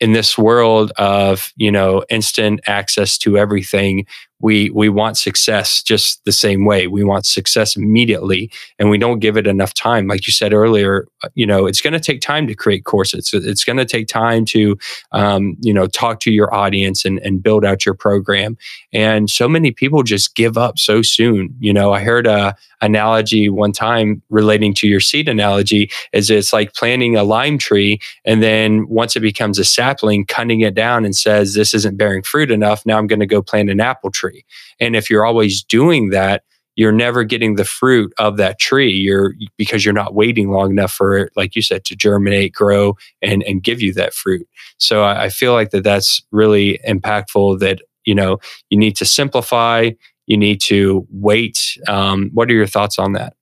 in 0.00 0.12
this 0.12 0.36
world 0.36 0.92
of 0.98 1.52
you 1.56 1.70
know 1.70 2.04
instant 2.10 2.60
access 2.66 3.16
to 3.18 3.38
everything 3.38 4.06
we 4.44 4.68
we 4.68 4.90
want 4.90 5.16
success 5.16 5.82
just 5.82 6.22
the 6.26 6.30
same 6.32 6.66
way. 6.66 6.86
We 6.86 7.02
want 7.02 7.24
success 7.24 7.76
immediately 7.76 8.50
and 8.78 8.90
we 8.90 8.98
don't 8.98 9.18
give 9.18 9.38
it 9.38 9.46
enough 9.46 9.72
time. 9.72 10.06
Like 10.06 10.26
you 10.26 10.34
said 10.34 10.52
earlier 10.52 11.08
uh, 11.22 11.30
you 11.34 11.46
know 11.46 11.64
it's 11.64 11.80
going 11.80 11.94
to 11.94 11.98
take 12.08 12.20
time 12.20 12.46
to 12.48 12.54
create 12.54 12.84
courses. 12.84 13.30
It's 13.32 13.64
going 13.64 13.78
to 13.78 13.86
take 13.86 14.06
time 14.06 14.44
to 14.46 14.76
um, 15.12 15.56
you 15.60 15.72
know 15.72 15.86
talk 15.86 16.20
to 16.20 16.30
your 16.30 16.54
audience 16.54 17.06
and, 17.06 17.18
and 17.20 17.42
build 17.42 17.64
out 17.64 17.86
your 17.86 17.94
program. 17.94 18.58
And 18.92 19.30
so 19.30 19.48
many 19.48 19.70
people 19.70 20.02
just 20.02 20.34
give 20.34 20.58
up 20.58 20.78
so 20.78 21.00
soon. 21.00 21.56
You 21.58 21.72
know 21.72 21.94
i 21.94 22.00
heard 22.00 22.26
a 22.26 22.54
analogy 22.82 23.48
one 23.48 23.72
time 23.72 24.20
relating 24.28 24.74
to 24.74 24.86
your 24.86 25.00
seed 25.00 25.26
analogy 25.26 25.90
is 26.12 26.28
it's 26.28 26.52
like 26.52 26.74
planting 26.74 27.16
a 27.16 27.24
lime 27.24 27.56
tree 27.56 27.98
and 28.26 28.42
then 28.42 28.86
once 28.88 29.16
it 29.16 29.20
becomes 29.20 29.58
a 29.58 29.64
sapling 29.64 30.26
cutting 30.26 30.60
it 30.60 30.74
down 30.74 31.06
and 31.06 31.16
says 31.16 31.54
this 31.54 31.72
isn't 31.72 31.96
bearing 31.96 32.22
fruit 32.22 32.50
enough. 32.50 32.84
Now 32.84 32.98
i'm 32.98 33.06
going 33.06 33.20
to 33.20 33.34
go 33.36 33.40
plant 33.40 33.70
an 33.70 33.80
apple 33.80 34.10
tree 34.10 34.33
tree. 34.34 34.44
And 34.80 34.96
if 34.96 35.10
you're 35.10 35.24
always 35.24 35.62
doing 35.62 36.10
that, 36.10 36.42
you're 36.76 36.92
never 36.92 37.22
getting 37.22 37.54
the 37.54 37.64
fruit 37.64 38.12
of 38.18 38.36
that 38.36 38.58
tree. 38.58 38.90
You're 38.90 39.34
because 39.56 39.84
you're 39.84 39.94
not 39.94 40.14
waiting 40.14 40.50
long 40.50 40.72
enough 40.72 40.92
for 40.92 41.16
it, 41.16 41.32
like 41.36 41.54
you 41.54 41.62
said, 41.62 41.84
to 41.84 41.96
germinate, 41.96 42.52
grow, 42.52 42.96
and 43.22 43.44
and 43.44 43.62
give 43.62 43.80
you 43.80 43.92
that 43.94 44.12
fruit. 44.12 44.46
So 44.78 45.04
I, 45.04 45.24
I 45.24 45.28
feel 45.28 45.52
like 45.52 45.70
that 45.70 45.84
that's 45.84 46.22
really 46.32 46.80
impactful. 46.86 47.60
That 47.60 47.80
you 48.04 48.14
know 48.14 48.38
you 48.70 48.78
need 48.78 48.96
to 48.96 49.04
simplify. 49.04 49.90
You 50.26 50.36
need 50.36 50.60
to 50.62 51.06
wait. 51.10 51.78
Um, 51.86 52.30
what 52.32 52.50
are 52.50 52.54
your 52.54 52.66
thoughts 52.66 52.98
on 52.98 53.12
that? 53.12 53.34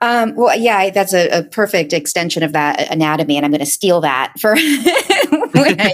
Um, 0.00 0.34
well, 0.34 0.58
yeah, 0.58 0.90
that's 0.90 1.14
a, 1.14 1.28
a, 1.28 1.42
perfect 1.44 1.92
extension 1.92 2.42
of 2.42 2.52
that 2.52 2.90
anatomy, 2.90 3.36
and 3.36 3.46
I'm 3.46 3.52
going 3.52 3.60
to 3.60 3.66
steal 3.66 4.00
that 4.00 4.34
for 4.38 4.54
when 5.52 5.80
I 5.80 5.92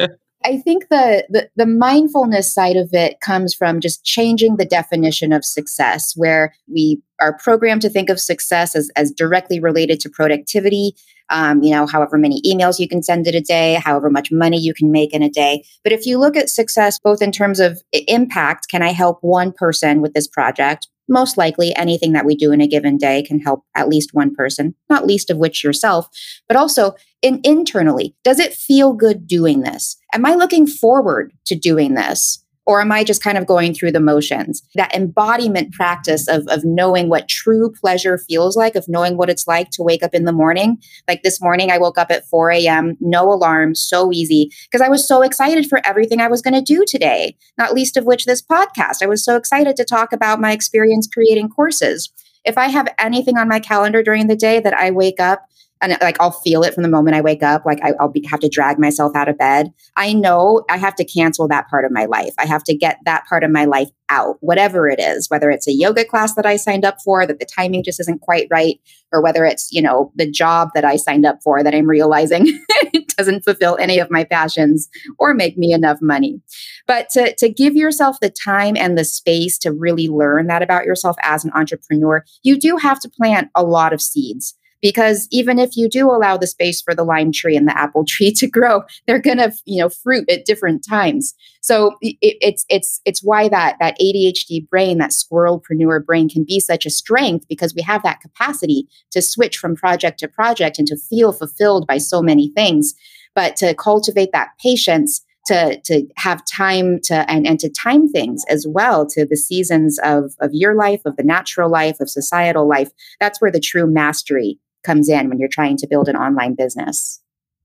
I 0.44 0.58
think 0.58 0.88
the, 0.90 1.26
the, 1.28 1.48
the 1.56 1.66
mindfulness 1.66 2.52
side 2.52 2.76
of 2.76 2.90
it 2.92 3.20
comes 3.20 3.54
from 3.54 3.80
just 3.80 4.04
changing 4.04 4.56
the 4.56 4.64
definition 4.64 5.32
of 5.32 5.44
success, 5.44 6.12
where 6.14 6.54
we 6.72 7.00
are 7.20 7.36
programmed 7.38 7.82
to 7.82 7.88
think 7.88 8.10
of 8.10 8.20
success 8.20 8.76
as, 8.76 8.90
as 8.96 9.10
directly 9.10 9.58
related 9.58 9.98
to 10.00 10.10
productivity. 10.10 10.92
Um, 11.30 11.62
you 11.62 11.72
know, 11.72 11.86
however 11.86 12.16
many 12.18 12.40
emails 12.42 12.78
you 12.78 12.88
can 12.88 13.02
send 13.02 13.26
in 13.26 13.34
a 13.34 13.40
day, 13.40 13.74
however 13.74 14.10
much 14.10 14.30
money 14.30 14.58
you 14.58 14.72
can 14.72 14.92
make 14.92 15.12
in 15.12 15.22
a 15.22 15.30
day. 15.30 15.64
But 15.82 15.92
if 15.92 16.06
you 16.06 16.18
look 16.18 16.36
at 16.36 16.48
success 16.48 17.00
both 17.02 17.20
in 17.20 17.32
terms 17.32 17.58
of 17.58 17.82
impact, 17.92 18.68
can 18.68 18.82
I 18.82 18.92
help 18.92 19.18
one 19.22 19.52
person 19.52 20.00
with 20.00 20.12
this 20.12 20.28
project? 20.28 20.88
Most 21.08 21.36
likely 21.36 21.74
anything 21.76 22.12
that 22.12 22.24
we 22.24 22.34
do 22.34 22.52
in 22.52 22.60
a 22.60 22.66
given 22.66 22.96
day 22.96 23.22
can 23.22 23.40
help 23.40 23.64
at 23.74 23.88
least 23.88 24.14
one 24.14 24.34
person, 24.34 24.74
not 24.88 25.06
least 25.06 25.30
of 25.30 25.38
which 25.38 25.62
yourself, 25.62 26.08
but 26.48 26.56
also 26.56 26.94
in 27.22 27.40
internally, 27.44 28.14
does 28.24 28.38
it 28.38 28.54
feel 28.54 28.92
good 28.92 29.26
doing 29.26 29.60
this? 29.60 29.96
Am 30.12 30.26
I 30.26 30.34
looking 30.34 30.66
forward 30.66 31.32
to 31.46 31.54
doing 31.54 31.94
this? 31.94 32.44
Or 32.66 32.80
am 32.80 32.90
I 32.90 33.04
just 33.04 33.22
kind 33.22 33.38
of 33.38 33.46
going 33.46 33.74
through 33.74 33.92
the 33.92 34.00
motions? 34.00 34.62
That 34.74 34.94
embodiment 34.94 35.72
practice 35.72 36.26
of, 36.28 36.46
of 36.48 36.64
knowing 36.64 37.08
what 37.08 37.28
true 37.28 37.72
pleasure 37.80 38.18
feels 38.18 38.56
like, 38.56 38.74
of 38.74 38.88
knowing 38.88 39.16
what 39.16 39.30
it's 39.30 39.46
like 39.46 39.70
to 39.70 39.82
wake 39.82 40.02
up 40.02 40.14
in 40.14 40.24
the 40.24 40.32
morning. 40.32 40.78
Like 41.06 41.22
this 41.22 41.40
morning, 41.40 41.70
I 41.70 41.78
woke 41.78 41.96
up 41.96 42.10
at 42.10 42.26
4 42.26 42.50
a.m., 42.50 42.96
no 43.00 43.32
alarm, 43.32 43.74
so 43.74 44.12
easy, 44.12 44.50
because 44.70 44.80
I 44.80 44.88
was 44.88 45.06
so 45.06 45.22
excited 45.22 45.66
for 45.66 45.80
everything 45.86 46.20
I 46.20 46.28
was 46.28 46.42
going 46.42 46.54
to 46.54 46.60
do 46.60 46.84
today, 46.86 47.36
not 47.56 47.72
least 47.72 47.96
of 47.96 48.04
which 48.04 48.24
this 48.24 48.42
podcast. 48.42 49.02
I 49.02 49.06
was 49.06 49.24
so 49.24 49.36
excited 49.36 49.76
to 49.76 49.84
talk 49.84 50.12
about 50.12 50.40
my 50.40 50.52
experience 50.52 51.06
creating 51.06 51.48
courses. 51.48 52.12
If 52.44 52.58
I 52.58 52.68
have 52.68 52.92
anything 52.98 53.38
on 53.38 53.48
my 53.48 53.60
calendar 53.60 54.02
during 54.02 54.28
the 54.28 54.36
day 54.36 54.60
that 54.60 54.74
I 54.74 54.90
wake 54.90 55.20
up 55.20 55.46
and 55.80 55.96
like 56.00 56.16
I'll 56.20 56.30
feel 56.30 56.62
it 56.62 56.74
from 56.74 56.82
the 56.82 56.88
moment 56.88 57.16
I 57.16 57.20
wake 57.20 57.42
up. 57.42 57.64
Like 57.66 57.80
I, 57.82 57.92
will 58.00 58.12
have 58.28 58.40
to 58.40 58.48
drag 58.48 58.78
myself 58.78 59.14
out 59.14 59.28
of 59.28 59.36
bed. 59.36 59.72
I 59.96 60.12
know 60.12 60.64
I 60.70 60.78
have 60.78 60.94
to 60.96 61.04
cancel 61.04 61.48
that 61.48 61.68
part 61.68 61.84
of 61.84 61.92
my 61.92 62.06
life. 62.06 62.34
I 62.38 62.46
have 62.46 62.64
to 62.64 62.74
get 62.74 62.98
that 63.04 63.26
part 63.26 63.44
of 63.44 63.50
my 63.50 63.66
life 63.66 63.88
out, 64.08 64.36
whatever 64.40 64.88
it 64.88 65.00
is, 65.00 65.28
whether 65.28 65.50
it's 65.50 65.68
a 65.68 65.72
yoga 65.72 66.04
class 66.04 66.34
that 66.34 66.46
I 66.46 66.56
signed 66.56 66.84
up 66.84 66.98
for 67.04 67.26
that 67.26 67.40
the 67.40 67.46
timing 67.46 67.82
just 67.84 68.00
isn't 68.00 68.20
quite 68.22 68.46
right, 68.50 68.80
or 69.12 69.22
whether 69.22 69.44
it's 69.44 69.70
you 69.70 69.82
know 69.82 70.12
the 70.16 70.30
job 70.30 70.70
that 70.74 70.84
I 70.84 70.96
signed 70.96 71.26
up 71.26 71.38
for 71.42 71.62
that 71.62 71.74
I'm 71.74 71.88
realizing 71.88 72.46
it 72.70 73.08
doesn't 73.16 73.44
fulfill 73.44 73.76
any 73.78 73.98
of 73.98 74.10
my 74.10 74.24
passions 74.24 74.88
or 75.18 75.34
make 75.34 75.58
me 75.58 75.72
enough 75.72 75.98
money. 76.00 76.40
But 76.86 77.10
to 77.10 77.34
to 77.36 77.48
give 77.48 77.76
yourself 77.76 78.18
the 78.20 78.30
time 78.30 78.76
and 78.76 78.96
the 78.96 79.04
space 79.04 79.58
to 79.58 79.72
really 79.72 80.08
learn 80.08 80.46
that 80.46 80.62
about 80.62 80.86
yourself 80.86 81.16
as 81.22 81.44
an 81.44 81.52
entrepreneur, 81.54 82.24
you 82.42 82.58
do 82.58 82.76
have 82.78 82.98
to 83.00 83.10
plant 83.10 83.50
a 83.54 83.62
lot 83.62 83.92
of 83.92 84.00
seeds 84.00 84.54
because 84.80 85.28
even 85.30 85.58
if 85.58 85.76
you 85.76 85.88
do 85.88 86.10
allow 86.10 86.36
the 86.36 86.46
space 86.46 86.80
for 86.80 86.94
the 86.94 87.04
lime 87.04 87.32
tree 87.32 87.56
and 87.56 87.68
the 87.68 87.76
apple 87.76 88.04
tree 88.08 88.32
to 88.32 88.46
grow 88.46 88.82
they're 89.06 89.20
going 89.20 89.38
to 89.38 89.52
you 89.64 89.82
know 89.82 89.88
fruit 89.88 90.28
at 90.30 90.44
different 90.44 90.84
times. 90.88 91.34
So 91.60 91.96
it, 92.00 92.16
it's 92.20 92.64
it's 92.68 93.00
it's 93.04 93.22
why 93.22 93.48
that 93.48 93.76
that 93.80 93.98
adhd 94.00 94.68
brain 94.68 94.98
that 94.98 95.10
squirrelpreneur 95.10 96.04
brain 96.04 96.28
can 96.28 96.44
be 96.44 96.60
such 96.60 96.86
a 96.86 96.90
strength 96.90 97.46
because 97.48 97.74
we 97.74 97.82
have 97.82 98.02
that 98.02 98.20
capacity 98.20 98.88
to 99.10 99.22
switch 99.22 99.56
from 99.56 99.76
project 99.76 100.20
to 100.20 100.28
project 100.28 100.78
and 100.78 100.86
to 100.88 100.96
feel 100.96 101.32
fulfilled 101.32 101.86
by 101.86 101.98
so 101.98 102.22
many 102.22 102.50
things. 102.50 102.94
But 103.34 103.56
to 103.56 103.74
cultivate 103.74 104.30
that 104.32 104.50
patience 104.62 105.22
to 105.46 105.80
to 105.84 106.06
have 106.16 106.44
time 106.44 106.98
to 107.04 107.30
and, 107.30 107.46
and 107.46 107.58
to 107.60 107.70
time 107.70 108.08
things 108.08 108.44
as 108.48 108.66
well 108.68 109.06
to 109.06 109.24
the 109.24 109.36
seasons 109.36 109.98
of 110.02 110.34
of 110.40 110.50
your 110.52 110.74
life 110.74 111.00
of 111.04 111.16
the 111.16 111.22
natural 111.22 111.70
life 111.70 112.00
of 112.00 112.10
societal 112.10 112.68
life 112.68 112.90
that's 113.20 113.40
where 113.40 113.52
the 113.52 113.60
true 113.60 113.86
mastery 113.86 114.58
comes 114.86 115.08
in 115.08 115.28
when 115.28 115.38
you're 115.38 115.48
trying 115.48 115.76
to 115.78 115.86
build 115.86 116.08
an 116.08 116.16
online 116.16 116.54
business. 116.54 117.20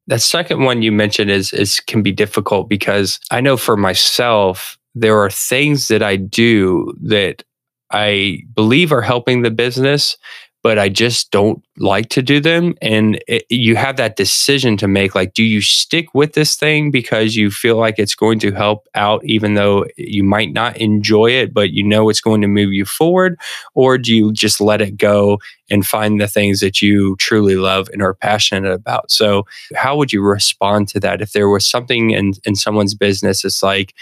The 0.08 0.20
second 0.20 0.64
one 0.64 0.82
you 0.82 0.92
mentioned 0.92 1.32
is 1.32 1.54
is 1.54 1.80
can 1.80 2.02
be 2.02 2.12
difficult 2.12 2.68
because 2.68 3.20
I 3.30 3.40
know 3.40 3.56
for 3.56 3.78
myself 3.78 4.78
there 4.96 5.18
are 5.20 5.30
things 5.30 5.88
that 5.88 6.04
I 6.04 6.18
do 6.18 6.94
that 7.04 7.44
I 7.92 8.40
believe 8.54 8.92
are 8.92 9.02
helping 9.02 9.42
the 9.42 9.52
business, 9.52 10.18
but 10.64 10.78
I 10.78 10.90
just 10.90 11.32
don't 11.32 11.64
like 11.78 12.10
to 12.10 12.22
do 12.22 12.40
them. 12.40 12.76
And 12.82 13.22
it, 13.28 13.46
you 13.50 13.76
have 13.76 13.98
that 13.98 14.16
decision 14.16 14.78
to 14.78 14.88
make 14.88 15.16
like, 15.16 15.34
do 15.34 15.44
you 15.44 15.62
stick 15.62 16.14
with 16.14 16.34
this 16.34 16.56
thing 16.56 16.92
because 16.92 17.36
you 17.36 17.50
feel 17.50 17.78
like 17.78 17.98
it's 17.98 18.14
going 18.14 18.40
to 18.40 18.52
help 18.52 18.88
out, 18.94 19.24
even 19.26 19.56
though 19.56 19.86
you 19.98 20.24
might 20.24 20.54
not 20.54 20.78
enjoy 20.78 21.32
it, 21.32 21.54
but 21.54 21.72
you 21.72 21.84
know 21.84 22.10
it's 22.10 22.22
going 22.22 22.42
to 22.42 22.48
move 22.48 22.72
you 22.74 22.86
forward? 22.86 23.40
Or 23.74 23.98
do 23.98 24.16
you 24.16 24.32
just 24.32 24.62
let 24.62 24.82
it 24.82 24.98
go 24.98 25.40
and 25.70 25.86
find 25.86 26.22
the 26.22 26.28
things 26.28 26.60
that 26.60 26.82
you 26.82 27.16
truly 27.16 27.56
love 27.56 27.90
and 27.92 28.02
are 28.02 28.14
passionate 28.14 28.72
about? 28.72 29.10
So, 29.10 29.46
how 29.76 29.96
would 29.98 30.14
you 30.14 30.22
respond 30.22 30.90
to 30.90 31.00
that? 31.00 31.22
If 31.22 31.32
there 31.32 31.50
was 31.50 31.68
something 31.68 32.12
in, 32.12 32.34
in 32.44 32.56
someone's 32.56 32.94
business, 32.94 33.44
it's 33.44 33.64
like, 33.64 33.94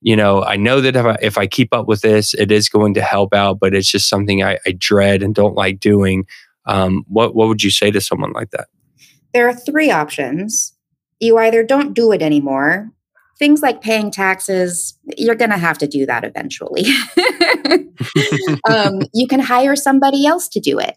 you 0.00 0.16
know, 0.16 0.42
I 0.42 0.56
know 0.56 0.80
that 0.80 0.96
if 0.96 1.04
I, 1.04 1.16
if 1.22 1.38
I 1.38 1.46
keep 1.46 1.72
up 1.72 1.86
with 1.86 2.02
this, 2.02 2.34
it 2.34 2.52
is 2.52 2.68
going 2.68 2.94
to 2.94 3.02
help 3.02 3.34
out, 3.34 3.58
but 3.58 3.74
it's 3.74 3.90
just 3.90 4.08
something 4.08 4.42
I, 4.42 4.58
I 4.66 4.72
dread 4.76 5.22
and 5.22 5.34
don't 5.34 5.54
like 5.54 5.80
doing. 5.80 6.26
Um, 6.66 7.04
what 7.08 7.34
what 7.34 7.48
would 7.48 7.62
you 7.62 7.70
say 7.70 7.90
to 7.90 8.00
someone 8.00 8.32
like 8.32 8.50
that? 8.50 8.68
There 9.32 9.48
are 9.48 9.54
three 9.54 9.90
options. 9.90 10.74
You 11.20 11.38
either 11.38 11.62
don't 11.62 11.94
do 11.94 12.12
it 12.12 12.22
anymore. 12.22 12.90
Things 13.38 13.60
like 13.60 13.82
paying 13.82 14.10
taxes, 14.10 14.98
you're 15.16 15.34
going 15.34 15.50
to 15.50 15.58
have 15.58 15.76
to 15.78 15.86
do 15.86 16.06
that 16.06 16.24
eventually. 16.24 16.84
um, 18.68 19.02
you 19.12 19.26
can 19.28 19.40
hire 19.40 19.76
somebody 19.76 20.26
else 20.26 20.48
to 20.48 20.60
do 20.60 20.78
it 20.78 20.96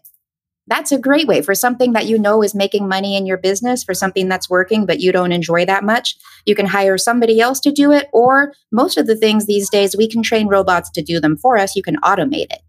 that's 0.70 0.92
a 0.92 0.98
great 0.98 1.26
way 1.26 1.42
for 1.42 1.54
something 1.54 1.92
that 1.92 2.06
you 2.06 2.16
know 2.18 2.42
is 2.42 2.54
making 2.54 2.88
money 2.88 3.16
in 3.16 3.26
your 3.26 3.36
business, 3.36 3.82
for 3.82 3.92
something 3.92 4.28
that's 4.28 4.48
working, 4.48 4.86
but 4.86 5.00
you 5.00 5.10
don't 5.10 5.32
enjoy 5.32 5.66
that 5.66 5.84
much. 5.84 6.16
You 6.46 6.54
can 6.54 6.64
hire 6.66 6.96
somebody 6.96 7.40
else 7.40 7.58
to 7.60 7.72
do 7.72 7.90
it, 7.90 8.08
or 8.12 8.54
most 8.70 8.96
of 8.96 9.06
the 9.06 9.16
things 9.16 9.46
these 9.46 9.68
days, 9.68 9.96
we 9.96 10.08
can 10.08 10.22
train 10.22 10.46
robots 10.46 10.88
to 10.90 11.02
do 11.02 11.20
them 11.20 11.36
for 11.36 11.58
us. 11.58 11.76
You 11.76 11.82
can 11.82 11.96
automate 12.02 12.52
it. 12.52 12.60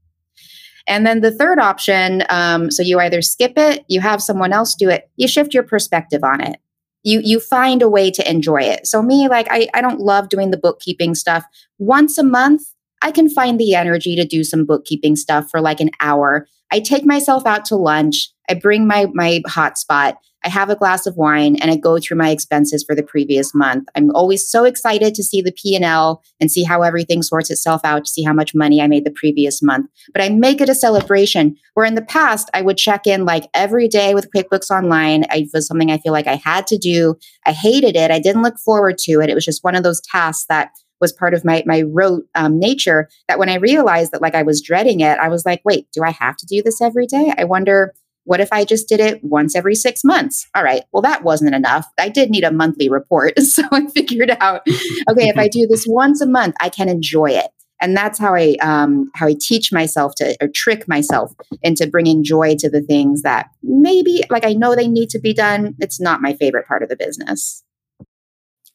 And 0.87 1.05
then 1.05 1.21
the 1.21 1.31
third 1.31 1.59
option, 1.59 2.23
um, 2.29 2.71
so 2.71 2.81
you 2.81 2.99
either 2.99 3.21
skip 3.21 3.53
it, 3.55 3.85
you 3.87 4.01
have 4.01 4.21
someone 4.21 4.51
else 4.51 4.73
do 4.73 4.89
it, 4.89 5.09
you 5.15 5.27
shift 5.27 5.53
your 5.53 5.63
perspective 5.63 6.23
on 6.23 6.41
it. 6.41 6.59
You 7.03 7.21
you 7.23 7.39
find 7.39 7.81
a 7.81 7.89
way 7.89 8.11
to 8.11 8.29
enjoy 8.29 8.61
it. 8.61 8.87
So 8.87 9.01
me, 9.01 9.27
like 9.27 9.47
I, 9.49 9.67
I 9.73 9.81
don't 9.81 9.99
love 9.99 10.29
doing 10.29 10.51
the 10.51 10.57
bookkeeping 10.57 11.15
stuff. 11.15 11.43
Once 11.79 12.17
a 12.17 12.23
month, 12.23 12.61
I 13.01 13.11
can 13.11 13.29
find 13.29 13.59
the 13.59 13.75
energy 13.75 14.15
to 14.15 14.25
do 14.25 14.43
some 14.43 14.65
bookkeeping 14.65 15.15
stuff 15.15 15.49
for 15.49 15.61
like 15.61 15.79
an 15.79 15.89
hour. 15.99 16.47
I 16.71 16.79
take 16.79 17.05
myself 17.05 17.45
out 17.45 17.65
to 17.65 17.75
lunch. 17.75 18.29
I 18.49 18.53
bring 18.53 18.87
my 18.87 19.07
my 19.13 19.41
hotspot. 19.47 20.15
I 20.43 20.49
have 20.49 20.69
a 20.69 20.75
glass 20.75 21.05
of 21.05 21.17
wine 21.17 21.55
and 21.57 21.69
I 21.69 21.75
go 21.75 21.99
through 21.99 22.17
my 22.17 22.29
expenses 22.29 22.83
for 22.83 22.95
the 22.95 23.03
previous 23.03 23.53
month. 23.53 23.87
I'm 23.95 24.09
always 24.15 24.49
so 24.49 24.63
excited 24.63 25.13
to 25.13 25.23
see 25.23 25.41
the 25.41 25.51
P&L 25.51 26.21
and 26.39 26.51
see 26.51 26.63
how 26.63 26.81
everything 26.81 27.21
sorts 27.21 27.51
itself 27.51 27.81
out 27.83 28.05
to 28.05 28.11
see 28.11 28.23
how 28.23 28.33
much 28.33 28.55
money 28.55 28.81
I 28.81 28.87
made 28.87 29.05
the 29.05 29.11
previous 29.11 29.61
month. 29.61 29.87
But 30.13 30.23
I 30.23 30.29
make 30.29 30.59
it 30.59 30.69
a 30.69 30.75
celebration 30.75 31.57
where 31.75 31.85
in 31.85 31.95
the 31.95 32.01
past 32.01 32.49
I 32.53 32.63
would 32.63 32.77
check 32.77 33.05
in 33.05 33.25
like 33.25 33.49
every 33.53 33.87
day 33.87 34.15
with 34.15 34.31
QuickBooks 34.35 34.71
Online. 34.71 35.25
It 35.31 35.49
was 35.53 35.67
something 35.67 35.91
I 35.91 35.99
feel 35.99 36.13
like 36.13 36.27
I 36.27 36.41
had 36.43 36.65
to 36.67 36.77
do. 36.77 37.15
I 37.45 37.51
hated 37.51 37.95
it. 37.95 38.09
I 38.09 38.19
didn't 38.19 38.43
look 38.43 38.57
forward 38.57 38.97
to 38.99 39.21
it. 39.21 39.29
It 39.29 39.35
was 39.35 39.45
just 39.45 39.63
one 39.63 39.75
of 39.75 39.83
those 39.83 40.01
tasks 40.01 40.45
that 40.49 40.71
was 41.01 41.11
part 41.11 41.33
of 41.33 41.43
my 41.43 41.63
my 41.65 41.81
rote 41.81 42.23
um, 42.35 42.59
nature 42.59 43.09
that 43.27 43.39
when 43.39 43.49
I 43.49 43.55
realized 43.55 44.11
that 44.11 44.21
like 44.21 44.35
I 44.35 44.43
was 44.43 44.61
dreading 44.61 45.01
it, 45.01 45.17
I 45.19 45.27
was 45.27 45.45
like, 45.45 45.61
wait, 45.65 45.87
do 45.93 46.03
I 46.03 46.11
have 46.11 46.37
to 46.37 46.45
do 46.45 46.61
this 46.63 46.81
every 46.81 47.07
day? 47.07 47.33
I 47.37 47.43
wonder 47.43 47.93
what 48.23 48.39
if 48.39 48.53
I 48.53 48.65
just 48.65 48.87
did 48.87 48.99
it 48.99 49.23
once 49.23 49.55
every 49.55 49.75
six 49.75 50.03
months? 50.03 50.47
All 50.55 50.63
right. 50.63 50.83
Well, 50.91 51.01
that 51.01 51.23
wasn't 51.23 51.55
enough. 51.55 51.87
I 51.99 52.09
did 52.09 52.29
need 52.29 52.43
a 52.43 52.51
monthly 52.51 52.89
report. 52.89 53.33
So 53.51 53.63
I 53.71 53.85
figured 53.87 54.29
out, 54.39 54.61
okay, 55.09 55.27
if 55.27 55.37
I 55.37 55.49
do 55.49 55.67
this 55.67 55.85
once 55.85 56.21
a 56.21 56.25
month, 56.25 56.55
I 56.61 56.69
can 56.69 56.87
enjoy 56.87 57.31
it. 57.31 57.47
And 57.81 57.97
that's 57.97 58.17
how 58.17 58.33
I 58.33 58.55
um, 58.61 59.11
how 59.13 59.27
I 59.27 59.35
teach 59.37 59.73
myself 59.73 60.13
to 60.17 60.37
or 60.39 60.47
trick 60.47 60.87
myself 60.87 61.33
into 61.61 61.87
bringing 61.87 62.23
joy 62.23 62.55
to 62.59 62.69
the 62.69 62.81
things 62.81 63.23
that 63.23 63.47
maybe 63.61 64.23
like 64.29 64.45
I 64.45 64.53
know 64.53 64.73
they 64.73 64.87
need 64.87 65.09
to 65.09 65.19
be 65.19 65.33
done. 65.33 65.75
It's 65.79 65.99
not 65.99 66.21
my 66.21 66.33
favorite 66.33 66.65
part 66.65 66.81
of 66.81 66.87
the 66.89 66.95
business. 66.95 67.63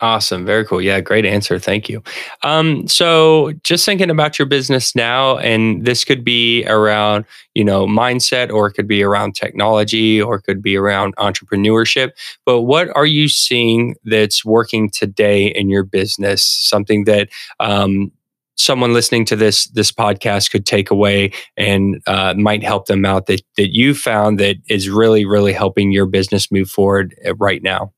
Awesome. 0.02 0.44
Very 0.44 0.66
cool. 0.66 0.82
Yeah, 0.82 1.00
great 1.00 1.24
answer. 1.24 1.58
Thank 1.58 1.88
you. 1.88 2.02
Um, 2.42 2.86
so 2.86 3.52
just 3.62 3.86
thinking 3.86 4.10
about 4.10 4.38
your 4.38 4.44
business 4.44 4.94
now, 4.94 5.38
and 5.38 5.86
this 5.86 6.04
could 6.04 6.22
be 6.22 6.66
around, 6.66 7.24
you 7.54 7.64
know, 7.64 7.86
mindset, 7.86 8.50
or 8.52 8.66
it 8.66 8.74
could 8.74 8.86
be 8.86 9.02
around 9.02 9.34
technology, 9.34 10.20
or 10.20 10.34
it 10.36 10.42
could 10.42 10.60
be 10.60 10.76
around 10.76 11.16
entrepreneurship. 11.16 12.10
But 12.44 12.62
what 12.62 12.94
are 12.94 13.06
you 13.06 13.26
seeing 13.30 13.94
that's 14.04 14.44
working 14.44 14.90
today 14.90 15.46
in 15.46 15.70
your 15.70 15.82
business? 15.82 16.44
Something 16.44 17.04
that 17.04 17.30
um, 17.58 18.12
someone 18.56 18.92
listening 18.92 19.24
to 19.26 19.36
this 19.36 19.64
this 19.68 19.92
podcast 19.92 20.50
could 20.50 20.66
take 20.66 20.90
away 20.90 21.32
and 21.56 22.02
uh, 22.06 22.34
might 22.36 22.62
help 22.62 22.84
them 22.84 23.06
out 23.06 23.26
that 23.26 23.40
that 23.56 23.74
you 23.74 23.94
found 23.94 24.38
that 24.40 24.56
is 24.68 24.90
really 24.90 25.24
really 25.24 25.54
helping 25.54 25.90
your 25.90 26.06
business 26.06 26.52
move 26.52 26.68
forward 26.68 27.14
uh, 27.26 27.34
right 27.36 27.62
now 27.62 27.92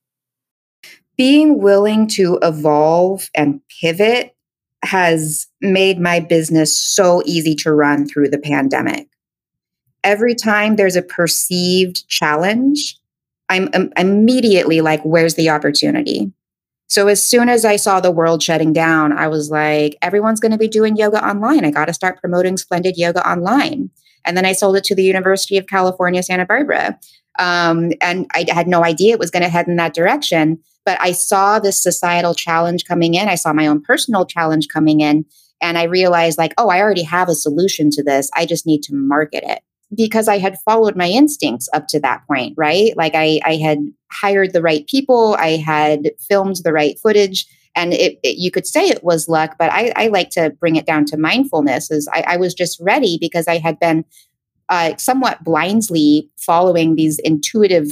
being 1.19 1.61
willing 1.61 2.07
to 2.07 2.39
evolve 2.43 3.29
and 3.35 3.61
pivot 3.81 4.35
has 4.85 5.49
made 5.61 5.99
my 5.99 6.21
business 6.21 6.81
so 6.81 7.23
easy 7.27 7.55
to 7.57 7.73
run 7.73 8.07
through 8.07 8.29
the 8.29 8.39
pandemic. 8.39 9.09
Every 10.05 10.37
time 10.37 10.77
there's 10.77 10.95
a 10.97 11.03
perceived 11.03 12.09
challenge, 12.09 12.97
I'm, 13.49 13.69
I'm 13.75 13.93
immediately 13.97 14.81
like, 14.81 15.03
where's 15.03 15.35
the 15.35 15.51
opportunity? 15.51 16.33
So 16.87 17.09
as 17.09 17.23
soon 17.23 17.49
as 17.49 17.65
I 17.65 17.77
saw 17.77 18.01
the 18.01 18.13
world 18.13 18.43
shutting 18.43 18.73
down, 18.73 19.13
I 19.13 19.27
was 19.29 19.51
like, 19.51 19.97
everyone's 20.01 20.41
going 20.41 20.53
to 20.53 20.59
be 20.59 20.69
doing 20.69 20.97
yoga 20.97 21.23
online. 21.27 21.65
I 21.65 21.71
got 21.71 21.87
to 21.87 21.93
start 21.93 22.21
promoting 22.21 22.57
Splendid 22.57 22.97
Yoga 22.97 23.29
online. 23.29 23.91
And 24.25 24.37
then 24.37 24.47
I 24.47 24.53
sold 24.53 24.77
it 24.77 24.85
to 24.85 24.95
the 24.95 25.05
University 25.05 25.59
of 25.59 25.67
California, 25.67 26.23
Santa 26.23 26.47
Barbara. 26.47 26.99
Um, 27.39 27.93
and 28.01 28.27
I 28.35 28.47
had 28.49 28.69
no 28.69 28.85
idea 28.85 29.13
it 29.13 29.19
was 29.19 29.31
going 29.31 29.43
to 29.43 29.49
head 29.49 29.69
in 29.69 29.77
that 29.77 29.95
direction. 29.95 30.63
But 30.89 30.97
I 31.03 31.13
saw 31.13 31.59
this 31.59 31.83
societal 31.83 32.35
challenge 32.35 32.87
coming 32.87 33.13
in. 33.13 33.29
I 33.29 33.35
saw 33.35 33.53
my 33.53 33.67
own 33.67 33.83
personal 33.83 34.25
challenge 34.25 34.69
coming 34.69 35.01
in. 35.01 35.27
And 35.61 35.77
I 35.77 35.83
realized, 35.83 36.39
like, 36.39 36.55
oh, 36.57 36.71
I 36.71 36.81
already 36.81 37.03
have 37.03 37.29
a 37.29 37.35
solution 37.35 37.91
to 37.91 38.03
this. 38.03 38.31
I 38.35 38.47
just 38.47 38.65
need 38.65 38.83
to 38.85 38.95
market 38.95 39.45
it 39.47 39.61
because 39.95 40.29
I 40.29 40.39
had 40.39 40.59
followed 40.61 40.97
my 40.97 41.07
instincts 41.07 41.69
up 41.75 41.89
to 41.89 42.01
that 42.01 42.27
point, 42.27 42.55
right? 42.57 42.97
Like, 42.97 43.15
I, 43.15 43.39
I 43.45 43.57
had 43.57 43.81
hired 44.11 44.55
the 44.55 44.63
right 44.63 44.87
people, 44.87 45.37
I 45.39 45.59
had 45.59 46.13
filmed 46.27 46.57
the 46.65 46.73
right 46.73 46.99
footage. 46.99 47.47
And 47.77 47.93
it, 47.93 48.19
it, 48.23 48.39
you 48.39 48.51
could 48.51 48.67
say 48.67 48.89
it 48.89 49.05
was 49.05 49.29
luck, 49.29 49.57
but 49.59 49.71
I, 49.71 49.93
I, 49.95 50.09
like 50.09 50.31
to 50.31 50.57
bring 50.59 50.77
it 50.77 50.87
down 50.87 51.05
to 51.05 51.19
mindfulness. 51.19 51.91
Is 51.91 52.09
I, 52.11 52.25
I 52.27 52.37
was 52.39 52.55
just 52.55 52.81
ready 52.81 53.19
because 53.21 53.47
I 53.47 53.59
had 53.59 53.79
been 53.79 54.07
uh, 54.69 54.97
somewhat 54.97 55.43
blindly 55.45 56.31
following 56.37 56.95
these 56.95 57.19
intuitive 57.21 57.89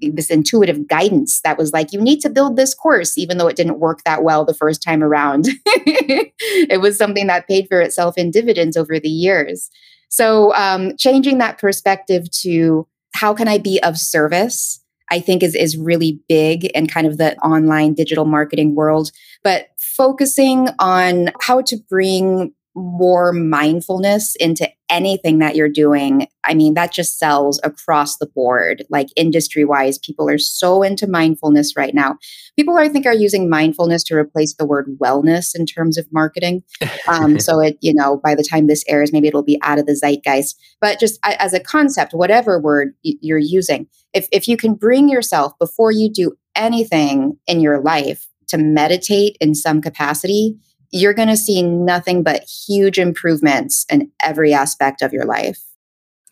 this 0.00 0.30
intuitive 0.30 0.88
guidance 0.88 1.42
that 1.42 1.58
was 1.58 1.72
like 1.72 1.92
you 1.92 2.00
need 2.00 2.20
to 2.20 2.30
build 2.30 2.56
this 2.56 2.74
course 2.74 3.18
even 3.18 3.36
though 3.36 3.46
it 3.46 3.56
didn't 3.56 3.78
work 3.78 4.02
that 4.04 4.22
well 4.22 4.44
the 4.44 4.54
first 4.54 4.82
time 4.82 5.02
around. 5.02 5.48
It 6.40 6.80
was 6.80 6.96
something 6.96 7.26
that 7.26 7.48
paid 7.48 7.66
for 7.68 7.80
itself 7.80 8.16
in 8.16 8.30
dividends 8.30 8.76
over 8.76 8.98
the 8.98 9.08
years. 9.08 9.70
So 10.08 10.54
um, 10.54 10.96
changing 10.96 11.38
that 11.38 11.58
perspective 11.58 12.30
to 12.42 12.86
how 13.14 13.34
can 13.34 13.48
i 13.48 13.58
be 13.58 13.82
of 13.82 13.98
service 13.98 14.82
i 15.10 15.18
think 15.18 15.42
is 15.42 15.54
is 15.54 15.76
really 15.76 16.20
big 16.28 16.66
in 16.66 16.86
kind 16.86 17.06
of 17.06 17.18
the 17.18 17.36
online 17.38 17.94
digital 17.94 18.24
marketing 18.24 18.74
world. 18.74 19.10
But 19.42 19.68
focusing 19.78 20.68
on 20.78 21.30
how 21.40 21.62
to 21.62 21.76
bring 21.88 22.52
more 22.74 23.32
mindfulness 23.32 24.36
into 24.36 24.68
anything 24.88 25.38
that 25.38 25.56
you're 25.56 25.68
doing, 25.68 26.26
I 26.44 26.54
mean, 26.54 26.74
that 26.74 26.92
just 26.92 27.18
sells 27.18 27.60
across 27.62 28.16
the 28.16 28.26
board. 28.26 28.84
Like 28.88 29.08
industry 29.16 29.64
wise, 29.64 29.98
people 29.98 30.28
are 30.28 30.38
so 30.38 30.82
into 30.82 31.06
mindfulness 31.06 31.74
right 31.76 31.94
now. 31.94 32.16
People, 32.56 32.76
I 32.76 32.88
think, 32.88 33.04
are 33.06 33.14
using 33.14 33.50
mindfulness 33.50 34.02
to 34.04 34.16
replace 34.16 34.54
the 34.54 34.66
word 34.66 34.86
wellness 35.00 35.54
in 35.54 35.66
terms 35.66 35.98
of 35.98 36.06
marketing. 36.12 36.62
Um, 37.06 37.38
so 37.40 37.60
it, 37.60 37.78
you 37.80 37.92
know, 37.92 38.20
by 38.22 38.34
the 38.34 38.44
time 38.44 38.66
this 38.66 38.84
airs, 38.88 39.12
maybe 39.12 39.28
it'll 39.28 39.42
be 39.42 39.58
out 39.62 39.78
of 39.78 39.86
the 39.86 39.94
zeitgeist. 39.94 40.58
But 40.80 41.00
just 41.00 41.18
as 41.24 41.52
a 41.52 41.60
concept, 41.60 42.14
whatever 42.14 42.60
word 42.60 42.94
you're 43.02 43.38
using, 43.38 43.86
if, 44.14 44.26
if 44.32 44.48
you 44.48 44.56
can 44.56 44.74
bring 44.74 45.08
yourself 45.08 45.52
before 45.58 45.92
you 45.92 46.10
do 46.10 46.36
anything 46.54 47.38
in 47.46 47.60
your 47.60 47.80
life 47.80 48.26
to 48.48 48.56
meditate 48.56 49.36
in 49.40 49.54
some 49.54 49.80
capacity, 49.82 50.56
you're 50.90 51.14
going 51.14 51.28
to 51.28 51.36
see 51.36 51.62
nothing 51.62 52.22
but 52.22 52.44
huge 52.44 52.98
improvements 52.98 53.84
in 53.90 54.10
every 54.20 54.52
aspect 54.52 55.02
of 55.02 55.12
your 55.12 55.24
life. 55.24 55.60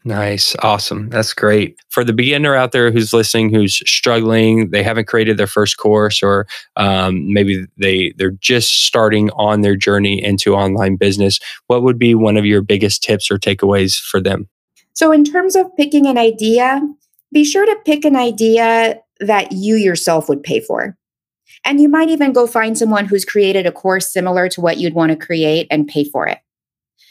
Nice. 0.07 0.55
Awesome. 0.61 1.11
That's 1.11 1.33
great. 1.33 1.81
For 1.89 2.05
the 2.05 2.13
beginner 2.13 2.55
out 2.55 2.71
there 2.71 2.93
who's 2.93 3.13
listening, 3.13 3.53
who's 3.53 3.75
struggling, 3.91 4.71
they 4.71 4.85
haven't 4.85 5.09
created 5.09 5.37
their 5.37 5.49
first 5.49 5.79
course, 5.79 6.23
or 6.23 6.47
um, 6.77 7.33
maybe 7.33 7.67
they, 7.77 8.13
they're 8.17 8.31
just 8.31 8.85
starting 8.85 9.31
on 9.31 9.63
their 9.63 9.75
journey 9.75 10.23
into 10.23 10.55
online 10.55 10.95
business, 10.95 11.41
what 11.67 11.83
would 11.83 11.99
be 11.99 12.15
one 12.15 12.37
of 12.37 12.47
your 12.47 12.63
biggest 12.63 13.03
tips 13.03 13.33
or 13.33 13.37
takeaways 13.37 13.99
for 13.99 14.21
them? 14.21 14.49
So, 14.93 15.11
in 15.11 15.25
terms 15.25 15.57
of 15.57 15.75
picking 15.77 16.07
an 16.07 16.17
idea, 16.17 16.81
be 17.33 17.45
sure 17.45 17.67
to 17.67 17.77
pick 17.85 18.05
an 18.05 18.15
idea 18.15 19.01
that 19.19 19.51
you 19.51 19.75
yourself 19.75 20.29
would 20.29 20.43
pay 20.45 20.61
for. 20.61 20.97
And 21.67 21.81
you 21.81 21.89
might 21.89 22.09
even 22.09 22.33
go 22.33 22.47
find 22.47 22.79
someone 22.79 23.07
who's 23.07 23.25
created 23.25 23.67
a 23.67 23.73
course 23.73 24.11
similar 24.11 24.49
to 24.51 24.61
what 24.61 24.79
you'd 24.79 24.95
want 24.95 25.11
to 25.11 25.17
create 25.17 25.67
and 25.71 25.87
pay 25.87 26.05
for 26.05 26.27
it. 26.27 26.39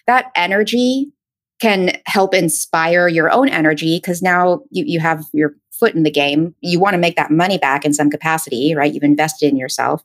That 0.08 0.32
energy 0.34 1.12
can 1.60 1.98
help 2.06 2.34
inspire 2.34 3.08
your 3.08 3.30
own 3.30 3.50
energy 3.50 3.98
because 3.98 4.22
now 4.22 4.62
you, 4.72 4.86
you 4.88 5.00
have 5.00 5.26
your 5.34 5.56
foot 5.72 5.94
in 5.94 6.04
the 6.04 6.12
game. 6.12 6.56
You 6.62 6.80
want 6.80 6.94
to 6.94 6.98
make 6.98 7.18
that 7.18 7.32
money 7.32 7.58
back 7.58 7.86
in 7.86 7.94
some 7.94 8.10
capacity, 8.10 8.74
right? 8.74 8.94
You've 8.94 9.04
invested 9.04 9.50
in 9.50 9.58
yourself. 9.58 10.04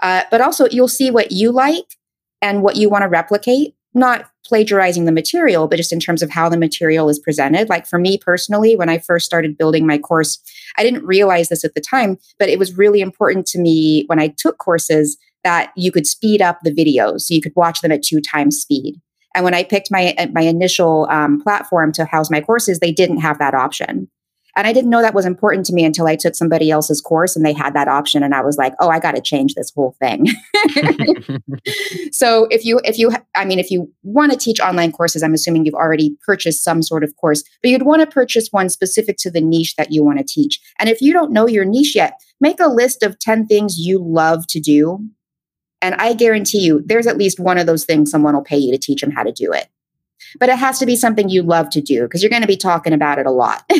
Uh, 0.00 0.22
but 0.30 0.40
also, 0.40 0.68
you'll 0.70 0.88
see 0.88 1.10
what 1.10 1.30
you 1.30 1.52
like 1.52 1.96
and 2.40 2.62
what 2.62 2.76
you 2.76 2.90
want 2.90 3.02
to 3.02 3.08
replicate 3.08 3.74
not 3.94 4.26
plagiarizing 4.44 5.04
the 5.04 5.12
material, 5.12 5.68
but 5.68 5.76
just 5.76 5.92
in 5.92 6.00
terms 6.00 6.22
of 6.22 6.30
how 6.30 6.48
the 6.48 6.56
material 6.56 7.08
is 7.08 7.18
presented. 7.18 7.68
Like 7.68 7.86
for 7.86 7.98
me 7.98 8.18
personally, 8.18 8.76
when 8.76 8.88
I 8.88 8.98
first 8.98 9.24
started 9.24 9.56
building 9.56 9.86
my 9.86 9.98
course, 9.98 10.38
I 10.76 10.82
didn't 10.82 11.04
realize 11.04 11.48
this 11.48 11.64
at 11.64 11.74
the 11.74 11.80
time, 11.80 12.18
but 12.38 12.48
it 12.48 12.58
was 12.58 12.76
really 12.76 13.00
important 13.00 13.46
to 13.46 13.58
me 13.58 14.04
when 14.06 14.18
I 14.18 14.28
took 14.36 14.58
courses 14.58 15.16
that 15.44 15.72
you 15.76 15.90
could 15.92 16.06
speed 16.06 16.40
up 16.40 16.58
the 16.62 16.74
videos 16.74 17.22
so 17.22 17.34
you 17.34 17.40
could 17.40 17.56
watch 17.56 17.80
them 17.80 17.92
at 17.92 18.02
two 18.02 18.20
times 18.20 18.58
speed. 18.58 19.00
And 19.34 19.44
when 19.44 19.54
I 19.54 19.64
picked 19.64 19.90
my 19.90 20.14
my 20.32 20.42
initial 20.42 21.06
um, 21.10 21.40
platform 21.40 21.92
to 21.92 22.04
house 22.04 22.30
my 22.30 22.40
courses, 22.40 22.80
they 22.80 22.92
didn't 22.92 23.18
have 23.18 23.38
that 23.38 23.54
option. 23.54 24.08
And 24.56 24.66
I 24.66 24.72
didn't 24.72 24.90
know 24.90 25.00
that 25.00 25.14
was 25.14 25.24
important 25.24 25.66
to 25.66 25.72
me 25.72 25.84
until 25.84 26.06
I 26.06 26.16
took 26.16 26.34
somebody 26.34 26.70
else's 26.70 27.00
course 27.00 27.36
and 27.36 27.44
they 27.44 27.54
had 27.54 27.74
that 27.74 27.88
option 27.88 28.22
and 28.22 28.34
I 28.34 28.42
was 28.42 28.56
like, 28.58 28.74
"Oh, 28.80 28.88
I 28.88 28.98
got 28.98 29.14
to 29.14 29.22
change 29.22 29.54
this 29.54 29.72
whole 29.74 29.96
thing." 30.00 30.26
so, 32.12 32.46
if 32.50 32.64
you 32.64 32.80
if 32.84 32.98
you 32.98 33.12
I 33.34 33.44
mean, 33.44 33.58
if 33.58 33.70
you 33.70 33.90
want 34.02 34.32
to 34.32 34.38
teach 34.38 34.60
online 34.60 34.92
courses, 34.92 35.22
I'm 35.22 35.34
assuming 35.34 35.64
you've 35.64 35.74
already 35.74 36.16
purchased 36.24 36.64
some 36.64 36.82
sort 36.82 37.04
of 37.04 37.16
course, 37.16 37.42
but 37.62 37.70
you'd 37.70 37.82
want 37.82 38.00
to 38.02 38.06
purchase 38.06 38.48
one 38.50 38.68
specific 38.68 39.16
to 39.18 39.30
the 39.30 39.40
niche 39.40 39.76
that 39.76 39.92
you 39.92 40.04
want 40.04 40.18
to 40.18 40.24
teach. 40.24 40.60
And 40.78 40.88
if 40.88 41.00
you 41.00 41.12
don't 41.12 41.32
know 41.32 41.46
your 41.46 41.64
niche 41.64 41.94
yet, 41.96 42.20
make 42.40 42.60
a 42.60 42.68
list 42.68 43.02
of 43.02 43.18
10 43.18 43.46
things 43.46 43.78
you 43.78 43.98
love 44.02 44.46
to 44.48 44.60
do. 44.60 45.00
And 45.80 45.94
I 45.96 46.12
guarantee 46.12 46.60
you 46.60 46.82
there's 46.84 47.06
at 47.06 47.18
least 47.18 47.40
one 47.40 47.58
of 47.58 47.66
those 47.66 47.84
things 47.84 48.10
someone 48.10 48.34
will 48.34 48.42
pay 48.42 48.58
you 48.58 48.70
to 48.72 48.78
teach 48.78 49.00
them 49.00 49.10
how 49.10 49.22
to 49.22 49.32
do 49.32 49.52
it. 49.52 49.68
But 50.38 50.48
it 50.48 50.56
has 50.56 50.78
to 50.78 50.86
be 50.86 50.96
something 50.96 51.28
you 51.28 51.42
love 51.42 51.70
to 51.70 51.80
do 51.80 52.02
because 52.02 52.22
you're 52.22 52.30
going 52.30 52.42
to 52.42 52.48
be 52.48 52.56
talking 52.56 52.92
about 52.92 53.18
it 53.18 53.26
a 53.26 53.30
lot. 53.30 53.70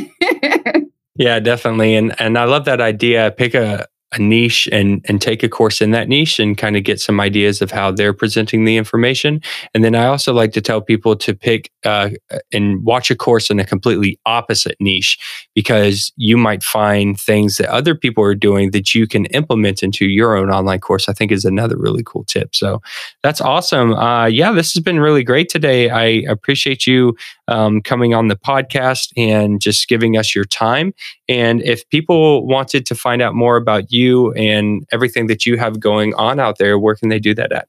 yeah, 1.16 1.40
definitely. 1.40 1.94
And 1.94 2.18
and 2.20 2.38
I 2.38 2.44
love 2.44 2.64
that 2.66 2.80
idea. 2.80 3.32
Pick 3.36 3.54
a 3.54 3.86
a 4.12 4.18
niche 4.18 4.68
and 4.70 5.04
and 5.08 5.20
take 5.20 5.42
a 5.42 5.48
course 5.48 5.80
in 5.80 5.90
that 5.90 6.08
niche 6.08 6.38
and 6.38 6.58
kind 6.58 6.76
of 6.76 6.84
get 6.84 7.00
some 7.00 7.20
ideas 7.20 7.62
of 7.62 7.70
how 7.70 7.90
they're 7.90 8.12
presenting 8.12 8.64
the 8.64 8.76
information. 8.76 9.40
And 9.74 9.82
then 9.82 9.94
i 9.94 10.06
also 10.06 10.32
like 10.32 10.52
to 10.52 10.60
tell 10.60 10.80
people 10.80 11.16
to 11.16 11.34
pick 11.34 11.70
uh, 11.84 12.10
and 12.52 12.84
watch 12.84 13.10
a 13.10 13.16
course 13.16 13.50
in 13.50 13.58
a 13.58 13.64
completely 13.64 14.18
opposite 14.26 14.76
niche 14.80 15.18
because 15.54 16.12
you 16.16 16.36
might 16.36 16.62
find 16.62 17.18
things 17.18 17.56
that 17.56 17.68
other 17.68 17.94
people 17.94 18.22
are 18.22 18.34
doing 18.34 18.70
that 18.70 18.94
you 18.94 19.06
can 19.06 19.26
implement 19.26 19.82
into 19.82 20.06
your 20.06 20.36
own 20.36 20.50
online 20.50 20.80
course 20.80 21.08
i 21.08 21.12
think 21.12 21.32
is 21.32 21.44
another 21.44 21.76
really 21.76 22.02
cool 22.04 22.24
tip. 22.24 22.54
So 22.54 22.80
that's 23.22 23.40
awesome. 23.40 23.94
Uh, 23.94 24.26
yeah 24.26 24.52
this 24.52 24.72
has 24.74 24.82
been 24.82 25.00
really 25.00 25.24
great 25.24 25.48
today. 25.48 25.90
I 25.90 26.04
appreciate 26.28 26.86
you 26.86 27.16
um, 27.52 27.82
coming 27.82 28.14
on 28.14 28.28
the 28.28 28.36
podcast 28.36 29.12
and 29.16 29.60
just 29.60 29.88
giving 29.88 30.16
us 30.16 30.34
your 30.34 30.44
time 30.44 30.92
and 31.28 31.62
if 31.62 31.88
people 31.88 32.46
wanted 32.46 32.84
to 32.86 32.94
find 32.94 33.22
out 33.22 33.34
more 33.34 33.56
about 33.56 33.90
you 33.90 34.32
and 34.32 34.86
everything 34.92 35.28
that 35.28 35.46
you 35.46 35.56
have 35.56 35.80
going 35.80 36.14
on 36.14 36.38
out 36.38 36.58
there, 36.58 36.78
where 36.78 36.94
can 36.94 37.08
they 37.08 37.18
do 37.18 37.34
that 37.34 37.52
at? 37.52 37.68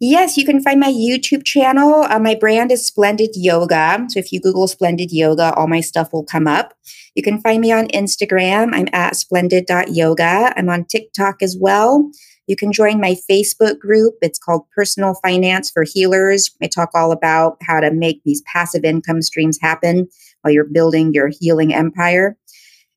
Yes, 0.00 0.36
you 0.36 0.44
can 0.44 0.62
find 0.62 0.78
my 0.78 0.92
YouTube 0.92 1.44
channel. 1.44 2.04
Uh, 2.04 2.20
my 2.20 2.36
brand 2.36 2.70
is 2.70 2.86
Splendid 2.86 3.30
Yoga. 3.34 4.06
So 4.10 4.20
if 4.20 4.32
you 4.32 4.40
Google 4.40 4.68
Splendid 4.68 5.10
Yoga, 5.10 5.52
all 5.54 5.66
my 5.66 5.80
stuff 5.80 6.12
will 6.12 6.24
come 6.24 6.46
up. 6.46 6.74
You 7.16 7.22
can 7.22 7.40
find 7.40 7.60
me 7.60 7.72
on 7.72 7.88
Instagram. 7.88 8.70
I'm 8.72 8.86
at 8.92 9.16
splendid.yoga. 9.16 10.52
I'm 10.56 10.68
on 10.68 10.84
TikTok 10.84 11.42
as 11.42 11.56
well. 11.58 12.10
You 12.48 12.56
can 12.56 12.72
join 12.72 13.00
my 13.00 13.14
Facebook 13.30 13.78
group. 13.78 14.14
It's 14.22 14.38
called 14.38 14.62
Personal 14.74 15.14
Finance 15.22 15.70
for 15.70 15.84
Healers. 15.84 16.50
I 16.62 16.66
talk 16.66 16.90
all 16.94 17.12
about 17.12 17.58
how 17.62 17.78
to 17.78 17.92
make 17.92 18.22
these 18.24 18.42
passive 18.42 18.84
income 18.84 19.22
streams 19.22 19.58
happen 19.60 20.08
while 20.40 20.52
you're 20.52 20.64
building 20.64 21.12
your 21.12 21.28
healing 21.28 21.74
empire. 21.74 22.36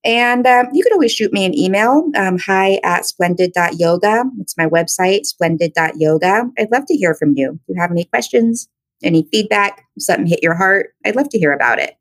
And 0.03 0.47
um, 0.47 0.67
you 0.73 0.83
can 0.83 0.93
always 0.93 1.11
shoot 1.11 1.31
me 1.31 1.45
an 1.45 1.55
email, 1.55 2.09
um, 2.15 2.39
hi 2.39 2.79
at 2.83 3.05
splendid.yoga. 3.05 4.23
It's 4.39 4.57
my 4.57 4.65
website, 4.67 5.25
splendid.yoga. 5.25 6.45
I'd 6.57 6.71
love 6.71 6.85
to 6.87 6.95
hear 6.95 7.13
from 7.13 7.33
you. 7.35 7.59
If 7.61 7.75
you 7.75 7.79
have 7.79 7.91
any 7.91 8.05
questions, 8.05 8.67
any 9.03 9.27
feedback, 9.31 9.83
something 9.99 10.25
hit 10.25 10.41
your 10.41 10.55
heart, 10.55 10.93
I'd 11.05 11.15
love 11.15 11.29
to 11.29 11.37
hear 11.37 11.51
about 11.51 11.79
it. 11.79 11.95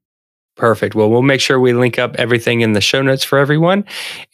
Perfect. 0.56 0.94
Well, 0.94 1.08
we'll 1.08 1.22
make 1.22 1.40
sure 1.40 1.58
we 1.58 1.72
link 1.72 1.98
up 1.98 2.16
everything 2.16 2.60
in 2.60 2.74
the 2.74 2.82
show 2.82 3.00
notes 3.00 3.24
for 3.24 3.38
everyone. 3.38 3.84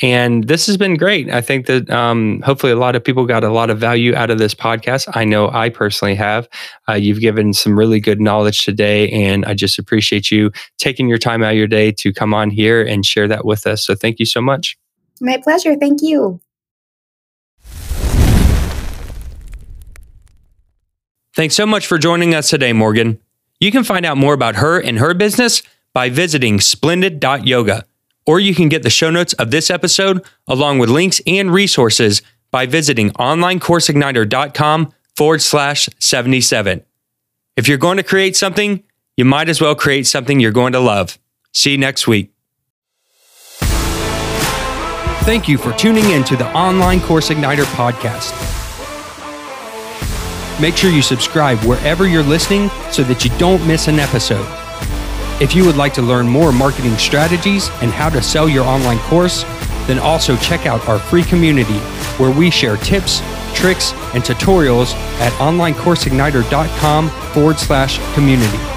And 0.02 0.44
this 0.48 0.66
has 0.66 0.76
been 0.76 0.96
great. 0.96 1.30
I 1.30 1.40
think 1.40 1.66
that 1.66 1.88
um, 1.88 2.42
hopefully 2.44 2.72
a 2.72 2.76
lot 2.76 2.96
of 2.96 3.04
people 3.04 3.26
got 3.26 3.44
a 3.44 3.50
lot 3.50 3.70
of 3.70 3.78
value 3.78 4.14
out 4.14 4.30
of 4.30 4.38
this 4.38 4.52
podcast. 4.52 5.08
I 5.14 5.24
know 5.24 5.50
I 5.50 5.68
personally 5.68 6.16
have. 6.16 6.48
Uh, 6.88 6.94
you've 6.94 7.20
given 7.20 7.52
some 7.52 7.78
really 7.78 8.00
good 8.00 8.20
knowledge 8.20 8.64
today, 8.64 9.08
and 9.10 9.44
I 9.44 9.54
just 9.54 9.78
appreciate 9.78 10.30
you 10.32 10.50
taking 10.78 11.08
your 11.08 11.18
time 11.18 11.44
out 11.44 11.52
of 11.52 11.56
your 11.56 11.68
day 11.68 11.92
to 11.92 12.12
come 12.12 12.34
on 12.34 12.50
here 12.50 12.82
and 12.82 13.06
share 13.06 13.28
that 13.28 13.44
with 13.44 13.66
us. 13.66 13.86
So 13.86 13.94
thank 13.94 14.18
you 14.18 14.26
so 14.26 14.40
much. 14.40 14.76
My 15.20 15.36
pleasure. 15.36 15.76
Thank 15.76 16.02
you. 16.02 16.40
Thanks 21.34 21.54
so 21.54 21.66
much 21.66 21.86
for 21.86 21.98
joining 21.98 22.34
us 22.34 22.48
today, 22.50 22.72
Morgan. 22.72 23.20
You 23.60 23.70
can 23.70 23.84
find 23.84 24.04
out 24.04 24.16
more 24.16 24.34
about 24.34 24.56
her 24.56 24.80
and 24.80 24.98
her 24.98 25.14
business 25.14 25.62
by 25.96 26.10
visiting 26.10 26.60
splendid.yoga. 26.60 27.86
Or 28.26 28.38
you 28.38 28.54
can 28.54 28.68
get 28.68 28.82
the 28.82 28.90
show 28.90 29.08
notes 29.08 29.32
of 29.32 29.50
this 29.50 29.70
episode 29.70 30.22
along 30.46 30.78
with 30.78 30.90
links 30.90 31.22
and 31.26 31.50
resources 31.50 32.20
by 32.50 32.66
visiting 32.66 33.12
onlinecourseigniter.com 33.12 34.92
forward 35.16 35.40
slash 35.40 35.88
77. 35.98 36.84
If 37.56 37.66
you're 37.66 37.78
going 37.78 37.96
to 37.96 38.02
create 38.02 38.36
something, 38.36 38.82
you 39.16 39.24
might 39.24 39.48
as 39.48 39.62
well 39.62 39.74
create 39.74 40.06
something 40.06 40.38
you're 40.38 40.52
going 40.52 40.74
to 40.74 40.80
love. 40.80 41.18
See 41.52 41.70
you 41.70 41.78
next 41.78 42.06
week. 42.06 42.30
Thank 45.24 45.48
you 45.48 45.56
for 45.56 45.72
tuning 45.72 46.10
in 46.10 46.24
to 46.24 46.36
the 46.36 46.46
Online 46.54 47.00
Course 47.00 47.30
Igniter 47.30 47.64
podcast. 47.74 48.34
Make 50.60 50.76
sure 50.76 50.90
you 50.90 51.00
subscribe 51.00 51.58
wherever 51.60 52.06
you're 52.06 52.22
listening 52.22 52.68
so 52.92 53.02
that 53.04 53.24
you 53.24 53.30
don't 53.38 53.66
miss 53.66 53.88
an 53.88 53.98
episode. 53.98 54.65
If 55.38 55.54
you 55.54 55.66
would 55.66 55.76
like 55.76 55.92
to 55.94 56.02
learn 56.02 56.26
more 56.26 56.50
marketing 56.50 56.96
strategies 56.96 57.68
and 57.82 57.90
how 57.90 58.08
to 58.08 58.22
sell 58.22 58.48
your 58.48 58.64
online 58.64 58.98
course, 59.00 59.42
then 59.86 59.98
also 59.98 60.34
check 60.36 60.64
out 60.64 60.88
our 60.88 60.98
free 60.98 61.22
community 61.22 61.78
where 62.18 62.30
we 62.30 62.50
share 62.50 62.78
tips, 62.78 63.20
tricks, 63.54 63.92
and 64.14 64.24
tutorials 64.24 64.94
at 65.20 65.32
onlinecourseigniter.com 65.34 67.10
forward 67.34 67.58
slash 67.58 67.98
community. 68.14 68.75